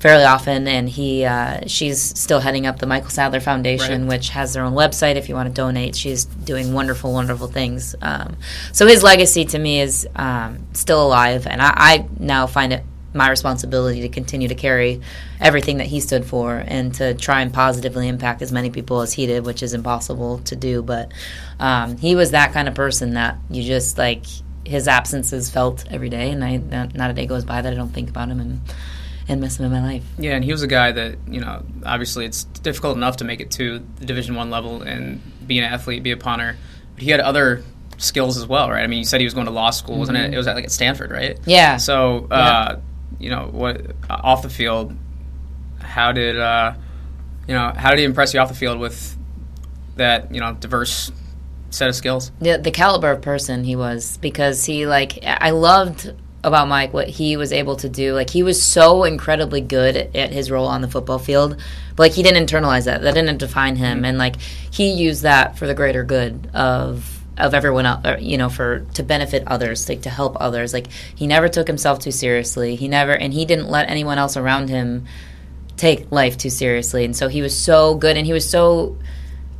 Fairly 0.00 0.24
often, 0.24 0.66
and 0.66 0.88
he 0.88 1.24
uh, 1.24 1.60
she's 1.68 2.02
still 2.02 2.40
heading 2.40 2.66
up 2.66 2.80
the 2.80 2.86
Michael 2.86 3.10
Sadler 3.10 3.38
Foundation, 3.38 4.02
right. 4.02 4.08
which 4.08 4.30
has 4.30 4.52
their 4.52 4.64
own 4.64 4.72
website. 4.72 5.14
If 5.14 5.28
you 5.28 5.36
want 5.36 5.48
to 5.48 5.54
donate, 5.54 5.94
she's 5.94 6.24
doing 6.24 6.74
wonderful, 6.74 7.12
wonderful 7.12 7.46
things. 7.46 7.94
Um, 8.02 8.36
so 8.72 8.84
his 8.88 9.04
legacy 9.04 9.44
to 9.44 9.58
me 9.60 9.80
is 9.80 10.08
um, 10.16 10.66
still 10.72 11.06
alive, 11.06 11.46
and 11.46 11.62
I, 11.62 11.72
I 11.76 12.08
now 12.18 12.48
find 12.48 12.72
it 12.72 12.82
my 13.14 13.28
responsibility 13.28 14.00
to 14.02 14.08
continue 14.08 14.48
to 14.48 14.54
carry 14.54 15.00
everything 15.40 15.78
that 15.78 15.86
he 15.86 16.00
stood 16.00 16.24
for 16.24 16.56
and 16.66 16.94
to 16.94 17.14
try 17.14 17.42
and 17.42 17.52
positively 17.52 18.08
impact 18.08 18.42
as 18.42 18.52
many 18.52 18.70
people 18.70 19.00
as 19.00 19.12
he 19.12 19.26
did, 19.26 19.44
which 19.44 19.62
is 19.62 19.74
impossible 19.74 20.38
to 20.40 20.56
do. 20.56 20.82
But 20.82 21.12
um, 21.60 21.96
he 21.98 22.14
was 22.14 22.30
that 22.30 22.52
kind 22.52 22.68
of 22.68 22.74
person 22.74 23.14
that 23.14 23.38
you 23.50 23.62
just 23.62 23.98
like 23.98 24.24
his 24.64 24.88
absence 24.88 25.32
is 25.32 25.50
felt 25.50 25.84
every 25.90 26.08
day, 26.08 26.30
and 26.30 26.44
I 26.44 26.56
not 26.56 27.10
a 27.10 27.12
day 27.12 27.26
goes 27.26 27.44
by 27.44 27.62
that 27.62 27.72
I 27.72 27.76
don't 27.76 27.92
think 27.92 28.08
about 28.08 28.28
him 28.28 28.40
and 28.40 28.60
and 29.28 29.40
miss 29.40 29.58
him 29.58 29.66
in 29.66 29.72
my 29.72 29.82
life. 29.82 30.04
Yeah, 30.18 30.34
and 30.34 30.44
he 30.44 30.52
was 30.52 30.62
a 30.62 30.66
guy 30.66 30.92
that 30.92 31.16
you 31.28 31.40
know 31.40 31.64
obviously 31.84 32.24
it's 32.24 32.44
difficult 32.44 32.96
enough 32.96 33.18
to 33.18 33.24
make 33.24 33.40
it 33.40 33.50
to 33.52 33.84
the 33.98 34.06
Division 34.06 34.34
One 34.34 34.50
level 34.50 34.82
and 34.82 35.20
be 35.46 35.58
an 35.58 35.64
athlete, 35.64 36.02
be 36.02 36.12
a 36.12 36.16
punter, 36.16 36.56
but 36.94 37.02
he 37.02 37.10
had 37.10 37.20
other 37.20 37.62
skills 37.98 38.36
as 38.36 38.46
well, 38.46 38.70
right? 38.70 38.82
I 38.82 38.86
mean, 38.86 39.00
you 39.00 39.04
said 39.04 39.20
he 39.20 39.26
was 39.26 39.34
going 39.34 39.46
to 39.46 39.52
law 39.52 39.70
school, 39.70 39.98
wasn't 39.98 40.18
mm-hmm. 40.18 40.32
it? 40.32 40.34
It 40.34 40.38
was 40.38 40.46
at, 40.46 40.56
like 40.56 40.64
at 40.64 40.72
Stanford, 40.72 41.10
right? 41.10 41.38
Yeah. 41.44 41.76
So. 41.76 42.26
Uh, 42.30 42.76
yeah 42.76 42.80
you 43.22 43.30
know 43.30 43.48
what 43.50 43.80
off 44.10 44.42
the 44.42 44.50
field 44.50 44.94
how 45.80 46.12
did 46.12 46.38
uh, 46.38 46.74
you 47.46 47.54
know 47.54 47.72
how 47.74 47.90
did 47.90 48.00
he 48.00 48.04
impress 48.04 48.34
you 48.34 48.40
off 48.40 48.48
the 48.48 48.54
field 48.54 48.78
with 48.78 49.16
that 49.96 50.34
you 50.34 50.40
know 50.40 50.54
diverse 50.54 51.12
set 51.70 51.88
of 51.88 51.94
skills? 51.94 52.30
The, 52.40 52.58
the 52.58 52.70
caliber 52.70 53.10
of 53.10 53.22
person 53.22 53.64
he 53.64 53.76
was 53.76 54.18
because 54.18 54.64
he 54.64 54.86
like 54.86 55.18
i 55.22 55.50
loved 55.50 56.12
about 56.44 56.68
mike 56.68 56.92
what 56.92 57.08
he 57.08 57.36
was 57.36 57.52
able 57.52 57.76
to 57.76 57.88
do. 57.88 58.14
Like 58.14 58.30
he 58.30 58.42
was 58.42 58.62
so 58.62 59.04
incredibly 59.04 59.60
good 59.60 59.96
at 59.96 60.32
his 60.32 60.50
role 60.50 60.66
on 60.66 60.80
the 60.80 60.88
football 60.88 61.20
field 61.20 61.56
but 61.94 62.02
like 62.02 62.12
he 62.12 62.22
didn't 62.22 62.46
internalize 62.46 62.86
that. 62.86 63.02
That 63.02 63.14
didn't 63.14 63.38
define 63.38 63.76
him. 63.76 63.98
Mm-hmm. 63.98 64.04
and 64.04 64.18
like 64.18 64.40
he 64.40 64.90
used 64.90 65.22
that 65.22 65.56
for 65.56 65.66
the 65.66 65.74
greater 65.74 66.04
good 66.04 66.50
of 66.52 67.11
of 67.38 67.54
everyone 67.54 67.86
else, 67.86 68.04
uh, 68.04 68.16
you 68.20 68.36
know, 68.36 68.48
for 68.48 68.80
to 68.94 69.02
benefit 69.02 69.44
others, 69.46 69.88
like 69.88 70.02
to 70.02 70.10
help 70.10 70.36
others. 70.40 70.72
Like 70.72 70.88
he 70.90 71.26
never 71.26 71.48
took 71.48 71.66
himself 71.66 71.98
too 71.98 72.10
seriously. 72.10 72.76
He 72.76 72.88
never, 72.88 73.12
and 73.12 73.32
he 73.32 73.44
didn't 73.44 73.68
let 73.68 73.88
anyone 73.88 74.18
else 74.18 74.36
around 74.36 74.68
him 74.68 75.06
take 75.76 76.12
life 76.12 76.36
too 76.36 76.50
seriously. 76.50 77.04
And 77.04 77.16
so 77.16 77.28
he 77.28 77.42
was 77.42 77.56
so 77.56 77.94
good, 77.94 78.16
and 78.16 78.26
he 78.26 78.32
was 78.32 78.48
so 78.48 78.98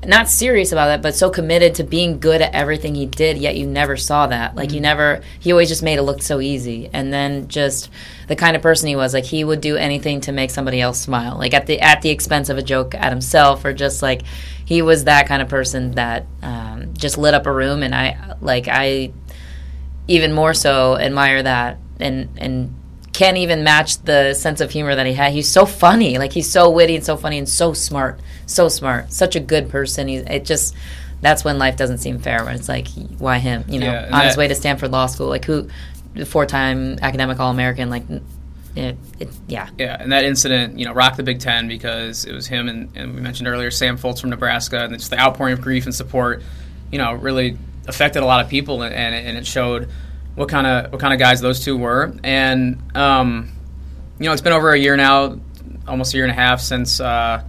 not 0.04 0.28
serious 0.28 0.72
about 0.72 0.86
that, 0.86 1.02
but 1.02 1.14
so 1.14 1.30
committed 1.30 1.76
to 1.76 1.84
being 1.84 2.18
good 2.18 2.42
at 2.42 2.54
everything 2.54 2.94
he 2.94 3.06
did. 3.06 3.38
Yet 3.38 3.56
you 3.56 3.66
never 3.66 3.96
saw 3.96 4.26
that. 4.26 4.56
Like 4.56 4.68
mm-hmm. 4.68 4.74
you 4.76 4.80
never. 4.80 5.22
He 5.38 5.52
always 5.52 5.68
just 5.68 5.82
made 5.82 5.98
it 5.98 6.02
look 6.02 6.22
so 6.22 6.40
easy, 6.40 6.90
and 6.92 7.12
then 7.12 7.48
just 7.48 7.88
the 8.26 8.36
kind 8.36 8.56
of 8.56 8.62
person 8.62 8.88
he 8.88 8.96
was. 8.96 9.14
Like 9.14 9.24
he 9.24 9.44
would 9.44 9.60
do 9.60 9.76
anything 9.76 10.20
to 10.22 10.32
make 10.32 10.50
somebody 10.50 10.80
else 10.80 11.00
smile, 11.00 11.38
like 11.38 11.54
at 11.54 11.66
the 11.66 11.80
at 11.80 12.02
the 12.02 12.10
expense 12.10 12.48
of 12.48 12.58
a 12.58 12.62
joke 12.62 12.94
at 12.94 13.12
himself, 13.12 13.64
or 13.64 13.72
just 13.72 14.02
like 14.02 14.22
he 14.64 14.82
was 14.82 15.04
that 15.04 15.28
kind 15.28 15.40
of 15.40 15.48
person 15.48 15.92
that 15.92 16.26
um, 16.42 16.94
just 16.94 17.16
lit 17.16 17.34
up 17.34 17.46
a 17.46 17.52
room, 17.52 17.82
and 17.82 17.94
I 17.94 18.36
like 18.40 18.66
I 18.68 19.12
even 20.08 20.32
more 20.32 20.52
so 20.52 20.96
admire 20.98 21.42
that, 21.44 21.78
and 22.00 22.28
and 22.38 22.74
can't 23.12 23.36
even 23.36 23.62
match 23.62 23.98
the 23.98 24.34
sense 24.34 24.60
of 24.60 24.70
humor 24.70 24.94
that 24.94 25.06
he 25.06 25.12
had. 25.12 25.32
He's 25.32 25.48
so 25.48 25.66
funny, 25.66 26.18
like 26.18 26.32
he's 26.32 26.50
so 26.50 26.70
witty 26.70 26.96
and 26.96 27.04
so 27.04 27.16
funny 27.16 27.38
and 27.38 27.48
so 27.48 27.72
smart, 27.72 28.20
so 28.46 28.68
smart, 28.68 29.12
such 29.12 29.36
a 29.36 29.40
good 29.40 29.68
person. 29.68 30.08
He's 30.08 30.22
it 30.22 30.44
just 30.44 30.74
that's 31.20 31.44
when 31.44 31.58
life 31.58 31.76
doesn't 31.76 31.98
seem 31.98 32.18
fair. 32.18 32.44
When 32.44 32.54
it's 32.54 32.68
like, 32.68 32.88
why 33.18 33.38
him? 33.38 33.64
You 33.68 33.80
know, 33.80 33.92
yeah, 33.92 34.04
on 34.06 34.10
that, 34.10 34.26
his 34.26 34.36
way 34.36 34.48
to 34.48 34.54
Stanford 34.54 34.90
Law 34.90 35.06
School, 35.06 35.28
like 35.28 35.44
who, 35.44 35.68
four 36.26 36.46
time 36.46 36.98
academic 37.00 37.38
All 37.38 37.50
American, 37.50 37.90
like 37.90 38.04
it, 38.74 38.96
it, 39.20 39.28
yeah. 39.46 39.68
Yeah, 39.78 39.96
and 40.00 40.10
that 40.12 40.24
incident, 40.24 40.78
you 40.78 40.86
know, 40.86 40.92
rocked 40.92 41.18
the 41.18 41.22
Big 41.22 41.38
Ten 41.38 41.68
because 41.68 42.24
it 42.24 42.32
was 42.32 42.46
him 42.46 42.68
and, 42.68 42.90
and 42.96 43.14
we 43.14 43.20
mentioned 43.20 43.46
earlier 43.46 43.70
Sam 43.70 43.98
Foltz 43.98 44.20
from 44.20 44.30
Nebraska, 44.30 44.84
and 44.84 44.98
just 44.98 45.10
the 45.10 45.20
outpouring 45.20 45.52
of 45.52 45.60
grief 45.60 45.84
and 45.84 45.94
support, 45.94 46.42
you 46.90 46.98
know, 46.98 47.12
really 47.12 47.58
affected 47.86 48.22
a 48.22 48.26
lot 48.26 48.42
of 48.44 48.50
people, 48.50 48.82
and, 48.82 48.94
and 48.94 49.36
it 49.36 49.46
showed 49.46 49.90
what 50.34 50.48
kind 50.48 50.66
of 50.66 50.92
what 50.92 51.00
kind 51.00 51.12
of 51.12 51.18
guys 51.18 51.40
those 51.40 51.64
two 51.64 51.76
were. 51.76 52.14
And 52.22 52.82
um, 52.96 53.52
you 54.18 54.26
know, 54.26 54.32
it's 54.32 54.42
been 54.42 54.52
over 54.52 54.72
a 54.72 54.78
year 54.78 54.96
now, 54.96 55.38
almost 55.86 56.14
a 56.14 56.16
year 56.16 56.24
and 56.24 56.32
a 56.32 56.34
half 56.34 56.60
since 56.60 57.00
uh, 57.00 57.44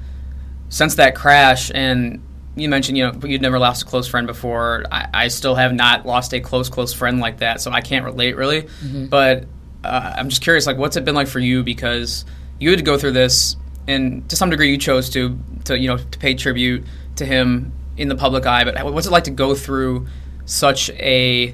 since 0.70 0.96
that 0.96 1.16
crash, 1.16 1.72
and 1.74 2.24
you 2.56 2.70
mentioned 2.70 2.98
you 2.98 3.12
know 3.12 3.28
you'd 3.28 3.42
never 3.42 3.60
lost 3.60 3.84
a 3.84 3.86
close 3.86 4.08
friend 4.08 4.28
before. 4.28 4.86
I, 4.92 5.08
I, 5.14 5.28
still 5.30 5.56
have 5.56 5.74
not 5.74 6.06
lost 6.06 6.34
a 6.34 6.40
close 6.40 6.70
close 6.70 6.94
friend 6.94 7.20
like 7.20 7.40
that, 7.40 7.62
so 7.62 7.72
I 7.72 7.82
can't 7.82 8.06
relate 8.06 8.36
really. 8.36 8.64
Mm-hmm. 8.64 9.08
But 9.08 9.46
uh, 9.84 10.14
I'm 10.18 10.30
just 10.30 10.42
curious, 10.42 10.66
like, 10.66 10.78
what's 10.78 10.96
it 10.96 11.06
been 11.06 11.16
like 11.16 11.28
for 11.28 11.40
you? 11.40 11.64
Because 11.64 12.26
you 12.60 12.70
had 12.70 12.80
to 12.80 12.86
go 12.86 12.98
through 12.98 13.12
this, 13.12 13.56
and 13.88 14.28
to 14.30 14.36
some 14.36 14.50
degree, 14.50 14.72
you 14.72 14.78
chose 14.78 15.10
to, 15.12 15.38
to 15.66 15.78
you 15.78 15.88
know, 15.88 15.98
to 15.98 16.20
pay 16.20 16.34
tribute 16.34 16.86
to 17.18 17.26
him 17.26 17.74
in 17.98 18.08
the 18.08 18.16
public 18.16 18.46
eye. 18.46 18.64
But 18.64 18.84
what's 18.94 19.08
it 19.08 19.12
like 19.12 19.26
to 19.26 19.32
go 19.32 19.56
through 19.56 20.08
such 20.46 20.90
a 20.92 21.54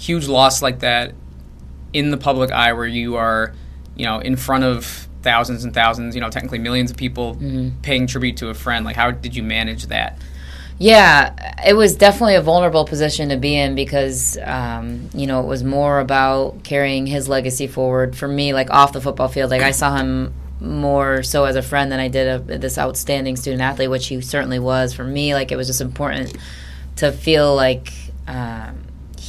huge 0.00 0.26
loss 0.26 0.62
like 0.62 0.80
that 0.80 1.14
in 1.92 2.10
the 2.10 2.16
public 2.16 2.50
eye, 2.50 2.72
where 2.72 2.86
you 2.86 3.16
are, 3.16 3.52
you 3.94 4.06
know, 4.06 4.18
in 4.18 4.36
front 4.36 4.64
of 4.64 5.08
thousands 5.22 5.64
and 5.64 5.74
thousands, 5.74 6.14
you 6.14 6.20
know, 6.20 6.30
technically 6.30 6.58
millions 6.58 6.90
of 6.90 6.96
people 6.96 7.34
mm-hmm. 7.34 7.80
paying 7.82 8.06
tribute 8.06 8.38
to 8.38 8.48
a 8.48 8.54
friend? 8.54 8.84
Like, 8.84 8.96
how 8.96 9.10
did 9.10 9.36
you 9.36 9.42
manage 9.42 9.86
that? 9.86 10.18
Yeah, 10.78 11.34
it 11.66 11.74
was 11.74 11.94
definitely 11.94 12.36
a 12.36 12.40
vulnerable 12.40 12.86
position 12.86 13.28
to 13.28 13.36
be 13.36 13.54
in 13.54 13.74
because, 13.74 14.38
um, 14.42 15.10
you 15.12 15.26
know, 15.26 15.40
it 15.40 15.46
was 15.46 15.62
more 15.62 16.00
about 16.00 16.64
carrying 16.64 17.06
his 17.06 17.28
legacy 17.28 17.66
forward. 17.66 18.16
For 18.16 18.26
me, 18.26 18.54
like 18.54 18.70
off 18.70 18.94
the 18.94 19.00
football 19.02 19.28
field, 19.28 19.50
like 19.50 19.60
I 19.60 19.72
saw 19.72 19.94
him 19.98 20.32
more 20.58 21.22
so 21.22 21.44
as 21.44 21.56
a 21.56 21.62
friend 21.62 21.92
than 21.92 22.00
I 22.00 22.08
did 22.08 22.50
a, 22.50 22.58
this 22.58 22.78
outstanding 22.78 23.36
student 23.36 23.60
athlete, 23.60 23.90
which 23.90 24.06
he 24.06 24.22
certainly 24.22 24.58
was. 24.58 24.94
For 24.94 25.04
me, 25.04 25.34
like 25.34 25.52
it 25.52 25.56
was 25.56 25.66
just 25.66 25.82
important 25.82 26.34
to 26.96 27.12
feel 27.12 27.54
like 27.54 27.92
um, 28.26 28.79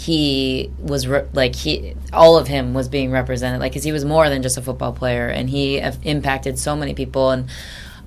he 0.02 0.72
was 0.80 1.08
re- 1.08 1.28
like 1.34 1.56
he 1.56 1.94
all 2.12 2.38
of 2.38 2.48
him 2.48 2.74
was 2.74 2.90
being 2.90 3.12
represented, 3.12 3.60
like 3.60 3.72
because 3.72 3.84
he 3.84 3.92
was 3.92 4.04
more 4.04 4.30
than 4.30 4.42
just 4.42 4.58
a 4.58 4.62
football 4.62 4.94
player, 4.94 5.28
and 5.28 5.50
he 5.50 5.78
impacted 5.78 6.58
so 6.58 6.76
many 6.76 6.94
people 6.94 7.30
and 7.30 7.48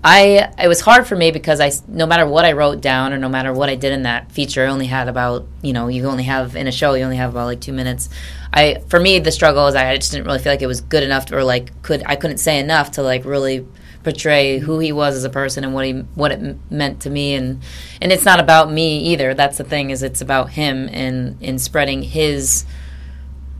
I 0.03 0.53
it 0.59 0.69
was 0.69 0.83
hard 0.83 1.07
for 1.07 1.17
me 1.17 1.31
because 1.31 1.61
I 1.61 1.73
no 1.89 2.05
matter 2.05 2.27
what 2.27 2.45
I 2.45 2.53
wrote 2.53 2.83
down 2.83 3.15
or 3.15 3.19
no 3.19 3.31
matter 3.31 3.55
what 3.55 3.71
I 3.71 3.75
did 3.75 3.93
in 3.93 4.03
that 4.03 4.31
feature, 4.31 4.67
I 4.67 4.69
only 4.69 4.87
had 4.87 5.09
about 5.09 5.47
you 5.63 5.73
know 5.73 5.89
you 5.89 6.05
only 6.07 6.25
have 6.25 6.57
in 6.57 6.67
a 6.67 6.73
show 6.73 6.93
you 6.93 7.05
only 7.05 7.17
have 7.17 7.31
about 7.31 7.47
like 7.47 7.61
two 7.61 7.73
minutes. 7.73 8.11
I 8.53 8.83
for 8.89 9.01
me 9.01 9.19
the 9.21 9.33
struggle 9.33 9.67
is 9.67 9.75
I 9.75 9.97
just 9.97 10.13
didn't 10.13 10.27
really 10.27 10.41
feel 10.41 10.53
like 10.53 10.61
it 10.61 10.67
was 10.67 10.83
good 10.83 11.05
enough 11.05 11.27
to, 11.27 11.39
or 11.39 11.45
like 11.45 11.81
could 11.83 12.03
I 12.05 12.17
couldn't 12.17 12.37
say 12.39 12.59
enough 12.59 12.91
to 12.93 13.03
like 13.03 13.25
really 13.25 13.67
portray 14.05 14.59
who 14.59 14.79
he 14.79 14.93
was 14.93 15.17
as 15.17 15.25
a 15.25 15.31
person 15.31 15.65
and 15.65 15.75
what 15.75 15.85
he 15.87 15.93
what 16.15 16.31
it 16.31 16.57
meant 16.71 17.01
to 17.01 17.11
me 17.11 17.35
and 17.35 17.63
and 18.01 18.13
it's 18.13 18.25
not 18.25 18.39
about 18.39 18.71
me 18.71 18.99
either. 18.99 19.35
That's 19.35 19.59
the 19.59 19.65
thing 19.65 19.91
is 19.91 20.03
it's 20.03 20.21
about 20.21 20.51
him 20.51 20.89
and 20.93 21.43
in 21.43 21.59
spreading 21.59 22.03
his 22.03 22.65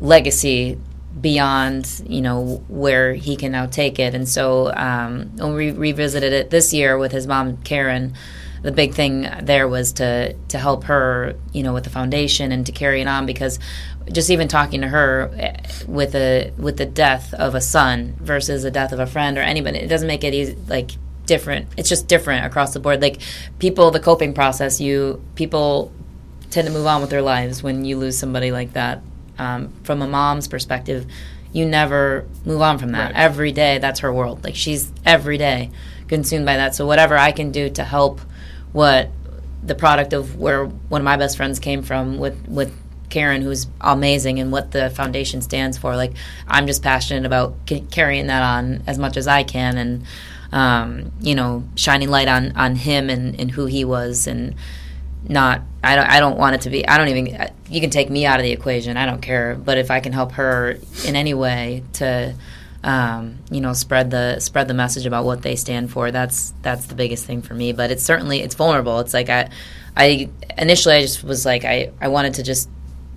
legacy 0.01 0.79
beyond 1.21 2.03
you 2.07 2.21
know 2.21 2.63
where 2.69 3.15
he 3.15 3.37
can 3.37 3.53
now 3.53 3.67
take 3.67 3.99
it 3.99 4.15
and 4.15 4.29
so 4.29 4.73
um, 4.75 5.31
when 5.37 5.55
we 5.55 5.71
revisited 5.71 6.33
it 6.33 6.51
this 6.51 6.75
year 6.75 6.99
with 6.99 7.13
his 7.13 7.27
mom 7.27 7.57
karen 7.59 8.13
the 8.65 8.73
big 8.73 8.95
thing 8.95 9.29
there 9.43 9.69
was 9.69 9.93
to 9.93 10.33
to 10.49 10.59
help 10.59 10.85
her 10.85 11.37
you 11.53 11.63
know 11.63 11.73
with 11.73 11.85
the 11.85 11.91
foundation 11.91 12.51
and 12.51 12.67
to 12.67 12.73
carry 12.73 13.01
it 13.01 13.07
on 13.07 13.27
because 13.27 13.59
just 14.11 14.31
even 14.31 14.49
talking 14.49 14.81
to 14.81 14.89
her 14.89 15.31
eh, 15.37 15.57
with 15.87 16.15
a 16.15 16.53
with 16.59 16.77
the 16.77 16.87
death 16.87 17.33
of 17.35 17.55
a 17.55 17.61
son 17.61 18.17
versus 18.21 18.63
the 18.65 18.71
death 18.71 18.93
of 18.93 18.99
a 18.99 19.07
friend 19.07 19.39
or 19.39 19.43
anybody 19.43 19.79
it 19.79 19.89
doesn't 19.89 20.09
make 20.09 20.25
it 20.25 20.35
easy 20.35 20.57
like 20.67 20.91
different 21.27 21.67
it's 21.77 21.89
just 21.89 22.07
different 22.09 22.45
across 22.45 22.75
the 22.75 22.81
board 22.81 23.01
like 23.01 23.21
people 23.59 23.91
the 23.91 24.01
coping 24.01 24.35
process 24.35 24.81
you 24.81 25.23
people 25.37 25.93
tend 26.55 26.69
to 26.69 26.73
move 26.73 26.87
on 26.87 27.01
with 27.01 27.11
their 27.11 27.21
lives 27.21 27.63
when 27.63 27.85
you 27.85 27.99
lose 27.99 28.17
somebody 28.17 28.53
like 28.53 28.73
that. 28.75 29.03
Um, 29.37 29.73
from 29.83 30.01
a 30.01 30.07
mom's 30.07 30.47
perspective, 30.47 31.07
you 31.53 31.67
never 31.67 32.27
move 32.45 32.63
on 32.63 32.79
from 32.79 32.93
that. 32.93 33.13
Right. 33.13 33.23
Every 33.23 33.53
day, 33.53 33.79
that's 33.79 34.01
her 34.01 34.13
world. 34.13 34.45
Like 34.45 34.55
she's 34.55 34.93
every 35.05 35.37
day 35.37 35.71
consumed 36.07 36.47
by 36.47 36.57
that. 36.57 36.75
So 36.75 36.87
whatever 36.87 37.19
I 37.19 37.33
can 37.33 37.51
do 37.51 37.69
to 37.71 37.83
help 37.85 38.21
what 38.75 39.09
the 39.63 39.75
product 39.75 40.13
of 40.13 40.37
where 40.37 40.67
one 40.67 41.01
of 41.01 41.05
my 41.05 41.17
best 41.17 41.39
friends 41.39 41.59
came 41.59 41.81
from 41.83 42.19
with 42.19 42.47
with 42.47 42.77
Karen, 43.09 43.43
who's 43.43 43.69
amazing, 43.81 44.41
and 44.41 44.51
what 44.51 44.73
the 44.73 44.91
foundation 44.91 45.41
stands 45.41 45.79
for. 45.79 45.97
Like 45.97 46.13
I'm 46.49 46.67
just 46.67 46.83
passionate 46.83 47.25
about 47.25 47.55
c- 47.69 47.87
carrying 47.91 48.27
that 48.27 48.43
on 48.43 48.83
as 48.87 48.99
much 48.99 49.17
as 49.17 49.27
I 49.29 49.45
can, 49.45 49.79
and 49.79 50.05
um, 50.53 51.13
you 51.21 51.35
know, 51.35 51.65
shining 51.77 52.11
light 52.11 52.29
on 52.29 52.53
on 52.57 52.75
him 52.75 53.09
and, 53.09 53.41
and 53.41 53.51
who 53.51 53.67
he 53.67 53.85
was, 53.85 54.27
and 54.27 54.55
not. 55.29 55.63
I 55.83 55.95
don't. 55.97 56.07
I 56.11 56.21
don't 56.21 56.37
want 56.37 56.57
it 56.57 56.63
to 56.63 56.71
be. 56.71 56.87
I 56.87 56.99
don't 56.99 57.09
even. 57.09 57.51
You 57.71 57.81
can 57.81 57.91
take 57.91 58.11
me 58.11 58.27
out 58.27 58.41
of 58.41 58.45
the 58.45 58.53
equation. 58.53 58.97
I 58.97 59.07
don't 59.07 59.23
care. 59.23 59.55
But 59.55 59.79
if 59.79 59.91
I 59.91 60.01
can 60.01 60.13
help 60.13 60.33
her 60.33 60.79
in 61.07 61.15
any 61.15 61.35
way 61.35 61.85
to 61.95 62.35
um, 62.85 63.39
you 63.51 63.63
know, 63.63 63.73
spread 63.73 64.11
the 64.11 64.39
spread 64.41 64.69
the 64.69 64.75
message 64.75 65.07
about 65.07 65.25
what 65.25 65.41
they 65.41 65.57
stand 65.57 65.91
for. 65.91 66.11
That's 66.11 66.53
that's 66.61 66.87
the 66.87 66.95
biggest 66.95 67.25
thing 67.25 67.41
for 67.41 67.55
me. 67.55 67.73
But 67.73 67.91
it's 67.91 68.03
certainly 68.03 68.41
it's 68.41 68.55
vulnerable. 68.55 69.01
It's 69.01 69.15
like 69.15 69.31
I, 69.31 69.49
I 69.97 70.29
initially 70.59 70.95
I 70.97 71.01
just 71.01 71.25
was 71.25 71.47
like 71.47 71.65
I 71.65 71.93
I 72.01 72.09
wanted 72.09 72.35
to 72.35 72.43
just 72.43 72.69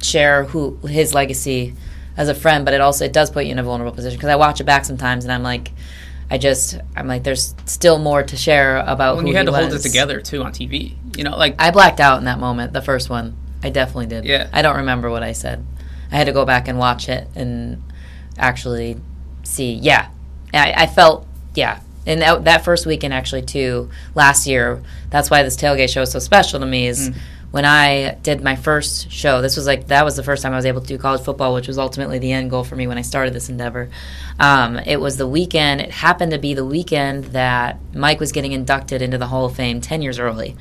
share 0.01 0.45
who 0.45 0.78
his 0.88 1.13
legacy 1.13 1.76
as 2.15 2.30
a 2.30 2.34
friend, 2.34 2.63
but 2.63 2.74
it 2.74 2.80
also 2.80 3.03
it 3.03 3.11
does 3.11 3.30
put 3.30 3.45
you 3.45 3.51
in 3.51 3.59
a 3.59 3.63
vulnerable 3.63 3.93
position 3.93 4.18
because 4.18 4.30
I 4.30 4.38
watch 4.38 4.61
it 4.61 4.63
back 4.63 4.86
sometimes 4.86 5.26
and 5.26 5.32
I'm 5.32 5.43
like. 5.43 5.72
I 6.30 6.38
just, 6.38 6.78
I'm 6.93 7.07
like, 7.07 7.24
there's 7.24 7.55
still 7.68 7.99
more 7.99 8.22
to 8.22 8.36
share 8.36 8.80
about 8.80 9.15
when 9.15 9.24
who 9.24 9.32
you 9.32 9.38
had 9.38 9.45
to 9.45 9.53
hold 9.53 9.72
it 9.72 9.80
together 9.80 10.20
too 10.20 10.43
on 10.43 10.51
TV. 10.51 10.97
You 11.15 11.24
know, 11.24 11.38
like 11.38 11.55
I 11.57 11.72
blacked 11.72 12.01
out 12.01 12.20
in 12.20 12.26
that 12.26 12.38
moment, 12.38 12.74
the 12.74 12.82
first 12.82 13.09
one. 13.09 13.38
I 13.63 13.70
definitely 13.70 14.07
did. 14.07 14.26
Yeah. 14.26 14.49
I 14.51 14.61
don't 14.61 14.76
remember 14.76 15.09
what 15.09 15.24
I 15.24 15.32
said. 15.32 15.65
I 16.11 16.18
had 16.18 16.26
to 16.26 16.34
go 16.34 16.43
back 16.43 16.68
and 16.68 16.78
watch 16.78 17.07
it 17.07 17.30
and 17.34 17.82
actually 18.38 18.97
see. 19.47 19.73
Yeah. 19.73 20.09
I, 20.53 20.73
I 20.83 20.87
felt, 20.87 21.27
yeah. 21.55 21.81
And 22.05 22.21
that, 22.21 22.45
that 22.45 22.63
first 22.63 22.85
weekend, 22.85 23.13
actually, 23.13 23.41
too, 23.41 23.89
last 24.15 24.47
year, 24.47 24.81
that's 25.09 25.29
why 25.29 25.43
this 25.43 25.57
tailgate 25.57 25.89
show 25.89 26.03
is 26.03 26.11
so 26.11 26.19
special 26.19 26.59
to 26.61 26.65
me, 26.65 26.87
is 26.87 27.11
when 27.51 27.65
I 27.65 28.15
did 28.23 28.41
my 28.41 28.55
first 28.55 29.11
show. 29.11 29.41
This 29.41 29.55
was 29.55 29.65
like, 29.65 29.87
that 29.87 30.05
was 30.05 30.15
the 30.15 30.23
first 30.23 30.43
time 30.43 30.53
I 30.53 30.55
was 30.57 30.65
able 30.65 30.81
to 30.81 30.87
do 30.87 30.97
college 30.97 31.21
football, 31.21 31.53
which 31.53 31.67
was 31.67 31.77
ultimately 31.77 32.19
the 32.19 32.31
end 32.31 32.49
goal 32.49 32.63
for 32.63 32.75
me 32.75 32.87
when 32.87 32.97
I 32.97 33.01
started 33.01 33.33
this 33.33 33.49
endeavor. 33.49 33.89
Um, 34.39 34.77
it 34.77 34.99
was 34.99 35.17
the 35.17 35.27
weekend, 35.27 35.81
it 35.81 35.91
happened 35.91 36.31
to 36.33 36.37
be 36.37 36.53
the 36.53 36.65
weekend 36.65 37.25
that 37.25 37.79
Mike 37.93 38.19
was 38.19 38.31
getting 38.31 38.51
inducted 38.51 39.01
into 39.01 39.17
the 39.17 39.27
Hall 39.27 39.45
of 39.45 39.55
Fame 39.55 39.81
10 39.81 40.01
years 40.01 40.19
early. 40.19 40.55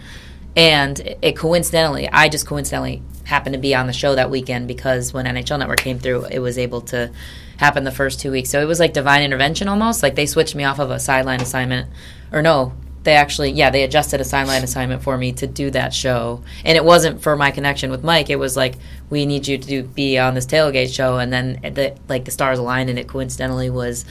And 0.57 0.99
it, 1.21 1.37
coincidentally, 1.37 2.09
I 2.09 2.31
just 2.31 2.47
coincidentally 2.47 3.03
happened 3.25 3.53
to 3.53 3.61
be 3.61 3.75
on 3.75 3.87
the 3.87 3.93
show 3.93 4.15
that 4.15 4.31
weekend 4.31 4.67
because 4.67 5.13
when 5.13 5.27
NHL 5.27 5.59
Network 5.59 5.81
came 5.81 5.99
through, 5.99 6.25
it 6.27 6.39
was 6.39 6.57
able 6.57 6.81
to 6.83 7.11
happen 7.59 7.85
the 7.85 7.93
first 7.93 8.21
two 8.21 8.31
weeks. 8.31 8.49
So 8.49 8.61
it 8.61 8.65
was 8.65 8.81
like 8.81 8.95
divine 8.95 9.23
intervention 9.23 9.69
almost. 9.69 10.03
Like 10.03 10.15
they 10.15 10.27
switched 10.27 10.55
me 10.55 10.65
off 10.65 10.79
of 10.79 10.91
a 10.91 10.99
sideline 10.99 11.43
assignment, 11.43 11.91
or 12.33 12.41
no, 12.41 12.73
they 13.03 13.15
actually, 13.15 13.51
yeah, 13.51 13.71
they 13.71 13.85
adjusted 13.85 14.21
a 14.21 14.25
sideline 14.25 14.65
assignment 14.65 15.03
for 15.03 15.17
me 15.17 15.33
to 15.33 15.47
do 15.47 15.71
that 15.71 15.95
show. 15.95 16.43
And 16.65 16.77
it 16.77 16.85
wasn't 16.85 17.23
for 17.23 17.37
my 17.37 17.51
connection 17.51 17.91
with 17.91 18.03
Mike. 18.03 18.31
It 18.31 18.37
was 18.37 18.57
like 18.57 18.77
we 19.11 19.27
need 19.27 19.47
you 19.47 19.59
to 19.59 19.67
do, 19.67 19.83
be 19.83 20.19
on 20.19 20.35
this 20.35 20.47
tailgate 20.47 20.93
show, 20.93 21.19
and 21.19 21.33
then 21.33 21.61
the 21.63 21.97
like 22.09 22.25
the 22.25 22.31
stars 22.31 22.59
aligned, 22.59 22.91
and 22.91 22.99
it 22.99 23.09
coincidentally 23.09 23.71
was 23.71 24.05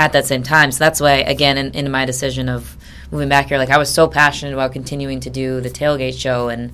at 0.00 0.12
that 0.14 0.24
same 0.24 0.42
time. 0.42 0.72
So 0.72 0.78
that's 0.78 0.98
why, 0.98 1.16
again, 1.16 1.58
in, 1.58 1.72
in 1.72 1.90
my 1.90 2.06
decision 2.06 2.48
of 2.48 2.74
moving 3.12 3.28
back 3.28 3.48
here, 3.48 3.58
like 3.58 3.68
I 3.68 3.76
was 3.76 3.92
so 3.92 4.08
passionate 4.08 4.54
about 4.54 4.72
continuing 4.72 5.20
to 5.20 5.30
do 5.30 5.60
the 5.60 5.68
tailgate 5.68 6.18
show, 6.18 6.48
and 6.48 6.72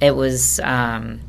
it 0.00 0.14
was. 0.14 0.60
Um, 0.60 1.20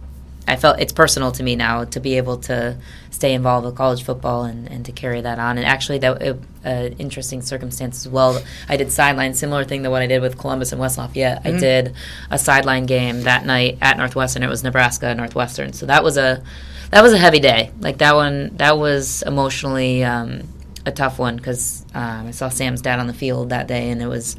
I 0.47 0.55
felt 0.55 0.79
it's 0.79 0.93
personal 0.93 1.31
to 1.33 1.43
me 1.43 1.55
now 1.55 1.83
to 1.85 1.99
be 1.99 2.17
able 2.17 2.37
to 2.37 2.75
stay 3.11 3.35
involved 3.35 3.67
with 3.67 3.75
college 3.75 4.03
football 4.03 4.45
and, 4.45 4.67
and 4.67 4.83
to 4.85 4.91
carry 4.91 5.21
that 5.21 5.37
on. 5.37 5.59
And 5.59 5.65
actually, 5.65 5.99
that 5.99 6.23
uh, 6.23 6.33
uh, 6.65 6.89
interesting 6.97 7.43
circumstance 7.43 8.03
as 8.03 8.11
well. 8.11 8.41
I 8.67 8.75
did 8.75 8.91
sideline 8.91 9.35
similar 9.35 9.63
thing 9.63 9.83
to 9.83 9.91
what 9.91 10.01
I 10.01 10.07
did 10.07 10.23
with 10.23 10.39
Columbus 10.39 10.71
and 10.71 10.81
West 10.81 10.97
Lafayette. 10.97 11.41
I 11.45 11.51
did 11.51 11.93
a 12.31 12.39
sideline 12.39 12.87
game 12.87 13.23
that 13.23 13.45
night 13.45 13.77
at 13.81 13.97
Northwestern. 13.97 14.41
It 14.41 14.49
was 14.49 14.63
Nebraska 14.63 15.13
Northwestern. 15.13 15.73
So 15.73 15.85
that 15.85 16.03
was 16.03 16.17
a 16.17 16.43
that 16.89 17.03
was 17.03 17.13
a 17.13 17.17
heavy 17.19 17.39
day. 17.39 17.71
Like 17.79 17.99
that 17.99 18.15
one, 18.15 18.55
that 18.57 18.77
was 18.77 19.21
emotionally 19.23 20.03
um, 20.03 20.47
a 20.89 20.91
tough 20.91 21.17
one 21.17 21.37
because 21.37 21.85
um, 21.93 22.27
I 22.27 22.31
saw 22.31 22.49
Sam's 22.49 22.81
dad 22.81 22.99
on 22.99 23.07
the 23.07 23.13
field 23.13 23.49
that 23.49 23.67
day, 23.67 23.89
and 23.89 24.01
it 24.01 24.07
was 24.07 24.35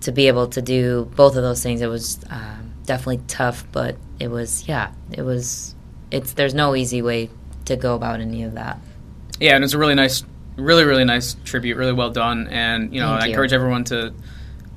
to 0.00 0.12
be 0.12 0.28
able 0.28 0.48
to 0.48 0.60
do 0.60 1.10
both 1.16 1.36
of 1.36 1.42
those 1.42 1.62
things. 1.62 1.80
It 1.80 1.86
was 1.86 2.18
um, 2.28 2.74
definitely 2.84 3.22
tough, 3.28 3.64
but 3.70 3.96
it 4.18 4.28
was 4.28 4.66
yeah, 4.68 4.92
it 5.12 5.22
was. 5.22 5.74
It's 6.10 6.32
there's 6.32 6.54
no 6.54 6.74
easy 6.74 7.02
way 7.02 7.30
to 7.66 7.76
go 7.76 7.94
about 7.94 8.20
any 8.20 8.42
of 8.42 8.54
that. 8.54 8.78
Yeah, 9.40 9.54
and 9.54 9.64
it's 9.64 9.72
a 9.72 9.78
really 9.78 9.94
nice, 9.94 10.24
really 10.56 10.84
really 10.84 11.04
nice 11.04 11.36
tribute, 11.44 11.76
really 11.76 11.92
well 11.92 12.10
done, 12.10 12.48
and 12.48 12.92
you 12.92 13.00
know 13.00 13.10
Thank 13.10 13.22
I 13.22 13.26
you. 13.26 13.30
encourage 13.32 13.52
everyone 13.52 13.84
to 13.84 14.12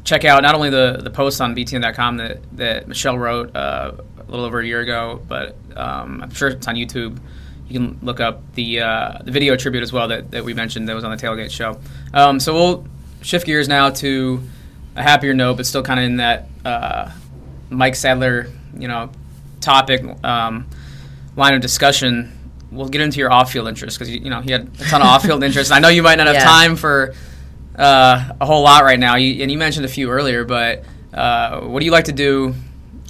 check 0.04 0.24
out 0.24 0.42
not 0.44 0.56
only 0.56 0.70
the 0.70 1.00
the 1.04 1.10
post 1.10 1.42
on 1.42 1.56
btn.com 1.56 2.18
that 2.18 2.40
that 2.58 2.88
Michelle 2.88 3.18
wrote 3.18 3.56
uh, 3.56 3.92
a 4.20 4.32
little 4.32 4.46
over 4.46 4.60
a 4.60 4.66
year 4.66 4.82
ago, 4.82 5.22
but 5.28 5.56
um, 5.76 6.22
I'm 6.24 6.32
sure 6.32 6.50
it's 6.50 6.68
on 6.68 6.76
YouTube. 6.76 7.20
You 7.70 7.80
can 7.80 8.00
look 8.02 8.20
up 8.20 8.42
the 8.56 8.82
uh, 8.82 9.18
the 9.24 9.32
video 9.32 9.56
tribute 9.56 9.84
as 9.84 9.92
well 9.92 10.08
that, 10.10 10.32
that 10.32 10.44
we 10.44 10.54
mentioned 10.54 10.88
that 10.90 10.96
was 10.96 11.04
on 11.04 11.12
the 11.12 11.18
tailgate 11.18 11.52
show. 11.52 11.80
Um, 12.14 12.40
so 12.40 12.54
we'll 12.54 12.88
shift 13.22 13.46
gears 13.46 13.68
now 13.68 13.90
to 13.90 14.42
a 14.96 15.04
happier 15.04 15.34
note, 15.34 15.58
but 15.58 15.66
still 15.66 15.84
kind 15.84 16.00
of 16.00 16.06
in 16.06 16.18
that 16.18 16.48
uh, 16.66 17.12
Mike 17.70 17.96
Sadler, 17.96 18.48
you 18.78 18.88
know, 18.88 19.10
topic 19.60 20.04
um, 20.24 20.68
line 21.36 21.54
of 21.54 21.62
discussion. 21.62 22.34
We'll 22.72 22.90
get 22.90 23.02
into 23.02 23.20
your 23.20 23.32
off-field 23.32 23.68
interest 23.68 23.98
because 23.98 24.10
you, 24.14 24.20
you 24.22 24.30
know 24.30 24.42
he 24.42 24.52
had 24.52 24.70
a 24.80 24.84
ton 24.86 25.02
of 25.02 25.08
off-field 25.08 25.44
interest. 25.46 25.72
I 25.72 25.80
know 25.80 25.88
you 25.90 26.04
might 26.04 26.16
not 26.16 26.28
have 26.28 26.36
Yeah. 26.38 26.44
time 26.46 26.76
for 26.76 27.14
uh, 27.78 28.32
a 28.42 28.46
whole 28.46 28.64
lot 28.64 28.84
right 28.84 29.00
now, 29.00 29.16
you, 29.16 29.42
and 29.42 29.52
you 29.52 29.58
mentioned 29.58 29.86
a 29.86 29.90
few 29.90 30.10
earlier. 30.10 30.44
But 30.46 30.84
uh, 31.14 31.62
what 31.62 31.80
do 31.80 31.86
you 31.86 31.92
like 31.92 32.06
to 32.06 32.12
do 32.14 32.56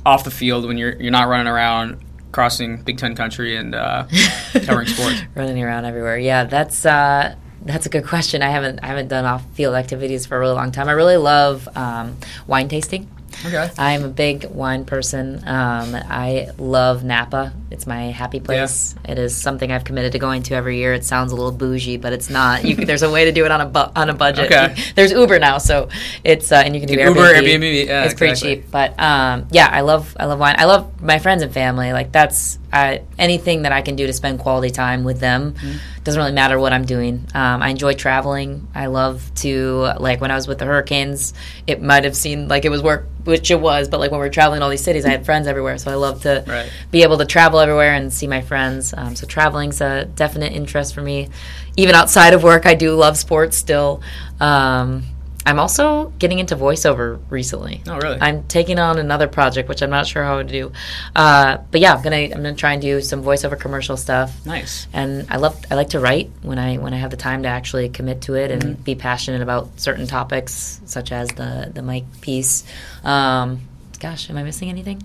off 0.05 0.24
the 0.24 0.32
field 0.32 0.66
when 0.66 0.78
you're 0.78 0.93
you're 1.01 1.12
not 1.12 1.28
running 1.28 1.47
around 1.47 2.01
crossing 2.38 2.77
Big 2.83 2.99
Ten 2.99 3.15
country 3.15 3.57
and 3.57 3.73
uh, 3.73 4.05
covering 4.53 4.88
sports? 4.95 5.23
Running 5.33 5.63
around 5.63 5.85
everywhere. 5.85 6.19
Yeah, 6.19 6.43
that's 6.43 6.85
uh, 6.85 7.35
that's 7.63 7.88
a 7.88 7.89
good 7.89 8.05
question. 8.05 8.43
I 8.43 8.49
haven't 8.51 8.77
I 8.83 8.85
haven't 8.85 9.07
done 9.07 9.25
off 9.25 9.43
field 9.53 9.73
activities 9.73 10.27
for 10.27 10.38
a 10.38 10.39
really 10.39 10.53
long 10.53 10.71
time. 10.71 10.88
I 10.88 10.91
really 10.91 11.17
love 11.17 11.67
um, 11.75 12.15
wine 12.45 12.69
tasting. 12.69 13.09
Okay. 13.45 13.69
I'm 13.77 14.03
a 14.03 14.09
big 14.09 14.45
wine 14.45 14.85
person. 14.85 15.38
Um, 15.47 15.95
I 15.95 16.49
love 16.57 17.03
Napa. 17.03 17.53
It's 17.69 17.85
my 17.85 18.05
happy 18.05 18.39
place. 18.39 18.95
It 19.07 19.17
is 19.19 19.35
something 19.35 19.71
I've 19.71 19.83
committed 19.83 20.13
to 20.13 20.19
going 20.19 20.43
to 20.43 20.55
every 20.55 20.77
year. 20.77 20.93
It 20.93 21.03
sounds 21.05 21.31
a 21.31 21.35
little 21.35 21.51
bougie, 21.51 21.97
but 21.97 22.13
it's 22.13 22.29
not. 22.29 22.63
You, 22.65 22.75
there's 22.75 23.03
a 23.03 23.09
way 23.11 23.25
to 23.25 23.31
do 23.31 23.45
it 23.45 23.51
on 23.51 23.61
a 23.61 23.65
bu- 23.65 23.91
on 23.95 24.09
a 24.09 24.13
budget. 24.13 24.51
Okay. 24.51 24.75
There's 24.95 25.11
Uber 25.11 25.39
now, 25.39 25.57
so 25.57 25.89
it's 26.23 26.51
uh, 26.51 26.55
and 26.65 26.73
you 26.73 26.81
can 26.81 26.88
do 26.88 26.93
You 26.95 26.99
can 26.99 27.13
Airbnb. 27.13 27.15
Uber, 27.15 27.47
Airbnb, 27.47 27.85
yeah, 27.85 28.03
it's 28.05 28.13
pretty 28.13 28.35
cheap. 28.35 28.71
But 28.71 28.99
um, 28.99 29.47
yeah, 29.51 29.69
I 29.71 29.81
love 29.81 30.15
I 30.19 30.25
love 30.25 30.39
wine. 30.39 30.55
I 30.57 30.65
love 30.65 31.01
my 31.01 31.19
friends 31.19 31.43
and 31.43 31.53
family. 31.53 31.93
Like 31.93 32.11
that's 32.11 32.57
uh, 32.73 32.97
anything 33.19 33.61
that 33.63 33.71
I 33.71 33.81
can 33.81 33.95
do 33.95 34.07
to 34.07 34.13
spend 34.13 34.39
quality 34.39 34.69
time 34.71 35.03
with 35.03 35.19
them. 35.19 35.53
Mm-hmm. 35.53 35.77
Doesn't 36.08 36.22
really 36.22 36.32
matter 36.32 36.58
what 36.58 36.72
I'm 36.72 36.86
doing. 36.86 37.28
Um, 37.36 37.62
I 37.62 37.68
enjoy 37.68 37.93
traveling. 37.93 38.66
I 38.74 38.86
love 38.86 39.30
to 39.41 39.91
like 39.99 40.22
when 40.22 40.32
I 40.32 40.36
was 40.36 40.47
with 40.47 40.58
the 40.58 40.64
Hurricanes. 40.64 41.34
It 41.68 41.82
might 41.82 42.05
have 42.05 42.16
seemed 42.16 42.49
like 42.49 42.64
it 42.64 42.70
was 42.70 42.82
work, 42.82 43.10
which 43.26 43.51
it 43.51 43.60
was. 43.60 43.89
But 43.89 43.99
like 43.99 44.12
when 44.12 44.22
we 44.22 44.26
were 44.26 44.32
traveling 44.32 44.62
all 44.62 44.70
these 44.70 44.82
cities, 44.86 45.03
I 45.03 45.10
had 45.10 45.26
friends 45.26 45.47
everywhere. 45.47 45.78
So 45.78 45.91
I 45.91 45.95
love 45.95 46.22
to 46.22 46.45
Right. 46.47 46.72
be 46.91 47.03
able 47.03 47.18
to 47.18 47.26
travel 47.26 47.60
everywhere 47.60 47.93
and 47.93 48.14
see 48.14 48.26
my 48.26 48.39
friends. 48.39 48.93
Um, 48.95 49.18
so 49.18 49.28
traveling's 49.28 49.82
a 49.82 50.05
definite 50.05 50.53
interest 50.53 50.95
for 50.95 51.01
me. 51.01 51.28
Even 51.76 51.93
outside 51.93 52.34
of 52.34 52.41
work, 52.41 52.66
I 52.66 52.74
do 52.74 52.95
love 52.95 53.18
sports 53.18 53.58
still. 53.58 54.01
Um, 54.39 55.03
I'm 55.47 55.59
also 55.59 56.09
getting 56.19 56.39
into 56.39 56.55
voiceover 56.57 57.19
recently. 57.29 57.81
Oh, 57.87 57.97
really? 57.97 58.17
I'm 58.19 58.43
taking 58.47 58.79
on 58.79 58.99
another 58.99 59.27
project, 59.27 59.69
which 59.69 59.81
I'm 59.81 59.89
not 59.89 60.05
sure 60.05 60.23
how 60.23 60.37
to 60.37 60.43
do. 60.43 60.71
Uh, 61.15 61.57
but 61.71 61.79
yeah, 61.81 61.93
I'm 61.95 62.01
gonna 62.03 62.17
I'm 62.17 62.31
gonna 62.31 62.53
try 62.53 62.73
and 62.73 62.81
do 62.81 62.99
some 63.01 63.23
voiceover 63.23 63.57
commercial 63.57 63.95
stuff. 63.95 64.45
Nice. 64.45 64.87
And 64.91 65.25
I 65.31 65.37
love 65.37 65.55
I 65.71 65.75
like 65.75 65.89
to 65.91 65.99
write 65.99 66.29
when 66.41 66.59
I 66.59 66.77
when 66.77 66.93
I 66.93 66.97
have 66.97 67.11
the 67.11 67.17
time 67.17 67.43
to 67.43 67.49
actually 67.49 67.87
commit 67.89 68.21
to 68.23 68.35
it 68.35 68.51
and 68.51 68.61
Mm-hmm. 68.61 68.81
be 68.83 68.95
passionate 68.95 69.41
about 69.41 69.79
certain 69.79 70.05
topics, 70.07 70.81
such 70.85 71.11
as 71.13 71.29
the 71.29 71.71
the 71.73 71.81
Mike 71.81 72.05
piece. 72.21 72.65
Um, 73.05 73.61
gosh, 73.99 74.29
am 74.29 74.37
I 74.37 74.43
missing 74.43 74.69
anything? 74.69 75.01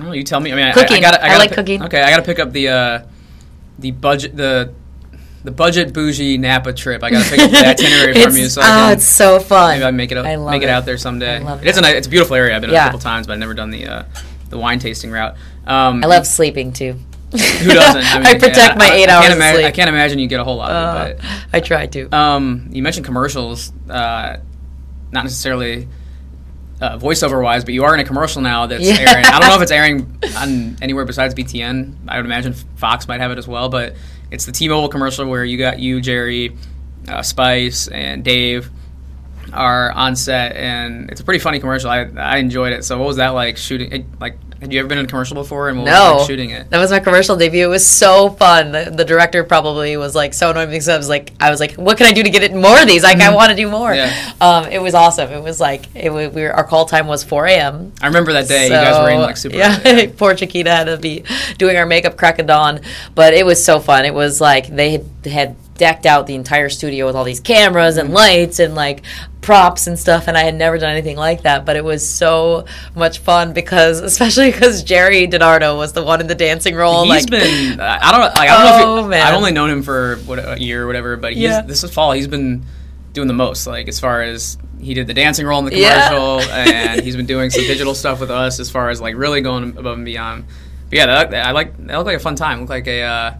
Oh, 0.00 0.12
you 0.12 0.24
tell 0.24 0.40
me. 0.40 0.52
I 0.52 0.56
mean, 0.56 0.64
I- 0.66 0.70
I, 0.70 0.72
Cooking. 0.72 1.00
gotta, 1.02 1.22
I 1.22 1.26
gotta 1.28 1.38
like 1.38 1.48
pick- 1.50 1.58
cooking. 1.58 1.82
Okay, 1.82 2.02
I 2.02 2.10
got 2.10 2.16
to 2.16 2.22
pick 2.22 2.38
up 2.38 2.52
the 2.52 2.68
uh, 2.68 2.98
the 3.78 3.90
budget 3.90 4.36
the 4.36 4.72
the 5.46 5.52
budget 5.52 5.92
bougie 5.92 6.38
Napa 6.38 6.72
trip. 6.72 7.02
I 7.04 7.10
got 7.10 7.24
to 7.24 7.30
pick 7.30 7.38
up 7.40 7.50
the 7.52 7.56
itinerary 7.68 8.12
from 8.14 8.20
It's- 8.22 8.38
you 8.38 8.48
so 8.48 8.60
oh, 8.62 8.64
I 8.64 8.92
it's 8.92 9.04
so 9.06 9.38
fun. 9.38 9.76
maybe 9.78 9.84
I 9.84 9.90
make 9.92 10.10
it 10.10 10.18
up, 10.18 10.26
I 10.26 10.34
love 10.34 10.50
make 10.50 10.62
it, 10.62 10.66
it. 10.66 10.70
out 10.70 10.84
there 10.84 10.98
someday. 10.98 11.36
I 11.36 11.38
love 11.38 11.62
It 11.64 11.68
is 11.68 11.78
a 11.78 11.80
nice, 11.80 11.94
it's 11.94 12.06
a 12.08 12.10
beautiful 12.10 12.34
area. 12.34 12.54
I've 12.56 12.60
been 12.62 12.70
Yeah. 12.70 12.82
a 12.82 12.86
couple 12.86 12.98
times, 12.98 13.26
but 13.28 13.34
I've 13.34 13.38
never 13.38 13.54
done 13.54 13.70
the 13.70 13.86
uh, 13.86 14.02
the 14.50 14.58
wine 14.58 14.80
tasting 14.80 15.10
route. 15.12 15.36
Um, 15.66 16.02
I 16.04 16.08
love 16.08 16.26
sleeping 16.26 16.72
too. 16.72 16.94
who 17.32 17.38
doesn't? 17.38 18.04
I, 18.04 18.18
mean, 18.20 18.40
protect 18.40 18.56
yeah, 18.56 18.74
my 18.76 18.86
I- 18.90 18.94
eight 18.94 19.08
I 19.08 19.14
hours 19.14 19.26
Can't 19.28 19.40
ima- 19.40 19.52
sleep. 19.54 19.66
I 19.66 19.70
can't 19.70 19.88
imagine 19.88 20.18
you 20.18 20.26
get 20.26 20.40
a 20.40 20.44
whole 20.44 20.56
lot 20.56 20.70
Uh, 20.72 21.00
of 21.02 21.06
it. 21.10 21.20
I 21.52 21.60
try 21.60 21.86
to. 21.86 22.08
Um, 22.16 22.68
you 22.72 22.82
mentioned 22.82 23.06
commercials. 23.06 23.72
Uh, 23.88 24.38
not 25.12 25.22
necessarily 25.22 25.86
uh, 26.80 26.98
voiceover 26.98 27.40
wise, 27.42 27.64
but 27.64 27.72
you 27.72 27.84
are 27.84 27.94
in 27.94 28.00
a 28.00 28.04
commercial 28.04 28.42
now 28.42 28.66
that's 28.66 28.82
Yeah. 28.84 28.96
airing. 28.98 29.24
I 29.24 29.38
don't 29.38 29.48
know 29.48 29.56
if 29.56 29.62
it's 29.62 29.70
airing 29.78 30.18
on 30.36 30.76
anywhere 30.82 31.04
besides 31.04 31.34
BTN. 31.34 31.94
I 32.08 32.16
would 32.16 32.26
imagine 32.26 32.52
Fox 32.76 33.06
might 33.06 33.20
have 33.20 33.30
it 33.30 33.38
as 33.38 33.46
well, 33.46 33.68
but 33.68 33.94
it's 34.30 34.46
the 34.46 34.52
T-Mobile 34.52 34.88
commercial 34.88 35.26
where 35.26 35.44
you 35.44 35.58
got 35.58 35.78
you, 35.78 36.00
Jerry, 36.00 36.56
uh, 37.08 37.22
Spice, 37.22 37.88
and 37.88 38.24
Dave 38.24 38.70
are 39.52 39.92
on 39.92 40.16
set, 40.16 40.56
and 40.56 41.10
it's 41.10 41.20
a 41.20 41.24
pretty 41.24 41.38
funny 41.38 41.60
commercial. 41.60 41.88
I 41.90 42.04
I 42.16 42.38
enjoyed 42.38 42.72
it. 42.72 42.84
So 42.84 42.98
what 42.98 43.06
was 43.06 43.16
that 43.16 43.30
like 43.30 43.56
shooting? 43.56 44.12
Like, 44.20 44.38
had 44.60 44.72
you 44.72 44.78
ever 44.78 44.88
been 44.88 44.98
in 44.98 45.04
a 45.04 45.08
commercial 45.08 45.34
before? 45.34 45.68
And 45.68 45.78
what 45.78 45.84
was 45.86 45.92
it 45.94 45.98
No. 45.98 46.16
like 46.18 46.26
shooting 46.26 46.50
it? 46.50 46.70
That 46.70 46.78
was 46.78 46.90
my 46.90 47.00
commercial 47.00 47.36
debut. 47.36 47.64
It 47.66 47.68
was 47.68 47.86
so 47.86 48.30
fun. 48.30 48.72
The, 48.72 48.90
the 48.94 49.04
director 49.04 49.44
probably 49.44 49.96
was 49.96 50.14
like 50.14 50.32
so 50.34 50.50
annoyed 50.50 50.66
because 50.70 50.88
I 50.88 50.96
was 50.96 51.08
like, 51.08 51.32
I 51.40 51.50
was 51.50 51.60
like, 51.60 51.74
what 51.74 51.98
can 51.98 52.06
I 52.06 52.12
do 52.12 52.22
to 52.22 52.30
get 52.30 52.42
it 52.42 52.54
more 52.54 52.80
of 52.80 52.86
these? 52.86 53.02
Like, 53.02 53.18
I 53.20 53.34
want 53.34 53.50
to 53.50 53.56
do 53.56 53.68
more. 53.70 53.94
Yeah. 53.94 54.32
Um, 54.40 54.64
it 54.66 54.80
was 54.80 54.94
awesome. 54.94 55.30
It 55.30 55.42
was 55.42 55.60
like, 55.60 55.94
it, 55.94 56.10
wa- 56.10 56.28
we 56.28 56.42
were, 56.42 56.52
our 56.52 56.64
call 56.64 56.86
time 56.86 57.06
was 57.06 57.22
4 57.22 57.46
a.m. 57.46 57.92
I 58.00 58.06
remember 58.06 58.32
that 58.32 58.48
day. 58.48 58.64
you 58.64 58.70
guys 58.70 58.98
were 58.98 59.10
in 59.10 59.20
like 59.20 59.36
super. 59.36 59.56
yeah, 59.56 59.78
early. 59.84 60.08
poor 60.16 60.34
Chiquita 60.34 60.70
had 60.70 60.84
to 60.84 60.96
be 60.96 61.24
doing 61.58 61.76
our 61.76 61.86
makeup 61.86 62.16
crack 62.16 62.38
of 62.38 62.46
dawn, 62.46 62.80
but 63.14 63.34
it 63.34 63.44
was 63.44 63.62
so 63.64 63.78
fun. 63.80 64.04
It 64.04 64.14
was 64.14 64.40
like 64.40 64.68
they 64.68 64.92
had, 64.92 65.04
had 65.24 65.56
decked 65.78 66.06
out 66.06 66.26
the 66.26 66.34
entire 66.34 66.68
studio 66.68 67.06
with 67.06 67.14
all 67.16 67.24
these 67.24 67.40
cameras 67.40 67.96
and 67.96 68.12
lights 68.12 68.58
and 68.58 68.74
like 68.74 69.02
props 69.40 69.86
and 69.86 69.98
stuff, 69.98 70.26
and 70.28 70.36
I 70.36 70.42
had 70.42 70.54
never 70.54 70.76
done 70.78 70.90
anything 70.90 71.16
like 71.16 71.42
that. 71.42 71.64
But 71.64 71.76
it 71.76 71.84
was 71.84 72.08
so 72.08 72.64
much 72.94 73.18
fun 73.18 73.52
because, 73.52 74.00
especially 74.02 74.50
because 74.50 74.82
Jerry 74.82 75.26
DiNardo 75.28 75.76
was 75.76 75.92
the 75.92 76.02
one 76.02 76.20
in 76.20 76.26
the 76.26 76.34
dancing 76.34 76.74
role. 76.74 77.04
He's 77.04 77.10
like, 77.10 77.30
been. 77.30 77.80
I 77.80 78.10
don't. 78.12 78.20
Like, 78.20 78.38
I 78.38 78.46
don't 78.46 78.80
know. 78.80 78.94
Oh, 78.94 78.98
If 79.00 79.06
it, 79.06 79.08
man. 79.08 79.26
I've 79.26 79.34
only 79.34 79.52
known 79.52 79.70
him 79.70 79.82
for 79.82 80.16
what 80.26 80.38
a 80.38 80.58
year 80.60 80.84
or 80.84 80.86
whatever, 80.86 81.16
but 81.16 81.32
he's, 81.32 81.42
Yeah. 81.42 81.60
this 81.62 81.84
is 81.84 81.92
fall. 81.92 82.12
He's 82.12 82.28
been 82.28 82.64
doing 83.12 83.28
the 83.28 83.34
most. 83.34 83.66
Like 83.66 83.88
as 83.88 84.00
far 84.00 84.22
as 84.22 84.58
he 84.80 84.92
did 84.94 85.06
the 85.06 85.14
dancing 85.14 85.46
role 85.46 85.58
in 85.60 85.64
the 85.66 85.76
Yeah. 85.76 86.08
commercial, 86.08 86.40
and 86.52 87.00
he's 87.02 87.16
been 87.16 87.26
doing 87.26 87.50
some 87.50 87.62
digital 87.64 87.94
stuff 87.94 88.20
with 88.20 88.30
us 88.30 88.60
as 88.60 88.70
far 88.70 88.90
as 88.90 89.00
like 89.00 89.16
really 89.16 89.40
going 89.40 89.76
above 89.76 89.96
and 89.96 90.04
beyond. 90.04 90.44
But 90.90 90.96
yeah, 90.98 91.06
that, 91.24 91.34
I 91.46 91.50
like. 91.52 91.76
That 91.86 91.96
looked 91.96 92.06
like 92.06 92.16
a 92.16 92.20
fun 92.20 92.36
time. 92.36 92.58
It 92.58 92.60
looked 92.62 92.70
like 92.70 92.86
a. 92.86 93.02
Uh, 93.02 93.34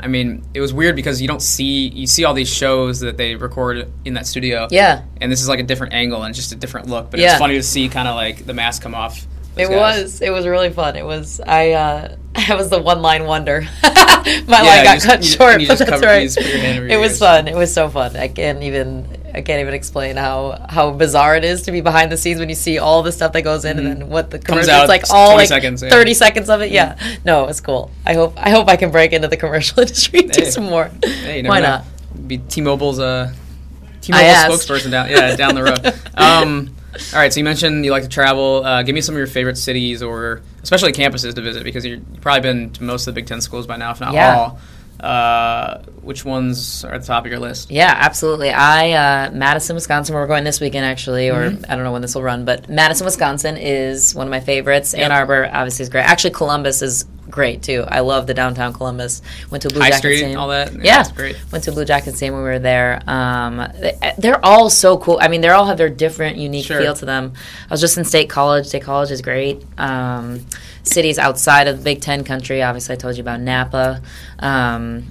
I 0.00 0.06
mean, 0.06 0.44
it 0.54 0.60
was 0.60 0.72
weird 0.72 0.96
because 0.96 1.20
you 1.20 1.28
don't 1.28 1.42
see 1.42 1.88
you 1.88 2.06
see 2.06 2.24
all 2.24 2.34
these 2.34 2.48
shows 2.52 3.00
that 3.00 3.16
they 3.16 3.34
record 3.36 3.90
in 4.04 4.14
that 4.14 4.26
studio. 4.26 4.68
yeah. 4.70 5.02
And 5.20 5.30
this 5.32 5.40
is 5.42 5.48
like 5.48 5.58
a 5.60 5.64
different 5.64 5.92
angle 5.94 6.22
and 6.22 6.34
just 6.34 6.52
a 6.52 6.56
different 6.56 6.86
look. 6.88 7.10
But 7.10 7.20
Yeah. 7.20 7.30
it's 7.32 7.38
funny 7.38 7.54
to 7.54 7.62
see 7.62 7.88
kind 7.88 8.08
of 8.08 8.14
like 8.14 8.46
the 8.46 8.54
mask 8.54 8.82
come 8.82 8.94
off. 8.94 9.26
It 9.56 9.68
guys. 9.68 10.02
was. 10.02 10.20
It 10.22 10.30
was 10.30 10.46
really 10.46 10.70
fun. 10.70 10.94
It 10.96 11.04
was. 11.04 11.40
I. 11.44 11.72
uh 11.72 12.16
I 12.36 12.54
was 12.54 12.70
the 12.70 12.80
one 12.80 13.02
line 13.02 13.24
wonder. 13.24 13.62
My 13.82 14.62
Yeah, 14.62 14.62
line 14.62 14.84
got 14.84 14.94
just- 14.94 15.06
cut 15.06 15.18
you- 15.22 15.28
short. 15.28 15.60
you 15.60 15.66
but 15.68 15.78
that's 15.78 16.02
right. 16.02 16.22
you 16.22 16.26
just 16.28 16.36
put 16.38 16.46
your 16.46 16.58
hand 16.58 16.78
over 16.78 16.88
it 16.88 16.96
was 16.96 17.10
ears. 17.12 17.18
fun. 17.18 17.48
It 17.48 17.56
was 17.56 17.72
so 17.74 17.88
fun. 17.88 18.16
I 18.16 18.28
can't 18.28 18.62
even. 18.62 19.17
I 19.34 19.42
can't 19.42 19.60
even 19.60 19.74
explain 19.74 20.16
how 20.16 20.64
how 20.68 20.90
bizarre 20.90 21.36
it 21.36 21.44
is 21.44 21.62
to 21.62 21.72
be 21.72 21.80
behind 21.80 22.10
the 22.10 22.16
scenes 22.16 22.40
when 22.40 22.48
you 22.48 22.54
see 22.54 22.78
all 22.78 23.02
the 23.02 23.12
stuff 23.12 23.32
that 23.34 23.42
goes 23.42 23.64
in 23.64 23.78
and 23.78 23.86
then 23.86 24.08
what 24.08 24.30
the 24.30 24.38
commercial. 24.38 24.70
out 24.70 24.82
It's 24.82 24.88
like 24.88 25.04
all 25.10 25.34
like 25.36 25.48
seconds, 25.48 25.82
yeah. 25.82 25.90
thirty 25.90 26.14
seconds 26.14 26.48
of 26.48 26.60
it. 26.62 26.70
Yeah. 26.70 26.96
No, 27.24 27.44
it 27.44 27.46
was 27.48 27.60
cool. 27.60 27.90
I 28.06 28.14
hope. 28.14 28.34
I 28.36 28.50
hope 28.50 28.68
I 28.68 28.76
can 28.76 28.90
break 28.90 29.12
into 29.12 29.28
the 29.28 29.36
commercial 29.36 29.80
industry 29.82 30.20
and 30.20 30.30
do 30.30 30.44
some 30.46 30.64
more. 30.64 30.90
Hey, 31.04 31.42
Why 31.42 31.60
know. 31.60 31.66
not? 31.68 31.84
Be 32.26 32.38
T-Mobile's 32.38 32.98
uh, 32.98 33.32
I 33.32 34.00
T-Mobile's 34.00 34.66
spokesperson 34.66 34.90
down 34.90 35.10
yeah 35.10 35.36
down 35.36 35.54
the 35.54 35.62
road. 35.62 35.94
Um, 36.16 36.74
all 37.12 37.18
right, 37.20 37.32
so 37.32 37.38
you 37.38 37.44
mentioned 37.44 37.84
you 37.84 37.90
like 37.92 38.02
to 38.02 38.08
travel. 38.08 38.64
Uh, 38.64 38.82
give 38.82 38.94
me 38.94 39.00
some 39.00 39.14
of 39.14 39.18
your 39.18 39.26
favorite 39.28 39.56
cities 39.56 40.02
or 40.02 40.40
especially 40.62 40.92
campuses 40.92 41.34
to 41.34 41.40
visit 41.42 41.62
because 41.62 41.84
you're, 41.84 41.98
you've 41.98 42.20
probably 42.20 42.40
been 42.40 42.70
to 42.70 42.82
most 42.82 43.06
of 43.06 43.14
the 43.14 43.20
Big 43.20 43.26
Ten 43.28 43.40
schools 43.40 43.66
by 43.66 43.76
now, 43.76 43.92
if 43.92 44.00
not 44.00 44.14
Yeah. 44.14 44.36
all. 44.36 44.58
Uh, 45.00 45.82
which 46.02 46.24
ones 46.24 46.84
are 46.84 46.94
at 46.94 47.02
the 47.02 47.06
top 47.06 47.24
of 47.24 47.30
your 47.30 47.38
list? 47.40 47.70
Yeah, 47.70 47.94
absolutely. 47.96 48.50
I 48.50 48.92
uh, 48.92 49.30
Madison, 49.30 49.74
Wisconsin. 49.74 50.14
Where 50.14 50.22
we're 50.22 50.28
going 50.28 50.44
this 50.44 50.60
weekend, 50.60 50.84
actually, 50.84 51.30
or 51.30 51.50
Mm-hmm. 51.50 51.70
I 51.70 51.76
don't 51.76 51.84
know 51.84 51.92
when 51.92 52.02
this 52.02 52.14
will 52.14 52.22
run, 52.22 52.44
but 52.44 52.68
Madison, 52.68 53.04
Wisconsin 53.04 53.56
is 53.56 54.14
one 54.14 54.26
of 54.26 54.30
my 54.30 54.40
favorites. 54.40 54.92
Yep. 54.92 55.04
Ann 55.04 55.12
Arbor 55.12 55.48
obviously 55.52 55.84
is 55.84 55.88
great. 55.88 56.02
Actually, 56.02 56.30
Columbus 56.32 56.82
is 56.82 57.04
great 57.30 57.62
too. 57.62 57.84
I 57.86 58.00
love 58.00 58.26
the 58.26 58.34
downtown 58.34 58.72
Columbus. 58.72 59.22
Went 59.50 59.62
to 59.62 59.68
Blue 59.68 59.80
High 59.80 59.88
Jackets 59.90 59.98
Street, 59.98 60.20
game. 60.20 60.38
all 60.38 60.48
that? 60.48 60.72
Yeah, 60.72 60.80
Yeah, 60.82 60.96
that's 60.98 61.12
great. 61.12 61.36
Went 61.52 61.64
to 61.64 61.72
Blue 61.72 61.84
Jackets 61.84 62.20
game 62.20 62.32
when 62.32 62.42
we 62.42 62.48
were 62.48 62.58
there. 62.58 63.02
Um, 63.06 63.56
they, 63.80 63.98
they're 64.18 64.44
all 64.44 64.70
so 64.70 64.98
cool. 64.98 65.18
I 65.20 65.28
mean, 65.28 65.40
they 65.40 65.48
all 65.48 65.66
have 65.66 65.78
their 65.78 65.88
different, 65.88 66.36
unique 66.36 66.66
Sure. 66.66 66.80
feel 66.80 66.94
to 66.94 67.04
them. 67.04 67.34
I 67.68 67.72
was 67.72 67.80
just 67.80 67.96
in 67.98 68.04
State 68.04 68.30
College. 68.30 68.66
State 68.66 68.82
College 68.82 69.10
is 69.10 69.22
great. 69.22 69.64
Um, 69.76 70.46
cities 70.82 71.18
outside 71.18 71.68
of 71.68 71.78
the 71.78 71.84
Big 71.84 72.00
Ten 72.00 72.24
country. 72.24 72.62
Obviously, 72.62 72.94
I 72.94 72.96
told 72.96 73.16
you 73.16 73.22
about 73.22 73.40
Napa. 73.40 74.02
Um, 74.38 75.04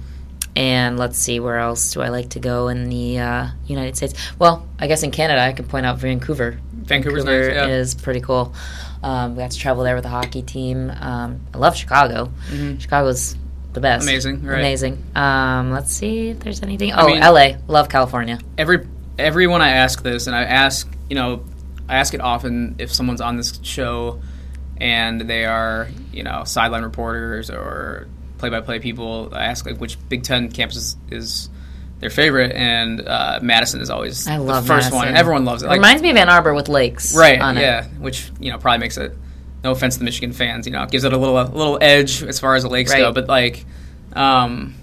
and 0.56 0.98
let's 0.98 1.16
see, 1.18 1.38
where 1.38 1.58
else 1.58 1.92
do 1.92 2.00
I 2.02 2.08
like 2.08 2.30
to 2.30 2.40
go 2.40 2.66
in 2.68 2.88
the 2.88 3.20
uh, 3.20 3.46
United 3.66 3.96
States? 3.96 4.14
Well, 4.40 4.66
I 4.78 4.88
guess 4.88 5.04
in 5.04 5.12
Canada, 5.12 5.40
I 5.40 5.52
can 5.52 5.66
point 5.66 5.86
out 5.86 5.98
Vancouver. 5.98 6.58
Vancouver's 6.72 7.24
Vancouver 7.24 7.54
nice, 7.54 7.68
yeah. 7.68 7.76
is 7.76 7.94
pretty 7.94 8.20
cool. 8.20 8.54
Um, 9.02 9.36
we 9.36 9.42
got 9.42 9.50
to 9.52 9.58
travel 9.58 9.84
there 9.84 9.94
with 9.94 10.04
the 10.04 10.10
hockey 10.10 10.42
team. 10.42 10.90
Um, 10.90 11.40
I 11.54 11.58
love 11.58 11.76
Chicago. 11.76 12.30
Chicago's 12.78 13.36
the 13.72 13.80
best. 13.80 14.02
Mm-hmm. 14.02 14.08
Amazing, 14.08 14.44
right. 14.44 14.58
Amazing. 14.58 15.04
Um, 15.14 15.70
let's 15.72 15.92
see 15.92 16.30
if 16.30 16.40
there's 16.40 16.62
anything. 16.62 16.92
Oh, 16.92 17.06
mean- 17.06 17.20
LA. 17.20 17.52
Love 17.68 17.88
California. 17.88 18.38
every 18.56 18.86
everyone 19.18 19.62
I 19.62 19.70
ask 19.70 20.02
this, 20.02 20.26
and 20.26 20.34
I 20.36 20.44
ask, 20.44 20.88
you 21.10 21.16
know, 21.16 21.44
I 21.88 21.96
ask 21.96 22.14
it 22.14 22.20
often 22.20 22.76
if 22.78 22.92
someone's 22.92 23.20
on 23.20 23.36
this 23.36 23.58
show 23.62 24.20
and 24.80 25.20
they 25.22 25.44
are, 25.44 25.88
you 26.12 26.22
know, 26.22 26.44
sideline 26.44 26.82
reporters 26.84 27.50
or 27.50 28.06
play-by-play 28.38 28.78
people. 28.78 29.30
I 29.32 29.44
ask 29.46 29.66
like 29.66 29.78
which 29.78 29.96
Big 30.08 30.22
Ten 30.22 30.50
campus 30.52 30.96
is 31.10 31.50
their 32.00 32.10
favorite, 32.10 32.52
and 32.54 33.00
uh, 33.06 33.40
Madison 33.42 33.80
is 33.80 33.90
always 33.90 34.26
I 34.28 34.36
the 34.38 34.42
love 34.44 34.66
first 34.66 34.92
one, 34.92 35.00
Madison. 35.00 35.08
and 35.08 35.16
everyone 35.16 35.44
loves 35.44 35.62
it. 35.62 35.66
Like, 35.66 35.76
Reminds 35.78 36.02
me 36.02 36.10
of 36.10 36.16
Ann 36.16 36.28
Arbor 36.28 36.54
with 36.54 36.68
lakes. 36.68 37.16
right? 37.16 37.40
On 37.40 37.56
it. 37.56 37.60
yeah, 37.60 37.86
which 37.98 38.30
you 38.40 38.50
know 38.52 38.58
probably 38.58 38.78
makes 38.78 38.96
it. 38.96 39.12
No 39.64 39.72
offense 39.72 39.94
to 39.94 39.98
the 39.98 40.04
Michigan 40.04 40.32
fans, 40.32 40.66
you 40.66 40.72
know, 40.72 40.86
gives 40.86 41.02
it 41.02 41.12
a 41.12 41.16
little 41.16 41.36
a 41.40 41.42
little 41.48 41.78
edge 41.80 42.22
as 42.22 42.38
far 42.38 42.54
as 42.54 42.62
the 42.62 42.68
lakes 42.68 42.92
go, 42.94 43.12
but 43.12 43.26
like. 43.28 43.64
Um, 44.14 44.74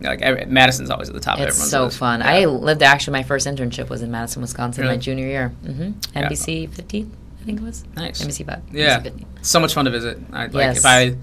like 0.00 0.20
every- 0.20 0.44
Madison's 0.44 0.90
always 0.90 1.08
at 1.08 1.14
the 1.14 1.20
top 1.20 1.38
of 1.38 1.48
It's 1.48 1.70
so 1.70 1.84
list. 1.84 1.96
fun. 1.98 2.20
Yeah. 2.20 2.26
I 2.30 2.44
lived 2.44 2.82
actually. 2.82 3.12
My 3.12 3.22
first 3.22 3.46
internship 3.46 3.88
was 3.88 4.02
in 4.02 4.10
Madison, 4.10 4.42
Wisconsin, 4.42 4.82
Really? 4.82 4.96
my 4.96 5.00
junior 5.00 5.26
year. 5.26 5.48
hmm 5.64 5.92
Yeah. 6.14 6.28
NBC 6.28 6.68
15, 6.70 7.10
I 7.40 7.44
think 7.44 7.60
it 7.60 7.64
was. 7.64 7.82
Nice. 7.96 8.20
NBC 8.22 8.44
5. 8.44 8.62
Yeah, 8.72 8.98
NBC 8.98 9.02
15. 9.04 9.26
so 9.40 9.58
much 9.60 9.72
fun 9.72 9.86
to 9.86 9.90
visit. 9.90 10.18
I, 10.34 10.42
like 10.44 10.52
Yes. 10.52 10.78
if 10.78 10.86
I, 10.86 11.16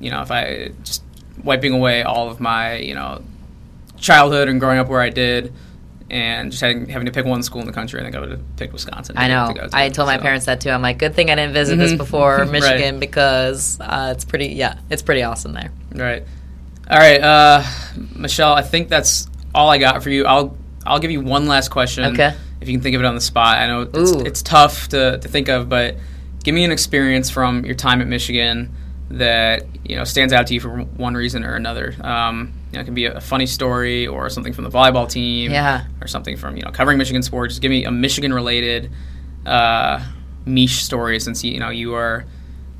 you 0.00 0.10
know, 0.10 0.22
if 0.22 0.32
I 0.32 0.72
just 0.82 1.04
wiping 1.44 1.72
away 1.72 2.02
all 2.02 2.28
of 2.30 2.40
my, 2.40 2.78
you 2.78 2.94
know, 2.94 3.22
childhood 4.00 4.48
and 4.48 4.58
growing 4.60 4.78
up 4.78 4.88
where 4.88 5.00
I 5.00 5.10
did, 5.10 5.52
and 6.10 6.50
just 6.50 6.60
having, 6.60 6.88
having 6.88 7.06
to 7.06 7.12
pick 7.12 7.24
one 7.24 7.42
school 7.42 7.60
in 7.60 7.66
the 7.68 7.72
country, 7.72 8.00
I 8.00 8.02
think 8.02 8.16
I 8.16 8.20
would 8.20 8.30
have 8.32 8.56
picked 8.56 8.72
Wisconsin. 8.72 9.16
I 9.16 9.28
know. 9.28 9.48
to 9.48 9.54
go 9.54 9.68
to. 9.68 9.76
I 9.76 9.88
told 9.90 10.08
my 10.08 10.18
parents 10.18 10.46
that 10.46 10.60
too. 10.60 10.70
I'm 10.70 10.82
like, 10.82 10.98
good 10.98 11.14
thing 11.14 11.30
I 11.30 11.36
didn't 11.36 11.52
visit 11.52 11.76
this 11.78 11.92
Mhm. 11.92 11.98
before 11.98 12.38
Right. 12.38 12.50
Michigan 12.50 12.98
because 12.98 13.78
uh, 13.80 14.12
it's 14.14 14.24
pretty. 14.24 14.48
Yeah, 14.48 14.78
it's 14.90 15.02
pretty 15.02 15.22
awesome 15.22 15.52
there. 15.52 15.70
Right. 15.94 16.24
All 16.90 16.98
right, 16.98 17.20
uh, 17.20 17.62
Michelle. 18.16 18.52
I 18.52 18.62
think 18.62 18.88
that's 18.88 19.28
all 19.54 19.68
I 19.70 19.78
got 19.78 20.02
for 20.02 20.10
you. 20.10 20.26
I'll 20.26 20.56
I'll 20.84 20.98
give 20.98 21.12
you 21.12 21.20
one 21.20 21.46
last 21.46 21.68
question. 21.68 22.04
Okay. 22.14 22.34
If 22.60 22.68
you 22.68 22.74
can 22.74 22.82
think 22.82 22.96
of 22.96 23.02
it 23.02 23.04
on 23.06 23.14
the 23.14 23.20
spot, 23.20 23.58
I 23.58 23.66
know 23.68 23.82
it's, 23.94 24.10
it's 24.10 24.42
tough 24.42 24.88
to, 24.88 25.18
to 25.18 25.28
think 25.28 25.48
of, 25.48 25.68
but 25.70 25.96
give 26.44 26.54
me 26.54 26.64
an 26.64 26.72
experience 26.72 27.30
from 27.30 27.64
your 27.64 27.74
time 27.74 28.00
at 28.02 28.06
Michigan 28.06 28.74
that 29.12 29.64
you 29.84 29.96
know 29.96 30.04
stands 30.04 30.32
out 30.32 30.48
to 30.48 30.54
you 30.54 30.60
for 30.60 30.68
one 30.80 31.14
reason 31.14 31.44
or 31.44 31.54
another. 31.54 31.94
Um, 32.00 32.52
you 32.70 32.76
know, 32.76 32.80
it 32.80 32.84
can 32.84 32.94
be 32.94 33.06
a 33.06 33.20
funny 33.20 33.46
story 33.46 34.06
or 34.06 34.28
something 34.30 34.52
from 34.52 34.64
the 34.64 34.70
volleyball 34.70 35.08
team, 35.08 35.50
Yeah. 35.50 35.84
or 36.00 36.06
something 36.06 36.36
from 36.36 36.56
you 36.56 36.62
know 36.62 36.70
covering 36.70 36.98
Michigan 36.98 37.22
sports. 37.22 37.54
Just 37.54 37.62
give 37.62 37.70
me 37.70 37.84
a 37.84 37.90
Michigan 37.90 38.32
related 38.32 38.90
uh, 39.46 40.04
niche 40.46 40.84
story 40.84 41.18
since 41.20 41.42
you, 41.44 41.58
know 41.58 41.70
you 41.70 41.94
are 41.94 42.24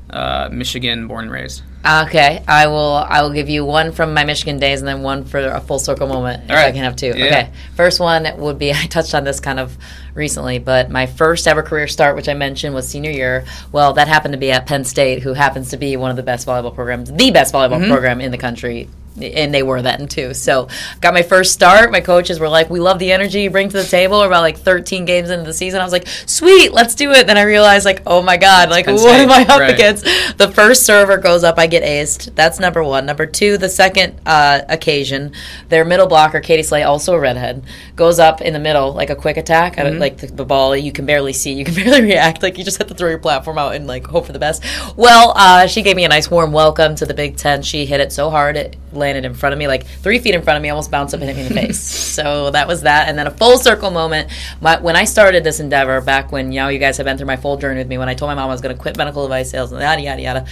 uh, 0.09 0.49
Michigan 0.51 1.07
born 1.07 1.23
and 1.25 1.31
raised. 1.31 1.63
Okay, 1.83 2.43
I 2.47 2.67
will. 2.67 2.93
I 2.95 3.23
will 3.23 3.31
give 3.33 3.49
you 3.49 3.65
one 3.65 3.91
from 3.91 4.13
my 4.13 4.23
Michigan 4.23 4.59
days, 4.59 4.81
and 4.81 4.87
then 4.87 5.01
one 5.01 5.23
for 5.25 5.39
a 5.39 5.59
full 5.59 5.79
circle 5.79 6.07
moment. 6.07 6.43
If 6.43 6.51
All 6.51 6.55
right. 6.57 6.67
I 6.67 6.71
can 6.71 6.83
have 6.83 6.95
two. 6.95 7.07
Yeah. 7.07 7.25
Okay, 7.25 7.49
first 7.75 7.99
one 7.99 8.27
would 8.37 8.59
be 8.59 8.71
I 8.73 8.85
touched 8.85 9.15
on 9.15 9.23
this 9.23 9.39
kind 9.39 9.59
of 9.59 9.75
recently, 10.13 10.59
but 10.59 10.91
my 10.91 11.07
first 11.07 11.47
ever 11.47 11.63
career 11.63 11.87
start, 11.87 12.15
which 12.15 12.29
I 12.29 12.35
mentioned, 12.35 12.75
was 12.75 12.87
senior 12.87 13.09
year. 13.09 13.45
Well, 13.71 13.93
that 13.93 14.07
happened 14.07 14.33
to 14.33 14.37
be 14.37 14.51
at 14.51 14.67
Penn 14.67 14.83
State, 14.83 15.23
who 15.23 15.33
happens 15.33 15.69
to 15.71 15.77
be 15.77 15.97
one 15.97 16.11
of 16.11 16.17
the 16.17 16.23
best 16.23 16.45
volleyball 16.45 16.75
programs, 16.75 17.11
the 17.11 17.31
best 17.31 17.51
volleyball 17.53 17.79
Mm-hmm. 17.81 17.91
program 17.91 18.21
in 18.21 18.29
the 18.31 18.37
country. 18.37 18.87
And 19.19 19.53
they 19.53 19.61
were 19.61 19.81
then 19.81 20.07
too. 20.07 20.33
So, 20.33 20.69
got 21.01 21.13
my 21.13 21.21
first 21.21 21.51
start. 21.51 21.91
My 21.91 21.99
coaches 21.99 22.39
were 22.39 22.47
like, 22.47 22.69
"We 22.69 22.79
love 22.79 22.97
the 22.97 23.11
energy 23.11 23.41
you 23.41 23.49
bring 23.49 23.67
to 23.69 23.77
the 23.77 23.83
table." 23.83 24.19
We're 24.19 24.27
about 24.27 24.41
like 24.41 24.57
13 24.59 25.03
games 25.05 25.29
into 25.29 25.43
the 25.45 25.53
season, 25.53 25.81
I 25.81 25.83
was 25.83 25.91
like, 25.91 26.07
"Sweet, 26.25 26.71
let's 26.71 26.95
do 26.95 27.11
it." 27.11 27.27
Then 27.27 27.37
I 27.37 27.41
realized, 27.41 27.83
like, 27.85 28.01
"Oh 28.07 28.21
my 28.21 28.37
god, 28.37 28.69
like, 28.69 28.85
Penn 28.85 28.95
what 28.95 29.01
State, 29.01 29.23
am 29.23 29.31
I 29.31 29.41
up 29.53 29.59
right. 29.59 29.73
against?" 29.73 30.05
The 30.37 30.49
first 30.53 30.85
server 30.85 31.17
goes 31.17 31.43
up, 31.43 31.59
I 31.59 31.67
get 31.67 31.83
aced. 31.83 32.33
That's 32.35 32.59
number 32.59 32.83
one. 32.83 33.05
Number 33.05 33.25
two, 33.25 33.57
the 33.57 33.67
second 33.69 34.19
uh, 34.25 34.61
occasion, 34.69 35.33
their 35.69 35.83
middle 35.83 36.07
blocker, 36.07 36.39
Katie 36.39 36.63
Slay, 36.63 36.83
also 36.83 37.13
a 37.13 37.19
redhead, 37.19 37.63
goes 37.97 38.17
up 38.17 38.39
in 38.41 38.53
the 38.53 38.59
middle 38.59 38.93
like 38.93 39.09
a 39.09 39.15
quick 39.15 39.35
attack. 39.37 39.75
Don't- 39.75 39.99
Like 39.99 40.17
the, 40.17 40.27
the 40.27 40.45
ball, 40.45 40.75
you 40.75 40.91
can 40.93 41.05
barely 41.05 41.33
see, 41.33 41.51
you 41.53 41.65
can 41.65 41.75
barely 41.83 42.01
react. 42.01 42.41
Like 42.43 42.57
you 42.57 42.63
just 42.63 42.77
have 42.77 42.87
to 42.87 42.93
throw 42.93 43.09
your 43.09 43.19
platform 43.19 43.57
out 43.57 43.75
and 43.75 43.87
like 43.87 44.07
hope 44.07 44.25
for 44.25 44.31
the 44.31 44.39
best. 44.39 44.63
Well, 44.95 45.33
uh, 45.35 45.67
she 45.67 45.81
gave 45.81 45.95
me 45.97 46.05
a 46.05 46.09
nice 46.09 46.31
warm 46.31 46.51
welcome 46.53 46.95
to 46.95 47.05
the 47.05 47.13
Big 47.13 47.35
Ten. 47.35 47.61
She 47.61 47.85
hit 47.85 47.99
it 47.99 48.11
so 48.13 48.29
hard, 48.29 48.55
it 48.55 48.77
landed 48.93 49.25
in 49.25 49.33
front 49.33 49.53
of 49.53 49.59
me, 49.59 49.67
like 49.67 49.85
three 49.85 50.19
feet 50.19 50.35
in 50.35 50.41
front 50.41 50.57
of 50.57 50.63
me, 50.63 50.69
almost 50.69 50.91
bounced 50.91 51.13
up 51.13 51.21
and 51.21 51.29
hit 51.29 51.35
me 51.35 51.43
in 51.43 51.53
the 51.53 51.61
face. 51.61 52.01
So 52.11 52.51
that 52.51 52.67
was 52.67 52.81
that. 52.81 53.07
And 53.07 53.17
then 53.17 53.25
a 53.25 53.31
full 53.31 53.57
circle 53.57 53.89
moment. 53.89 54.29
My, 54.59 54.77
when 54.81 54.97
I 54.97 55.05
started 55.05 55.45
this 55.45 55.61
endeavor, 55.61 56.01
back 56.01 56.29
when 56.33 56.51
you 56.51 56.59
know 56.59 56.67
you 56.67 56.77
guys 56.77 56.97
have 56.97 57.05
been 57.05 57.17
through 57.17 57.27
my 57.27 57.37
full 57.37 57.55
journey 57.55 57.77
with 57.77 57.87
me, 57.87 57.97
when 57.97 58.09
I 58.09 58.15
told 58.15 58.27
my 58.29 58.35
mom 58.35 58.49
I 58.49 58.51
was 58.51 58.59
going 58.59 58.75
to 58.75 58.81
quit 58.81 58.97
medical 58.97 59.23
device 59.23 59.49
sales 59.49 59.71
and 59.71 59.81
yada 59.81 60.01
yada 60.01 60.21
yada, 60.21 60.45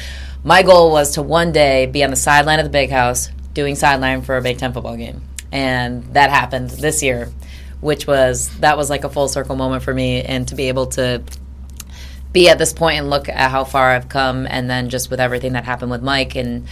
my 0.44 0.64
goal 0.64 0.90
was 0.90 1.16
to 1.16 1.22
one 1.22 1.52
day 1.52 1.86
be 1.86 2.02
on 2.02 2.12
the 2.12 2.16
sideline 2.16 2.60
of 2.60 2.66
the 2.66 2.72
big 2.72 2.90
house 2.90 3.30
doing 3.54 3.76
sideline 3.76 4.22
for 4.22 4.38
a 4.38 4.42
Big 4.42 4.58
Ten 4.58 4.72
football 4.72 4.96
game, 4.96 5.22
and 5.52 6.04
that 6.14 6.30
happened 6.30 6.70
this 6.70 7.04
year, 7.04 7.30
which 7.82 8.08
was 8.08 8.50
that 8.60 8.78
was 8.78 8.90
like 8.90 9.04
a 9.04 9.10
full 9.10 9.28
circle 9.28 9.56
moment 9.56 9.84
for 9.84 9.94
me, 9.94 10.22
and 10.22 10.48
to 10.48 10.56
be 10.56 10.70
able 10.70 10.88
to 10.88 11.22
be 12.32 12.48
at 12.48 12.58
this 12.58 12.74
point 12.74 13.00
and 13.00 13.10
look 13.10 13.28
at 13.28 13.52
how 13.52 13.64
far 13.64 13.92
I've 13.92 14.08
come, 14.08 14.48
and 14.50 14.70
then 14.70 14.90
just 14.90 15.10
with 15.10 15.20
everything 15.20 15.54
that 15.54 15.66
happened 15.66 15.92
with 15.92 16.04
Mike, 16.04 16.36
and 16.36 16.68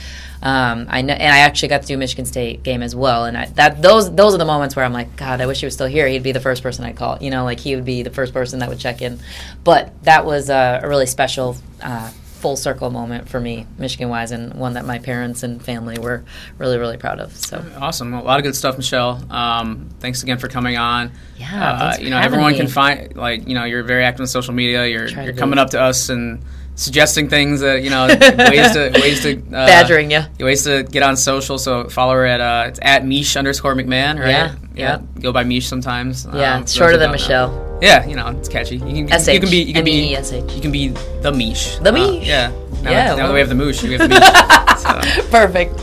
um, 0.47 0.87
I 0.89 1.01
know, 1.01 1.13
and 1.13 1.29
I 1.29 1.39
actually 1.39 1.67
got 1.67 1.81
to 1.81 1.87
do 1.87 1.95
a 1.95 1.97
Michigan 1.97 2.23
State 2.23 2.63
game 2.63 2.81
as 2.81 2.95
well, 2.95 3.25
and 3.25 3.37
I, 3.37 3.47
that 3.55 3.81
those 3.81 4.09
those 4.15 4.33
are 4.33 4.37
the 4.37 4.45
moments 4.45 4.77
where 4.77 4.85
I'm 4.85 4.93
like, 4.93 5.17
God, 5.17 5.41
I 5.41 5.45
wish 5.45 5.59
he 5.59 5.65
was 5.65 5.73
still 5.73 5.87
here. 5.87 6.07
He'd 6.07 6.23
be 6.23 6.31
the 6.31 6.39
first 6.39 6.63
person 6.63 6.85
I'd 6.85 6.95
call. 6.95 7.17
You 7.19 7.31
know, 7.31 7.43
like 7.43 7.59
he 7.59 7.75
would 7.75 7.83
be 7.83 8.01
the 8.01 8.11
first 8.11 8.31
person 8.31 8.59
that 8.59 8.69
would 8.69 8.79
check 8.79 9.01
in. 9.01 9.19
But 9.65 10.01
that 10.03 10.25
was 10.25 10.49
a, 10.49 10.79
a 10.83 10.87
really 10.87 11.05
special. 11.05 11.57
Uh, 11.81 12.09
full 12.37 12.55
circle 12.55 12.91
moment 12.91 13.27
for 13.27 13.39
me, 13.39 13.65
Michigan 13.79 14.09
wise, 14.09 14.29
and 14.29 14.53
one 14.53 14.73
that 14.73 14.85
my 14.85 14.99
parents 14.99 15.41
and 15.41 15.59
family 15.59 15.97
were 15.97 16.23
really, 16.59 16.77
really 16.77 16.97
proud 16.97 17.19
of. 17.19 17.35
So 17.35 17.65
awesome! 17.79 18.11
Well, 18.11 18.21
a 18.21 18.23
lot 18.23 18.37
of 18.39 18.43
good 18.43 18.55
stuff, 18.55 18.77
Michelle. 18.77 19.19
Um, 19.31 19.89
thanks 19.99 20.21
again 20.21 20.37
for 20.37 20.47
coming 20.47 20.77
on. 20.77 21.11
Yeah, 21.37 21.71
uh, 21.71 21.97
you 21.99 22.11
know, 22.11 22.19
everyone 22.19 22.51
me. 22.51 22.59
can 22.59 22.67
find 22.67 23.15
like 23.15 23.47
you 23.47 23.55
know 23.55 23.63
you're 23.63 23.81
very 23.81 24.05
active 24.05 24.21
on 24.21 24.27
social 24.27 24.53
media. 24.53 24.85
You're 24.85 25.07
you're 25.07 25.33
coming 25.33 25.57
up 25.57 25.71
to 25.71 25.81
us 25.81 26.09
and 26.09 26.43
suggesting 26.77 27.27
things 27.27 27.59
that 27.59 27.83
you 27.83 27.89
know 27.89 28.07
ways 28.07 28.71
to 28.71 28.91
ways 29.01 29.21
to 29.23 29.37
uh, 29.47 29.65
badgering 29.65 30.11
you 30.11 30.21
ways 30.39 30.63
to 30.63 30.83
get 30.83 31.03
on 31.03 31.17
social. 31.17 31.57
So 31.57 31.89
follow 31.89 32.13
her 32.13 32.25
at 32.25 32.39
uh, 32.39 32.65
it's 32.69 32.79
at 32.81 33.05
Mish 33.05 33.35
underscore 33.35 33.75
McMahon, 33.75 34.19
right? 34.19 34.29
Yeah, 34.29 34.55
yeah. 34.75 35.01
Go 35.19 35.33
by 35.33 35.43
Mish 35.43 35.67
sometimes. 35.67 36.25
Yeah, 36.33 36.55
um, 36.55 36.61
it's 36.61 36.71
shorter 36.71 36.95
than 36.95 37.11
Michelle. 37.11 37.51
Know. 37.51 37.79
Yeah, 37.81 38.07
you 38.07 38.15
know 38.15 38.27
it's 38.29 38.47
catchy. 38.47 38.77
You 38.77 39.05
can, 39.05 39.11
S-H, 39.11 39.33
you 39.33 39.39
can 39.41 39.49
be 39.49 39.61
you 39.63 39.73
can 39.73 39.83
be 39.85 40.15
S-H. 40.15 40.53
you 40.53 40.61
can 40.61 40.71
be 40.71 40.87
the 41.21 41.31
Mish. 41.31 41.77
The 41.79 41.91
Mish. 41.91 42.23
Uh, 42.23 42.25
yeah. 42.25 42.51
Now, 42.81 42.91
yeah. 42.91 43.05
Now 43.05 43.15
well. 43.15 43.27
that 43.27 43.33
we 43.33 43.39
have 43.39 43.49
the 43.49 43.55
moosh, 43.55 43.83
we 43.83 43.93
have 43.93 44.01
the 44.01 44.07
Mish. 45.17 45.23
so. 45.23 45.29
Perfect. 45.29 45.75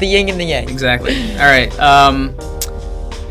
the 0.00 0.06
yin 0.06 0.28
and 0.28 0.40
the 0.40 0.44
yang. 0.44 0.68
Exactly. 0.68 1.32
All 1.32 1.46
right. 1.46 1.76
Um, 1.78 2.36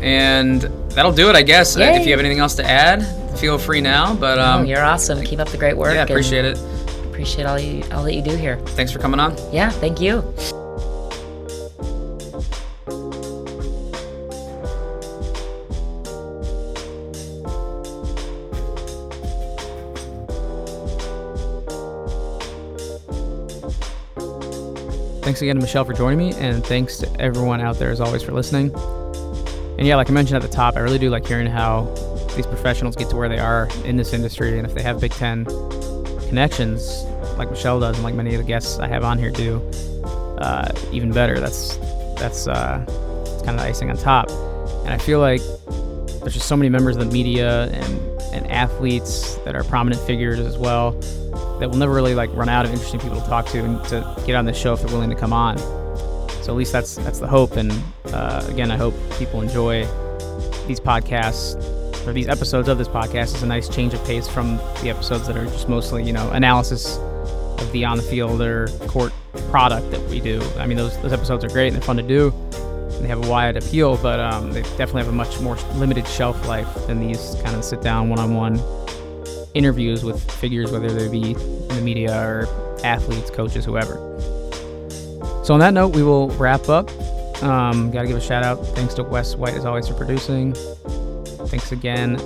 and 0.00 0.62
that'll 0.90 1.12
do 1.12 1.30
it, 1.30 1.36
I 1.36 1.42
guess. 1.42 1.76
If 1.76 2.04
you 2.04 2.12
have 2.12 2.20
anything 2.20 2.38
else 2.38 2.54
to 2.56 2.64
add, 2.64 3.02
feel 3.38 3.58
free 3.58 3.80
now. 3.80 4.14
But 4.14 4.38
um, 4.38 4.62
oh, 4.62 4.64
you're 4.64 4.84
awesome. 4.84 5.22
Keep 5.22 5.40
up 5.40 5.48
the 5.48 5.56
great 5.56 5.76
work. 5.76 5.94
Yeah, 5.94 6.04
appreciate 6.04 6.44
it. 6.44 6.58
Appreciate 7.16 7.46
all 7.46 7.58
you 7.58 7.82
all 7.92 8.04
that 8.04 8.12
you 8.12 8.20
do 8.20 8.36
here. 8.36 8.58
Thanks 8.76 8.92
for 8.92 8.98
coming 8.98 9.18
on. 9.18 9.34
Yeah, 9.50 9.70
thank 9.70 10.02
you. 10.02 10.20
Thanks 25.22 25.40
again 25.40 25.56
to 25.56 25.62
Michelle 25.62 25.86
for 25.86 25.94
joining 25.94 26.18
me, 26.18 26.34
and 26.34 26.62
thanks 26.62 26.98
to 26.98 27.10
everyone 27.18 27.62
out 27.62 27.78
there 27.78 27.90
as 27.90 28.02
always 28.02 28.22
for 28.22 28.32
listening. 28.32 28.74
And 29.78 29.86
yeah, 29.86 29.96
like 29.96 30.10
I 30.10 30.12
mentioned 30.12 30.36
at 30.36 30.42
the 30.42 30.54
top, 30.54 30.76
I 30.76 30.80
really 30.80 30.98
do 30.98 31.08
like 31.08 31.26
hearing 31.26 31.46
how 31.46 31.84
these 32.36 32.46
professionals 32.46 32.94
get 32.94 33.08
to 33.08 33.16
where 33.16 33.30
they 33.30 33.38
are 33.38 33.70
in 33.86 33.96
this 33.96 34.12
industry, 34.12 34.58
and 34.58 34.66
if 34.66 34.74
they 34.74 34.82
have 34.82 35.00
Big 35.00 35.12
Ten 35.12 35.46
connections, 36.26 37.04
like 37.36 37.50
Michelle 37.50 37.80
does, 37.80 37.96
and 37.96 38.04
like 38.04 38.14
many 38.14 38.34
of 38.34 38.38
the 38.38 38.46
guests 38.46 38.78
I 38.78 38.88
have 38.88 39.04
on 39.04 39.18
here 39.18 39.30
do, 39.30 39.58
uh, 40.38 40.70
even 40.92 41.12
better. 41.12 41.40
That's 41.40 41.76
that's 42.18 42.46
uh, 42.48 42.84
kind 43.44 43.58
of 43.58 43.60
icing 43.60 43.90
on 43.90 43.96
top. 43.96 44.30
And 44.84 44.90
I 44.90 44.98
feel 44.98 45.20
like 45.20 45.40
there's 46.20 46.34
just 46.34 46.48
so 46.48 46.56
many 46.56 46.68
members 46.68 46.96
of 46.96 47.04
the 47.04 47.12
media 47.12 47.66
and 47.66 48.00
and 48.32 48.50
athletes 48.50 49.36
that 49.44 49.54
are 49.54 49.64
prominent 49.64 50.00
figures 50.02 50.38
as 50.38 50.58
well 50.58 50.92
that 51.58 51.70
will 51.70 51.78
never 51.78 51.94
really 51.94 52.14
like 52.14 52.30
run 52.34 52.48
out 52.48 52.66
of 52.66 52.72
interesting 52.72 53.00
people 53.00 53.20
to 53.20 53.26
talk 53.26 53.46
to 53.46 53.64
and 53.64 53.82
to 53.84 54.22
get 54.26 54.34
on 54.34 54.44
the 54.44 54.52
show 54.52 54.74
if 54.74 54.80
they're 54.80 54.92
willing 54.92 55.10
to 55.10 55.16
come 55.16 55.32
on. 55.32 55.58
So 56.42 56.52
at 56.52 56.56
least 56.56 56.72
that's 56.72 56.96
that's 56.96 57.18
the 57.18 57.26
hope. 57.26 57.56
And 57.56 57.72
uh, 58.06 58.44
again, 58.48 58.70
I 58.70 58.76
hope 58.76 58.94
people 59.18 59.40
enjoy 59.40 59.84
these 60.66 60.80
podcasts 60.80 61.54
or 62.06 62.12
these 62.12 62.28
episodes 62.28 62.68
of 62.68 62.78
this 62.78 62.88
podcast. 62.88 63.34
is 63.34 63.42
a 63.42 63.46
nice 63.46 63.68
change 63.68 63.94
of 63.94 64.04
pace 64.04 64.28
from 64.28 64.56
the 64.82 64.90
episodes 64.90 65.26
that 65.26 65.36
are 65.36 65.44
just 65.46 65.68
mostly 65.68 66.02
you 66.04 66.12
know 66.12 66.30
analysis 66.30 66.98
of 67.58 67.70
the 67.72 67.84
on 67.84 67.96
the 67.96 68.02
field 68.02 68.40
or 68.40 68.68
court 68.88 69.12
product 69.50 69.90
that 69.90 70.00
we 70.08 70.20
do. 70.20 70.42
I 70.58 70.66
mean, 70.66 70.76
those 70.76 70.96
those 71.02 71.12
episodes 71.12 71.44
are 71.44 71.48
great 71.48 71.68
and 71.68 71.76
they're 71.76 71.82
fun 71.82 71.96
to 71.96 72.02
do. 72.02 72.32
And 72.50 73.04
they 73.04 73.08
have 73.08 73.24
a 73.24 73.30
wide 73.30 73.56
appeal, 73.58 73.98
but 73.98 74.20
um, 74.20 74.52
they 74.52 74.62
definitely 74.62 75.02
have 75.02 75.08
a 75.08 75.12
much 75.12 75.38
more 75.40 75.56
limited 75.74 76.06
shelf 76.08 76.46
life 76.48 76.86
than 76.86 76.98
these 76.98 77.36
kind 77.42 77.54
of 77.54 77.62
sit 77.62 77.82
down 77.82 78.08
one 78.08 78.18
on 78.18 78.34
one 78.34 78.58
interviews 79.56 80.04
with 80.04 80.30
figures, 80.32 80.70
whether 80.70 80.88
they 80.88 81.08
be 81.08 81.32
in 81.32 81.68
the 81.68 81.80
media 81.82 82.18
or 82.18 82.46
athletes, 82.84 83.30
coaches, 83.30 83.64
whoever. 83.64 83.94
So, 85.44 85.54
on 85.54 85.60
that 85.60 85.74
note, 85.74 85.94
we 85.94 86.02
will 86.02 86.28
wrap 86.30 86.68
up. 86.68 86.90
Um, 87.42 87.90
Got 87.90 88.02
to 88.02 88.08
give 88.08 88.16
a 88.16 88.20
shout 88.20 88.42
out. 88.42 88.56
Thanks 88.68 88.94
to 88.94 89.02
Wes 89.02 89.36
White, 89.36 89.54
as 89.54 89.64
always, 89.64 89.88
for 89.88 89.94
producing. 89.94 90.54
Thanks 91.48 91.72
again 91.72 92.16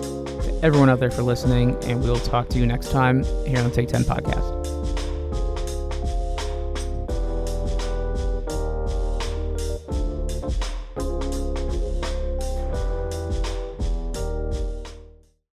everyone 0.62 0.91
out 0.91 1.01
there 1.01 1.11
for 1.11 1.23
listening, 1.23 1.77
and 1.85 2.03
we'll 2.03 2.18
talk 2.18 2.49
to 2.49 2.59
you 2.59 2.66
next 2.66 2.91
time 2.91 3.25
here 3.47 3.59
on 3.59 3.64
the 3.64 3.71
Take 3.71 3.89
10 3.89 4.05
podcast. 4.05 4.59